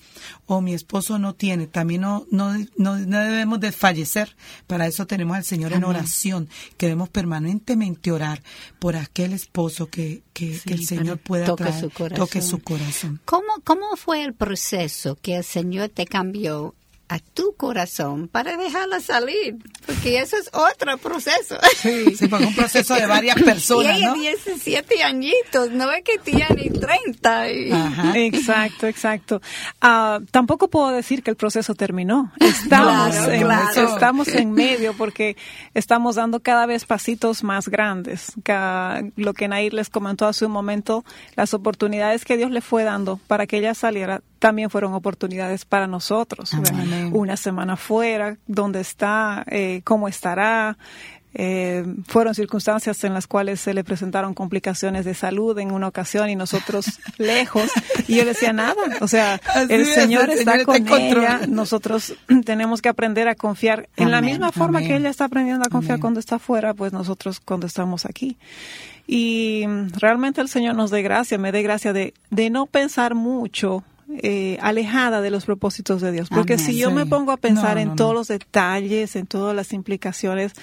o 0.46 0.62
mi 0.62 0.74
esposo 0.74 1.20
no 1.20 1.34
tiene, 1.34 1.68
también 1.68 2.02
no, 2.02 2.26
no, 2.32 2.54
no, 2.78 2.96
debemos 2.96 3.60
desfallecer. 3.60 4.36
Para 4.68 4.88
eso 4.88 5.08
tenemos 5.08 5.38
al 5.38 5.46
Señor 5.46 5.74
en 5.74 5.84
oración, 5.84 6.50
que 6.78 6.88
debemos 6.88 7.10
permanentemente 7.10 8.12
orar 8.12 8.44
por 8.80 8.96
aquel 8.96 9.34
esposo 9.34 9.88
que, 9.88 10.24
que, 10.34 10.60
el 10.66 10.86
Señor 10.86 11.20
pueda 11.20 11.46
toque 11.46 11.72
su 11.72 11.90
corazón. 11.90 12.18
toque 12.18 12.42
su 12.42 12.60
corazón. 12.60 13.22
¿Cómo, 13.26 13.62
¿Cómo 13.64 13.96
fue 13.96 14.24
el 14.24 14.34
proceso 14.34 15.18
que 15.22 15.38
el 15.38 15.44
Señor 15.44 15.90
te 15.90 16.06
cambió 16.06 16.76
a 17.12 17.20
tu 17.20 17.54
corazón 17.58 18.30
para 18.30 18.56
dejarla 18.56 19.02
salir, 19.02 19.58
porque 19.86 20.20
eso 20.20 20.38
es 20.38 20.50
otro 20.54 20.98
proceso. 20.98 21.58
Sí, 21.76 22.16
sí 22.16 22.30
porque 22.30 22.46
un 22.46 22.56
proceso 22.56 22.96
de 22.96 23.06
varias 23.06 23.36
personas, 23.44 24.00
y 24.00 24.04
¿no? 24.04 24.14
17 24.14 25.04
añitos, 25.04 25.72
no 25.72 25.92
es 25.92 26.06
que 26.06 26.18
tiene 26.20 26.70
30. 26.70 27.50
Exacto, 28.16 28.88
exacto. 28.88 29.42
Uh, 29.84 30.24
tampoco 30.32 30.70
puedo 30.70 30.92
decir 30.92 31.22
que 31.22 31.32
el 31.32 31.36
proceso 31.36 31.76
terminó. 31.76 32.32
Estamos, 32.40 33.18
en, 33.28 33.52
estamos 33.52 34.28
en 34.30 34.54
medio 34.54 34.94
porque 34.94 35.36
estamos 35.74 36.16
dando 36.16 36.40
cada 36.40 36.66
vez 36.66 36.86
pasitos 36.86 37.44
más 37.44 37.68
grandes. 37.68 38.32
lo 39.18 39.34
que 39.34 39.50
Nair 39.50 39.74
les 39.74 39.90
comentó 39.90 40.28
hace 40.28 40.46
un 40.46 40.54
momento, 40.54 41.04
las 41.36 41.54
oportunidades 41.54 42.24
que 42.24 42.38
Dios 42.38 42.52
le 42.52 42.62
fue 42.62 42.86
dando 42.86 43.18
para 43.28 43.48
que 43.48 43.58
ella 43.58 43.74
saliera 43.74 44.22
también 44.42 44.72
fueron 44.72 44.96
oportunidades 44.96 45.66
para 45.66 45.86
nosotros. 45.86 46.52
Una 47.12 47.38
semana 47.38 47.78
fuera, 47.78 48.38
dónde 48.48 48.82
está, 48.82 49.46
eh, 49.48 49.82
cómo 49.84 50.08
estará. 50.08 50.80
Eh, 51.36 51.86
fueron 52.08 52.34
circunstancias 52.34 53.04
en 53.04 53.14
las 53.14 53.28
cuales 53.28 53.62
se 53.62 53.76
le 53.76 53.84
presentaron 53.84 54.34
complicaciones 54.34 55.06
de 55.06 55.14
salud 55.14 55.58
en 55.60 55.72
una 55.72 55.88
ocasión 55.88 56.28
y 56.30 56.36
nosotros 56.36 57.00
lejos 57.18 57.72
y 58.10 58.18
yo 58.18 58.26
decía 58.26 58.52
nada 58.52 58.76
o 59.00 59.08
sea 59.08 59.40
el, 59.70 59.86
Señor 59.86 60.30
está 60.30 60.66
con 60.66 60.86
ella 60.90 61.40
nosotros 61.48 62.16
tenemos 62.46 62.82
que 62.82 62.90
aprender 62.90 63.30
a 63.30 63.36
confiar 63.36 63.88
en 63.96 64.12
la 64.12 64.20
misma 64.20 64.52
forma 64.52 64.82
que 64.82 64.98
ella 64.98 65.10
está 65.10 65.24
aprendiendo 65.24 65.66
a 65.66 65.70
confiar 65.70 66.02
cuando 66.02 66.20
está 66.20 66.36
afuera 66.36 66.74
pues 66.74 66.92
nosotros 66.92 67.40
cuando 67.40 67.66
estamos 67.66 68.06
aquí. 68.06 68.36
Y 69.08 69.66
realmente 70.00 70.42
el 70.42 70.50
Señor 70.50 70.76
nos 70.76 70.92
dé 70.92 71.02
gracia 71.02 71.38
me 71.38 71.54
dé 71.54 71.62
gracia 71.62 71.94
de, 71.94 72.14
de 72.30 72.50
no 72.50 72.66
pensar 72.66 73.16
mucho 73.16 73.86
eh, 74.18 74.58
alejada 74.62 75.22
de 75.22 75.32
los 75.32 75.46
propósitos 75.46 76.02
de 76.02 76.12
Dios. 76.12 76.30
Porque 76.30 76.58
si 76.58 76.78
yo 76.78 76.92
me 76.92 77.06
pongo 77.06 77.32
a 77.32 77.38
pensar 77.38 77.78
en 77.78 77.96
todos 77.96 78.14
los 78.14 78.28
detalles, 78.28 79.16
en 79.16 79.28
todas 79.28 79.56
las 79.56 79.74
implicaciones, 79.74 80.54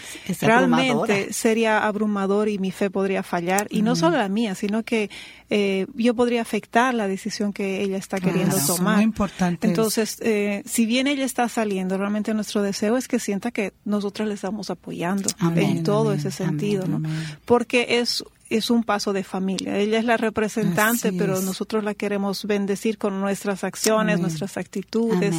realmente 0.41 1.33
sería 1.33 1.87
abrumador 1.87 2.49
y 2.49 2.59
mi 2.59 2.71
fe 2.71 2.91
podría 2.91 3.23
fallar. 3.23 3.67
Y 3.71 3.83
no 3.83 3.97
solo 3.97 4.19
la 4.19 4.29
mía, 4.29 4.55
sino 4.55 4.83
que 4.83 5.11
eh, 5.51 5.87
yo 5.95 6.15
podría 6.15 6.43
afectar 6.43 6.95
la 6.95 7.09
decisión 7.09 7.53
que 7.53 7.83
ella 7.83 7.97
está 7.97 8.21
queriendo 8.21 8.57
tomar. 8.67 8.97
Muy 8.97 9.05
importante. 9.05 9.67
Entonces, 9.67 10.19
eh, 10.21 10.63
si 10.67 10.87
bien 10.87 11.07
ella 11.07 11.25
está 11.25 11.49
saliendo, 11.49 11.97
realmente 11.97 12.35
nuestro 12.35 12.63
deseo 12.63 12.97
es 12.97 13.09
que 13.09 13.19
sienta 13.19 13.51
que 13.51 13.73
nosotros 13.85 14.29
le 14.29 14.35
estamos 14.35 14.71
apoyando 14.71 15.31
en 15.55 15.83
todo 15.83 16.13
ese 16.13 16.31
sentido, 16.31 16.87
¿no? 16.87 17.03
Porque 17.45 17.99
es 18.01 18.25
es 18.51 18.71
un 18.71 18.83
paso 18.83 19.13
de 19.13 19.25
familia. 19.25 19.77
Ella 19.77 19.99
es 19.99 20.05
la 20.05 20.17
representante, 20.17 21.13
pero 21.13 21.41
nosotros 21.43 21.85
la 21.85 21.95
queremos 21.95 22.45
bendecir 22.47 22.99
con 22.99 23.21
nuestras 23.21 23.63
acciones, 23.63 24.21
nuestras 24.21 24.57
actitudes, 24.57 25.37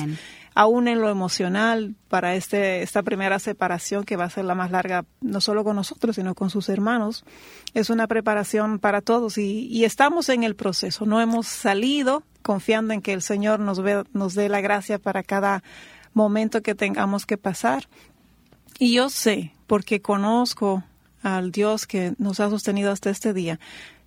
aún 0.53 0.87
en 0.87 1.01
lo 1.01 1.09
emocional, 1.09 1.95
para 2.07 2.35
este, 2.35 2.83
esta 2.83 3.01
primera 3.01 3.39
separación 3.39 4.03
que 4.03 4.15
va 4.15 4.25
a 4.25 4.29
ser 4.29 4.45
la 4.45 4.55
más 4.55 4.71
larga, 4.71 5.05
no 5.21 5.41
solo 5.41 5.63
con 5.63 5.75
nosotros, 5.75 6.15
sino 6.15 6.35
con 6.35 6.49
sus 6.49 6.69
hermanos. 6.69 7.23
Es 7.73 7.89
una 7.89 8.07
preparación 8.07 8.77
para 8.79 9.01
todos 9.01 9.37
y, 9.37 9.67
y 9.67 9.85
estamos 9.85 10.29
en 10.29 10.43
el 10.43 10.55
proceso. 10.55 11.05
No 11.05 11.19
hemos 11.19 11.47
salido 11.47 12.23
confiando 12.41 12.93
en 12.93 13.01
que 13.01 13.13
el 13.13 13.21
Señor 13.21 13.59
nos, 13.59 13.81
ve, 13.81 14.03
nos 14.13 14.35
dé 14.35 14.49
la 14.49 14.61
gracia 14.61 14.99
para 14.99 15.23
cada 15.23 15.63
momento 16.13 16.61
que 16.61 16.75
tengamos 16.75 17.25
que 17.25 17.37
pasar. 17.37 17.87
Y 18.77 18.93
yo 18.93 19.09
sé, 19.09 19.53
porque 19.67 20.01
conozco 20.01 20.83
al 21.21 21.51
Dios 21.51 21.87
que 21.87 22.13
nos 22.17 22.39
ha 22.39 22.49
sostenido 22.49 22.91
hasta 22.91 23.09
este 23.09 23.33
día, 23.33 23.59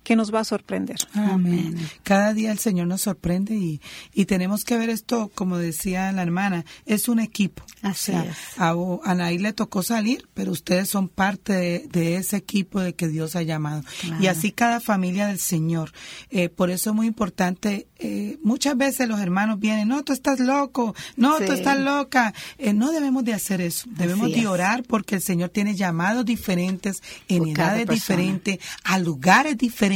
que 0.03 0.15
nos 0.15 0.33
va 0.33 0.41
a 0.41 0.43
sorprender. 0.43 0.97
Amén. 1.13 1.77
Cada 2.03 2.33
día 2.33 2.51
el 2.51 2.59
Señor 2.59 2.87
nos 2.87 3.01
sorprende 3.01 3.55
y, 3.55 3.81
y 4.13 4.25
tenemos 4.25 4.63
que 4.63 4.77
ver 4.77 4.89
esto, 4.89 5.31
como 5.33 5.57
decía 5.57 6.11
la 6.11 6.21
hermana, 6.21 6.65
es 6.85 7.07
un 7.07 7.19
equipo. 7.19 7.63
Así 7.81 8.13
A 8.57 8.75
Anaí 9.03 9.37
le 9.37 9.53
tocó 9.53 9.83
salir, 9.83 10.27
pero 10.33 10.51
ustedes 10.51 10.89
son 10.89 11.07
parte 11.07 11.87
de, 11.89 12.15
ese 12.15 12.37
equipo 12.37 12.79
de 12.79 12.93
que 12.93 13.07
Dios 13.07 13.35
ha 13.35 13.43
llamado. 13.43 13.83
Y 14.19 14.27
así 14.27 14.51
cada 14.51 14.79
familia 14.79 15.27
del 15.27 15.39
Señor. 15.39 15.91
Eh, 16.29 16.49
por 16.49 16.69
eso 16.69 16.89
es 16.89 16.95
muy 16.95 17.07
importante, 17.07 17.87
eh, 17.99 18.37
muchas 18.43 18.77
veces 18.77 19.07
los 19.07 19.19
hermanos 19.19 19.59
vienen, 19.59 19.87
no, 19.87 20.03
tú 20.03 20.13
estás 20.13 20.39
loco, 20.39 20.95
no, 21.15 21.37
tú 21.37 21.53
estás 21.53 21.79
loca. 21.79 22.33
Eh, 22.57 22.73
no 22.73 22.91
debemos 22.91 23.23
de 23.23 23.33
hacer 23.33 23.61
eso, 23.61 23.85
debemos 23.91 24.31
de 24.31 24.47
orar 24.47 24.83
porque 24.83 25.15
el 25.15 25.21
Señor 25.21 25.49
tiene 25.49 25.75
llamados 25.75 26.25
diferentes, 26.25 27.01
en 27.27 27.47
edades 27.47 27.87
diferentes, 27.87 28.59
a 28.83 28.97
lugares 28.99 29.57
diferentes 29.57 29.92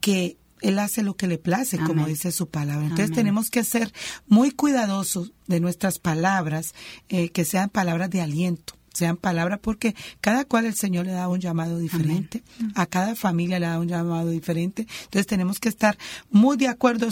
que 0.00 0.36
él 0.60 0.78
hace 0.78 1.02
lo 1.02 1.16
que 1.16 1.26
le 1.26 1.38
place, 1.38 1.78
como 1.78 2.06
dice 2.06 2.32
su 2.32 2.48
palabra. 2.48 2.86
Entonces 2.86 3.12
tenemos 3.12 3.50
que 3.50 3.64
ser 3.64 3.92
muy 4.26 4.50
cuidadosos 4.50 5.32
de 5.46 5.60
nuestras 5.60 5.98
palabras, 5.98 6.74
eh, 7.08 7.30
que 7.30 7.44
sean 7.44 7.70
palabras 7.70 8.10
de 8.10 8.20
aliento, 8.20 8.74
sean 8.92 9.16
palabras 9.16 9.60
porque 9.62 9.94
cada 10.20 10.44
cual 10.44 10.66
el 10.66 10.74
Señor 10.74 11.06
le 11.06 11.12
da 11.12 11.28
un 11.28 11.40
llamado 11.40 11.78
diferente, 11.78 12.42
a 12.74 12.86
cada 12.86 13.14
familia 13.14 13.58
le 13.58 13.66
da 13.66 13.78
un 13.78 13.88
llamado 13.88 14.30
diferente. 14.30 14.86
Entonces 15.04 15.26
tenemos 15.26 15.60
que 15.60 15.68
estar 15.68 15.96
muy 16.30 16.56
de 16.56 16.68
acuerdo 16.68 17.08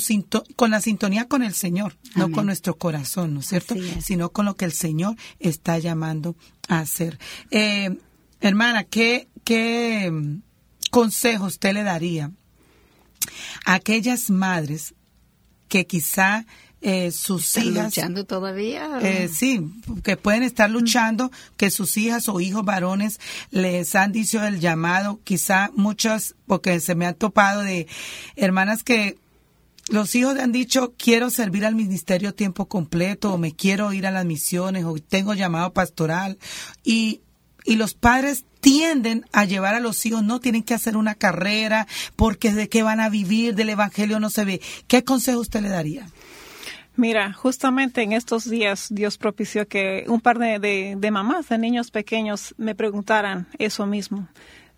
con 0.57 0.71
la 0.71 0.81
sintonía 0.81 1.27
con 1.27 1.43
el 1.43 1.55
Señor, 1.55 1.97
no 2.17 2.31
con 2.31 2.47
nuestro 2.47 2.77
corazón, 2.77 3.35
¿no 3.35 3.41
es 3.41 3.47
cierto? 3.47 3.75
Sino 4.03 4.31
con 4.31 4.45
lo 4.45 4.57
que 4.57 4.65
el 4.65 4.73
Señor 4.73 5.17
está 5.39 5.79
llamando 5.79 6.37
a 6.69 6.81
hacer. 6.81 7.19
Eh, 7.51 7.97
hermana, 8.41 8.85
¿qué, 8.85 9.29
qué 9.45 10.41
consejo 10.91 11.47
usted 11.47 11.73
le 11.73 11.83
daría 11.83 12.31
a 13.65 13.75
aquellas 13.75 14.31
madres 14.31 14.95
que 15.69 15.87
quizá 15.87 16.47
eh, 16.81 17.11
sus 17.11 17.57
hijas 17.57 17.87
luchando 17.87 18.25
todavía 18.25 19.01
eh, 19.03 19.29
sí 19.29 19.61
que 20.05 20.17
pueden 20.17 20.45
estar 20.45 20.71
luchando 20.71 21.33
que 21.57 21.73
sus 21.73 21.97
hijas 21.97 22.29
o 22.29 22.41
hijos 22.41 22.65
varones 22.65 23.19
les 23.51 23.97
han 23.97 24.13
dicho 24.13 24.45
el 24.45 24.61
llamado 24.61 25.21
quizá 25.25 25.71
muchas 25.75 26.37
porque 26.47 26.79
se 26.79 26.95
me 26.95 27.07
han 27.07 27.17
topado 27.17 27.63
de 27.63 27.89
hermanas 28.37 28.85
que 28.85 29.19
los 29.89 30.15
hijos 30.15 30.39
han 30.39 30.53
dicho 30.53 30.95
quiero 30.97 31.31
servir 31.31 31.65
al 31.65 31.75
ministerio 31.75 32.33
tiempo 32.33 32.69
completo 32.69 33.33
o 33.33 33.39
me 33.39 33.57
quiero 33.57 33.93
ir 33.93 34.07
a 34.07 34.13
las 34.13 34.25
misiones 34.25 34.85
o 34.85 34.95
tengo 34.99 35.35
llamado 35.35 35.73
pastoral 35.73 36.39
y 36.85 37.23
y 37.69 37.77
los 37.77 37.93
padres 37.93 38.47
tienden 38.61 39.27
a 39.31 39.45
llevar 39.45 39.75
a 39.75 39.81
los 39.81 40.07
hijos, 40.07 40.25
no 40.25 40.41
tienen 40.41 40.63
que 40.63 40.73
hacer 40.73 40.97
una 40.97 41.15
carrera 41.15 41.87
porque 42.17 42.55
de 42.55 42.71
qué 42.71 42.83
van 42.83 42.99
a 42.99 43.11
vivir, 43.11 43.55
del 43.55 43.69
Evangelio 43.69 44.19
no 44.21 44.31
se 44.31 44.47
ve. 44.47 44.63
¿Qué 44.87 45.05
consejo 45.05 45.41
usted 45.41 45.61
le 45.61 45.69
daría? 45.69 46.09
Mira, 46.97 47.35
justamente 47.35 48.01
en 48.01 48.15
estos 48.15 48.49
días 48.49 48.87
Dios 48.89 49.19
propició 49.19 49.69
que 49.69 50.05
un 50.09 50.23
par 50.23 50.39
de, 50.39 50.97
de, 50.99 51.11
mamás 51.11 51.51
de 51.51 51.59
niños 51.59 51.91
pequeños 51.91 52.55
me 52.57 52.75
preguntaran 52.75 53.49
eso 53.59 53.85
mismo. 53.85 54.27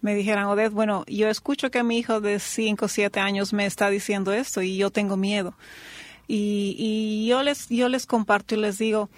Me 0.00 0.16
dijeran, 0.16 0.46
Odette, 0.46 0.72
bueno, 0.72 1.04
yo 1.06 1.28
escucho 1.28 1.70
que 1.70 1.84
mi 1.84 1.96
hijo 1.96 2.20
de 2.20 2.40
5 2.40 2.86
o 2.86 2.88
7 2.88 3.20
años 3.20 3.52
me 3.52 3.66
está 3.66 3.88
diciendo 3.88 4.32
esto 4.32 4.62
y 4.62 4.76
yo 4.76 4.90
tengo 4.90 5.16
miedo. 5.16 5.54
Y, 6.26 6.74
y 6.76 7.28
yo, 7.28 7.44
les, 7.44 7.68
yo 7.68 7.88
les 7.88 8.06
comparto 8.06 8.56
y 8.56 8.58
les 8.58 8.78
digo, 8.78 9.10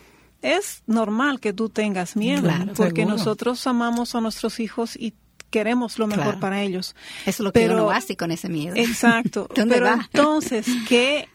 es 0.42 0.82
normal 0.86 1.40
que 1.40 1.52
tú 1.52 1.68
tengas 1.68 2.16
miedo, 2.16 2.50
porque 2.76 3.06
nosotros 3.06 3.66
amamos 3.66 4.14
a 4.14 4.20
nuestros 4.20 4.60
hijos 4.60 4.96
y 4.96 5.14
queremos 5.50 5.98
lo 5.98 6.08
mejor 6.08 6.40
para 6.40 6.62
ellos. 6.62 6.96
Eso 7.22 7.30
es 7.30 7.40
lo 7.40 7.52
que 7.52 7.68
uno 7.68 7.90
hace 7.90 8.16
con 8.16 8.32
ese 8.32 8.48
miedo. 8.48 8.74
Exacto. 8.76 9.48
pero 9.54 9.86
entonces, 9.86 10.66
¿qué, 10.88 11.28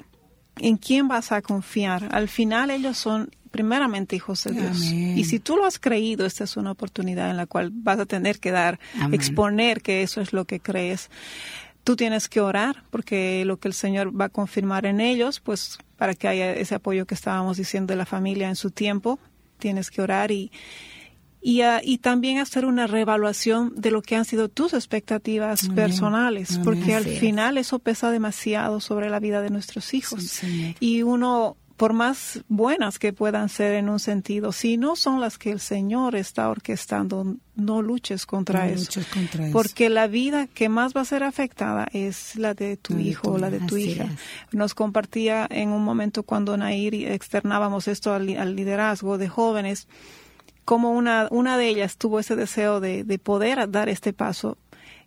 ¿en 0.58 0.76
quién 0.76 1.08
vas 1.08 1.32
a 1.32 1.42
confiar? 1.42 2.10
Al 2.12 2.28
final 2.28 2.70
ellos 2.70 2.98
son 2.98 3.32
primeramente 3.52 4.16
hijos 4.16 4.44
de 4.44 4.52
Dios. 4.52 4.82
Y 4.92 5.24
si 5.24 5.40
tú 5.40 5.56
lo 5.56 5.66
has 5.66 5.80
creído, 5.80 6.26
esta 6.26 6.44
es 6.44 6.58
una 6.58 6.72
oportunidad 6.72 7.30
en 7.30 7.38
la 7.38 7.46
cual 7.46 7.72
vas 7.74 8.00
a 8.00 8.06
tener 8.06 8.40
que 8.40 8.52
dar, 8.52 8.80
exponer 9.12 9.82
que 9.82 10.04
eso 10.04 10.20
es 10.20 10.34
lo 10.34 10.46
que 10.46 10.60
crees. 10.60 11.10
Tú 11.86 11.96
tienes 11.96 12.28
que 12.28 12.42
orar 12.42 12.84
porque 12.90 13.46
lo 13.46 13.58
que 13.58 13.70
el 13.70 13.74
Señor 13.74 14.20
va 14.20 14.26
a 14.26 14.30
confirmar 14.30 14.86
en 14.86 15.00
ellos, 15.00 15.40
pues 15.40 15.80
para 15.98 16.14
que 16.14 16.28
haya 16.28 16.54
ese 16.54 16.76
apoyo 16.76 17.06
que 17.06 17.16
estábamos 17.16 17.58
diciendo 17.58 17.92
de 17.92 17.98
la 17.98 18.06
familia 18.06 18.48
en 18.48 18.56
su 18.56 18.72
tiempo, 18.72 19.20
tienes 19.60 19.92
que 19.92 20.02
orar 20.02 20.32
y, 20.32 20.52
y, 21.42 21.62
ah, 21.62 21.82
y, 21.84 21.98
también 21.98 22.38
hacer 22.38 22.66
una 22.66 22.88
reevaluación 22.88 23.74
de 23.76 23.92
lo 23.92 24.02
que 24.02 24.16
han 24.16 24.26
sido 24.26 24.50
tus 24.50 24.74
expectativas 24.74 25.70
personales, 25.70 26.60
porque 26.64 26.96
al 26.96 27.06
final 27.06 27.58
eso 27.58 27.80
pesa 27.80 28.12
demasiado 28.12 28.80
sobre 28.80 29.10
la 29.10 29.20
vida 29.20 29.42
de 29.42 29.50
nuestros 29.50 29.94
hijos. 29.94 30.42
y 30.80 31.04
uno 31.04 31.58
por 31.78 31.94
más 31.94 32.42
buenas 32.48 32.98
que 32.98 33.14
puedan 33.14 33.50
ser 33.50 33.76
en 33.76 33.88
un 33.88 34.00
sentido, 34.00 34.52
si 34.52 34.78
no 34.78 34.96
son 34.96 35.22
las 35.22 35.38
que 35.38 35.52
el 35.52 35.60
Señor 35.60 36.16
está 36.16 36.50
orquestando, 36.50 37.36
no 37.56 37.84
luches 37.84 38.26
contra, 38.26 38.68
eso, 38.68 39.02
Porque 39.54 39.90
la 39.90 40.08
vida 40.08 40.48
que 40.48 40.70
más 40.70 40.96
va 40.96 41.02
a 41.02 41.06
ser 41.06 41.24
afectada 41.24 41.88
es 41.94 42.36
la 42.36 42.56
de 42.56 42.78
tu 42.78 42.98
hijo 42.98 43.34
o 43.34 43.38
la 43.38 43.52
de 43.52 43.60
tu 43.60 43.78
hija. 43.78 44.08
Nos 44.52 44.74
compartía 44.74 45.48
en 45.50 45.70
un 45.70 45.84
momento 45.84 46.24
cuando 46.24 46.58
Nair 46.58 46.96
externábamos 46.96 47.88
esto 47.88 48.12
al, 48.12 48.26
liderazgo 48.56 49.20
de 49.20 49.30
jóvenes, 49.30 49.88
como 50.66 50.92
una, 50.92 51.28
una 51.30 51.58
de 51.58 51.68
ellas 51.68 51.98
tuvo 51.98 52.20
ese 52.20 52.36
deseo 52.36 52.80
de, 52.80 53.04
de 53.04 53.20
poder 53.20 53.70
dar 53.70 53.88
este 53.88 54.14
paso 54.14 54.58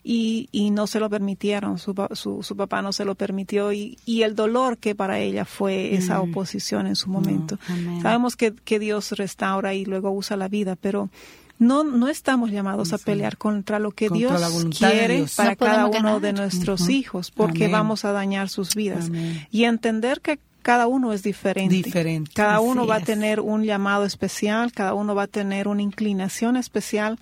y, 0.02 0.48
y 0.50 0.70
no 0.70 0.86
se 0.86 0.98
lo 0.98 1.10
permitieron, 1.10 1.78
su, 1.78 1.94
su, 2.12 2.42
su, 2.42 2.56
papá 2.56 2.80
no 2.80 2.92
se 2.92 3.04
lo 3.04 3.14
permitió 3.14 3.72
y, 3.72 3.98
y 4.06 4.22
el 4.22 4.34
dolor 4.34 4.78
que 4.78 4.94
para 4.94 5.18
ella 5.18 5.44
fue 5.44 5.94
esa 5.94 6.18
mm. 6.18 6.30
oposición 6.30 6.86
en 6.86 6.96
su 6.96 7.10
momento. 7.10 7.58
Sabemos 8.00 8.36
que, 8.36 8.54
que 8.54 8.78
Dios 8.78 9.12
restaura 9.12 9.74
y 9.74 9.84
luego 9.84 10.10
usa 10.10 10.36
la 10.36 10.48
vida, 10.48 10.76
pero 10.76 11.10
no, 11.58 11.84
no 11.84 12.08
estamos 12.08 12.50
llamados 12.50 12.94
a 12.94 12.98
pelear 12.98 13.36
contra 13.36 13.78
lo 13.78 13.90
que 13.90 14.08
Dios 14.08 14.66
quiere 14.78 15.26
para 15.36 15.54
cada 15.56 15.86
uno 15.86 16.18
de 16.18 16.32
nuestros 16.32 16.88
hijos, 16.88 17.30
porque 17.30 17.68
vamos 17.68 18.06
a 18.06 18.12
dañar 18.12 18.48
sus 18.48 18.74
vidas. 18.74 19.10
Y 19.50 19.64
entender 19.64 20.22
que 20.22 20.38
cada 20.62 20.86
uno 20.86 21.12
es 21.12 21.22
diferente. 21.22 21.74
diferente. 21.74 22.32
Cada 22.34 22.60
uno 22.60 22.86
va 22.86 22.96
a 22.96 23.00
tener 23.00 23.40
un 23.40 23.64
llamado 23.64 24.04
especial, 24.04 24.72
cada 24.72 24.94
uno 24.94 25.14
va 25.14 25.24
a 25.24 25.26
tener 25.28 25.68
una 25.68 25.82
inclinación 25.82 26.56
especial 26.56 27.18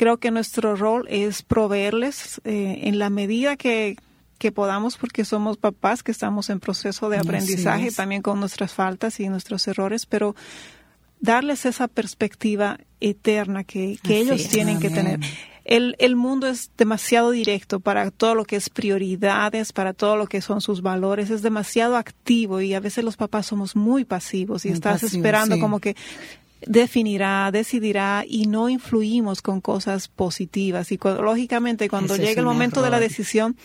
creo 0.00 0.16
que 0.16 0.30
nuestro 0.30 0.76
rol 0.76 1.06
es 1.10 1.42
proveerles 1.42 2.40
eh, 2.44 2.84
en 2.84 2.98
la 2.98 3.10
medida 3.10 3.58
que, 3.58 3.98
que 4.38 4.50
podamos, 4.50 4.96
porque 4.96 5.26
somos 5.26 5.58
papás 5.58 6.02
que 6.02 6.10
estamos 6.10 6.48
en 6.48 6.58
proceso 6.58 7.10
de 7.10 7.18
aprendizaje 7.18 7.92
también 7.92 8.22
con 8.22 8.40
nuestras 8.40 8.72
faltas 8.72 9.20
y 9.20 9.28
nuestros 9.28 9.68
errores, 9.68 10.06
pero 10.06 10.34
darles 11.20 11.66
esa 11.66 11.86
perspectiva 11.86 12.78
eterna 13.00 13.62
que, 13.62 13.98
que 14.02 14.20
ellos 14.20 14.48
tienen 14.48 14.80
que 14.80 14.88
tener. 14.88 15.20
El, 15.64 15.96
el, 15.98 16.16
mundo 16.16 16.46
es 16.46 16.70
demasiado 16.76 17.30
directo 17.30 17.80
para 17.80 18.10
todo 18.10 18.34
lo 18.34 18.44
que 18.44 18.56
es 18.56 18.70
prioridades, 18.70 19.72
para 19.72 19.92
todo 19.92 20.16
lo 20.16 20.26
que 20.26 20.40
son 20.40 20.60
sus 20.60 20.82
valores, 20.82 21.30
es 21.30 21.42
demasiado 21.42 21.96
activo 21.96 22.60
y 22.60 22.74
a 22.74 22.80
veces 22.80 23.04
los 23.04 23.16
papás 23.16 23.46
somos 23.46 23.76
muy 23.76 24.04
pasivos 24.04 24.64
y 24.64 24.70
estás 24.70 25.02
esperando 25.02 25.58
como 25.58 25.80
que 25.80 25.96
definirá, 26.66 27.50
decidirá 27.52 28.24
y 28.26 28.46
no 28.46 28.68
influimos 28.68 29.42
con 29.42 29.60
cosas 29.60 30.08
positivas. 30.08 30.92
Y 30.92 30.98
lógicamente 31.02 31.88
cuando 31.88 32.16
llega 32.16 32.40
el 32.40 32.46
momento 32.46 32.82
de 32.82 32.90
la 32.90 33.00
decisión, 33.00 33.56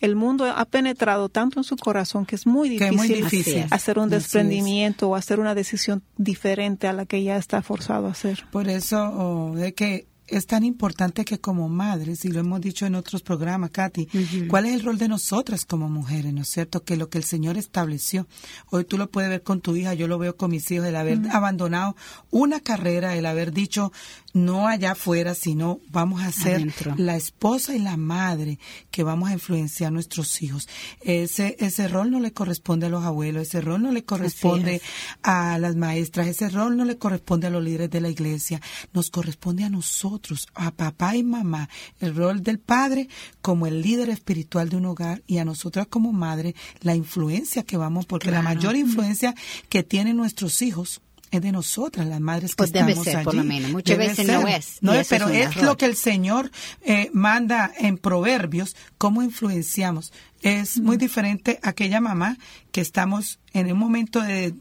el 0.00 0.16
mundo 0.16 0.46
ha 0.46 0.64
penetrado 0.64 1.28
tanto 1.28 1.60
en 1.60 1.64
su 1.64 1.76
corazón 1.76 2.26
que 2.26 2.34
es 2.34 2.46
muy 2.46 2.68
difícil, 2.68 3.66
hacer 3.70 3.98
un 4.00 4.10
desprendimiento 4.10 5.08
o 5.08 5.14
hacer 5.14 5.38
una 5.38 5.54
decisión 5.54 6.02
diferente 6.16 6.88
a 6.88 6.92
la 6.92 7.06
que 7.06 7.22
ya 7.22 7.36
está 7.36 7.62
forzado 7.62 8.08
a 8.08 8.10
hacer. 8.10 8.44
Por 8.50 8.68
eso, 8.68 9.52
de 9.54 9.74
que 9.74 10.06
es 10.26 10.46
tan 10.46 10.64
importante 10.64 11.24
que 11.24 11.40
como 11.40 11.68
madres, 11.68 12.24
y 12.24 12.28
lo 12.28 12.40
hemos 12.40 12.60
dicho 12.60 12.86
en 12.86 12.94
otros 12.94 13.22
programas, 13.22 13.70
Katy, 13.70 14.08
¿cuál 14.48 14.66
es 14.66 14.74
el 14.74 14.82
rol 14.82 14.98
de 14.98 15.08
nosotras 15.08 15.64
como 15.64 15.88
mujeres, 15.88 16.32
no 16.32 16.42
es 16.42 16.48
cierto? 16.48 16.84
Que 16.84 16.96
lo 16.96 17.08
que 17.08 17.18
el 17.18 17.24
Señor 17.24 17.58
estableció. 17.58 18.26
Hoy 18.70 18.84
tú 18.84 18.98
lo 18.98 19.10
puedes 19.10 19.30
ver 19.30 19.42
con 19.42 19.60
tu 19.60 19.76
hija, 19.76 19.94
yo 19.94 20.08
lo 20.08 20.18
veo 20.18 20.36
con 20.36 20.50
mis 20.50 20.70
hijos, 20.70 20.86
el 20.86 20.96
haber 20.96 21.20
abandonado 21.30 21.96
una 22.30 22.60
carrera, 22.60 23.16
el 23.16 23.26
haber 23.26 23.52
dicho, 23.52 23.92
no 24.32 24.66
allá 24.66 24.92
afuera, 24.92 25.34
sino 25.34 25.80
vamos 25.90 26.22
a 26.22 26.32
ser 26.32 26.72
la 26.96 27.16
esposa 27.16 27.74
y 27.74 27.78
la 27.78 27.96
madre 27.96 28.58
que 28.90 29.02
vamos 29.02 29.30
a 29.30 29.34
influenciar 29.34 29.88
a 29.88 29.90
nuestros 29.90 30.42
hijos. 30.42 30.68
Ese, 31.00 31.56
ese 31.58 31.88
rol 31.88 32.10
no 32.10 32.20
le 32.20 32.32
corresponde 32.32 32.86
a 32.86 32.88
los 32.88 33.04
abuelos, 33.04 33.42
ese 33.42 33.60
rol 33.60 33.82
no 33.82 33.92
le 33.92 34.04
corresponde 34.04 34.80
a 35.22 35.58
las 35.58 35.76
maestras, 35.76 36.26
ese 36.26 36.48
rol 36.48 36.76
no 36.76 36.84
le 36.84 36.98
corresponde 36.98 37.46
a 37.46 37.50
los 37.50 37.62
líderes 37.62 37.90
de 37.90 38.00
la 38.00 38.08
iglesia, 38.08 38.60
nos 38.92 39.10
corresponde 39.10 39.64
a 39.64 39.70
nosotros, 39.70 40.48
a 40.54 40.70
papá 40.70 41.16
y 41.16 41.22
mamá, 41.22 41.68
el 42.00 42.14
rol 42.14 42.42
del 42.42 42.58
padre 42.58 43.08
como 43.40 43.66
el 43.66 43.82
líder 43.82 44.08
espiritual 44.08 44.68
de 44.68 44.76
un 44.76 44.86
hogar 44.86 45.22
y 45.26 45.38
a 45.38 45.44
nosotras 45.44 45.86
como 45.88 46.12
madre 46.12 46.54
la 46.80 46.94
influencia 46.94 47.64
que 47.64 47.76
vamos, 47.76 48.06
porque 48.06 48.30
la 48.30 48.42
mayor 48.42 48.76
influencia 48.76 49.34
que 49.68 49.82
tienen 49.82 50.16
nuestros 50.16 50.62
hijos 50.62 51.00
es 51.32 51.40
de 51.40 51.50
nosotras, 51.50 52.06
las 52.06 52.20
madres 52.20 52.50
que 52.52 52.56
pues 52.58 52.72
debe 52.72 52.94
ser, 52.94 53.16
allí. 53.16 53.24
por 53.24 53.34
lo 53.34 53.42
menos. 53.42 53.70
Muchas 53.70 53.96
veces 53.96 54.26
no 54.26 54.46
es. 54.46 54.76
No 54.82 54.92
es, 54.92 55.08
pero 55.08 55.30
es, 55.30 55.56
lo 55.56 55.78
que 55.78 55.86
el 55.86 55.96
Señor 55.96 56.50
eh, 56.82 57.10
manda 57.14 57.72
en 57.78 57.96
Proverbios, 57.96 58.76
cómo 58.98 59.22
influenciamos. 59.22 60.12
Es 60.42 60.80
muy 60.80 60.96
diferente 60.96 61.58
aquella 61.62 62.00
mamá 62.00 62.36
que 62.72 62.80
estamos 62.80 63.38
en 63.52 63.70
un 63.70 63.78
momento 63.78 64.20
de, 64.20 64.54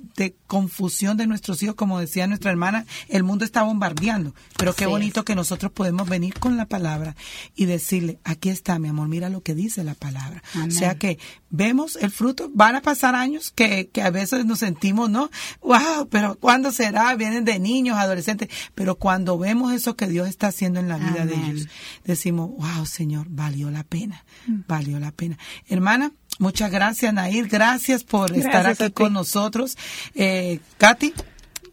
confusión 0.47 1.15
de 1.15 1.27
nuestros 1.27 1.63
hijos, 1.63 1.75
como 1.75 1.99
decía 1.99 2.27
nuestra 2.27 2.51
hermana, 2.51 2.85
el 3.07 3.23
mundo 3.23 3.45
está 3.45 3.63
bombardeando, 3.63 4.35
pero 4.57 4.73
qué 4.75 4.85
bonito 4.85 5.23
que 5.23 5.33
nosotros 5.33 5.71
podemos 5.71 6.09
venir 6.09 6.37
con 6.37 6.57
la 6.57 6.65
palabra 6.65 7.15
y 7.55 7.65
decirle, 7.65 8.19
aquí 8.25 8.49
está 8.49 8.77
mi 8.79 8.89
amor, 8.89 9.07
mira 9.07 9.29
lo 9.29 9.41
que 9.41 9.55
dice 9.55 9.85
la 9.85 9.95
palabra. 9.95 10.43
O 10.67 10.71
sea 10.71 10.95
que 10.95 11.19
vemos 11.49 11.95
el 11.95 12.11
fruto, 12.11 12.51
van 12.53 12.75
a 12.75 12.81
pasar 12.81 13.15
años 13.15 13.51
que, 13.51 13.87
que 13.87 14.01
a 14.01 14.09
veces 14.09 14.45
nos 14.45 14.59
sentimos, 14.59 15.09
¿no? 15.09 15.29
Wow, 15.61 16.09
pero 16.09 16.35
¿cuándo 16.35 16.71
será? 16.71 17.15
Vienen 17.15 17.45
de 17.45 17.59
niños, 17.59 17.97
adolescentes, 17.97 18.49
pero 18.75 18.95
cuando 18.95 19.37
vemos 19.37 19.73
eso 19.73 19.95
que 19.95 20.07
Dios 20.07 20.27
está 20.27 20.47
haciendo 20.47 20.81
en 20.81 20.89
la 20.89 20.97
vida 20.97 21.25
de 21.25 21.35
ellos, 21.35 21.67
decimos, 22.03 22.49
wow, 22.57 22.85
Señor, 22.85 23.27
valió 23.29 23.71
la 23.71 23.83
pena, 23.83 24.25
mm. 24.47 24.61
valió 24.67 24.99
la 24.99 25.11
pena. 25.11 25.37
Hermana, 25.71 26.11
Muchas 26.39 26.71
gracias, 26.71 27.13
Nair. 27.13 27.47
Gracias 27.47 28.03
por 28.03 28.35
estar 28.35 28.65
aquí 28.65 28.89
con 28.89 29.13
nosotros. 29.13 29.77
Eh, 30.15 30.59
Katy. 30.79 31.13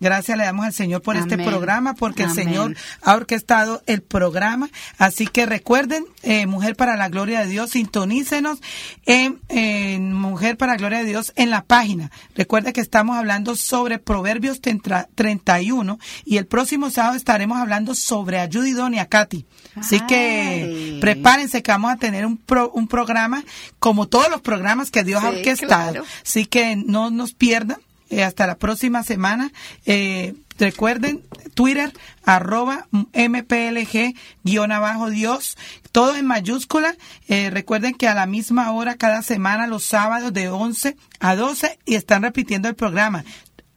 Gracias 0.01 0.39
le 0.39 0.45
damos 0.45 0.65
al 0.65 0.73
Señor 0.73 1.03
por 1.03 1.17
este 1.17 1.37
programa, 1.37 1.95
porque 1.95 2.23
el 2.23 2.31
Señor 2.31 2.77
ha 3.03 3.15
orquestado 3.15 3.83
el 3.87 4.03
programa. 4.03 4.69
Así 4.97 5.27
que 5.27 5.47
recuerden, 5.47 6.05
eh, 6.23 6.47
Mujer 6.47 6.77
para 6.77 6.97
la 6.97 7.09
Gloria 7.09 7.41
de 7.41 7.49
Dios, 7.49 7.71
sintonícenos 7.71 8.61
en, 9.07 9.41
en, 9.49 10.13
Mujer 10.13 10.57
para 10.57 10.73
la 10.73 10.79
Gloria 10.79 10.99
de 11.01 11.07
Dios 11.07 11.33
en 11.37 11.51
la 11.51 11.65
página. 11.65 12.11
Recuerden 12.35 12.73
que 12.73 12.81
estamos 12.81 13.17
hablando 13.17 13.57
sobre 13.57 13.99
Proverbios 13.99 14.61
31 14.61 15.99
y 16.25 16.37
el 16.37 16.47
próximo 16.47 16.91
sábado 16.91 17.17
estaremos 17.17 17.59
hablando 17.59 17.95
sobre 17.95 18.39
ayuda 18.39 18.69
idónea, 18.69 19.07
Katy. 19.07 19.47
Así 19.77 20.01
que 20.07 20.99
prepárense 21.01 21.63
que 21.63 21.73
vamos 21.73 21.93
a 21.93 21.97
tener 21.97 22.27
un, 22.27 22.41
un 22.73 22.89
programa 22.89 23.45
como 23.79 24.07
todos 24.09 24.31
los 24.31 24.41
programas 24.41 24.91
que 24.91 25.05
Dios 25.05 25.23
ha 25.23 25.31
orquestado. 25.31 26.05
Así 26.25 26.47
que 26.47 26.77
no 26.77 27.11
nos 27.11 27.35
pierdan 27.35 27.79
eh, 28.11 28.25
hasta 28.25 28.47
la 28.47 28.57
próxima 28.57 29.03
semana. 29.03 29.53
Eh, 29.87 30.35
recuerden, 30.59 31.23
Twitter, 31.55 31.93
arroba 32.25 32.89
MPLG, 33.13 34.15
guion 34.45 34.73
abajo 34.73 35.11
Dios, 35.11 35.57
todo 35.93 36.17
en 36.17 36.27
mayúscula. 36.27 36.97
Eh, 37.29 37.51
recuerden 37.51 37.95
que 37.95 38.09
a 38.09 38.15
la 38.15 38.27
misma 38.27 38.71
hora 38.73 38.97
cada 38.97 39.23
semana, 39.23 39.67
los 39.67 39.85
sábados 39.85 40.33
de 40.33 40.49
11 40.49 40.97
a 41.21 41.37
12, 41.37 41.79
y 41.85 41.95
están 41.95 42.23
repitiendo 42.23 42.69
el 42.69 42.75
programa 42.75 43.25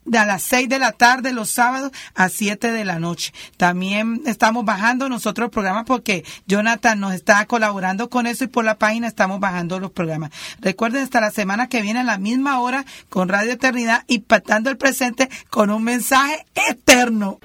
de 0.06 0.18
a 0.18 0.26
las 0.26 0.44
6 0.44 0.70
de 0.70 0.80
la 0.80 0.92
tarde 0.92 1.34
los 1.34 1.50
sábados 1.50 1.92
a 2.16 2.30
7 2.30 2.72
de 2.72 2.86
la 2.86 3.00
noche. 3.00 3.34
También 3.58 4.22
estamos 4.26 4.66
bajando 4.66 5.10
nosotros 5.10 5.46
el 5.46 5.52
programa 5.52 5.86
porque 5.86 6.26
Jonathan 6.48 7.00
nos 7.00 7.14
está 7.14 7.46
colaborando 7.46 8.10
con 8.10 8.28
eso 8.28 8.44
y 8.44 8.48
por 8.48 8.66
la 8.66 8.78
página 8.78 9.08
estamos 9.08 9.40
bajando 9.40 9.80
los 9.80 9.92
programas. 9.92 10.32
Recuerden 10.60 11.04
hasta 11.04 11.22
la 11.22 11.32
semana 11.32 11.68
que 11.68 11.82
viene 11.82 12.00
a 12.00 12.04
la 12.04 12.18
misma 12.18 12.60
hora 12.60 12.86
con 13.10 13.30
Radio 13.30 13.54
Eternidad 13.54 14.04
impactando 14.08 14.70
el 14.70 14.78
presente 14.78 15.30
con 15.50 15.70
un 15.70 15.84
mensaje 15.84 16.46
eterno. 16.70 17.40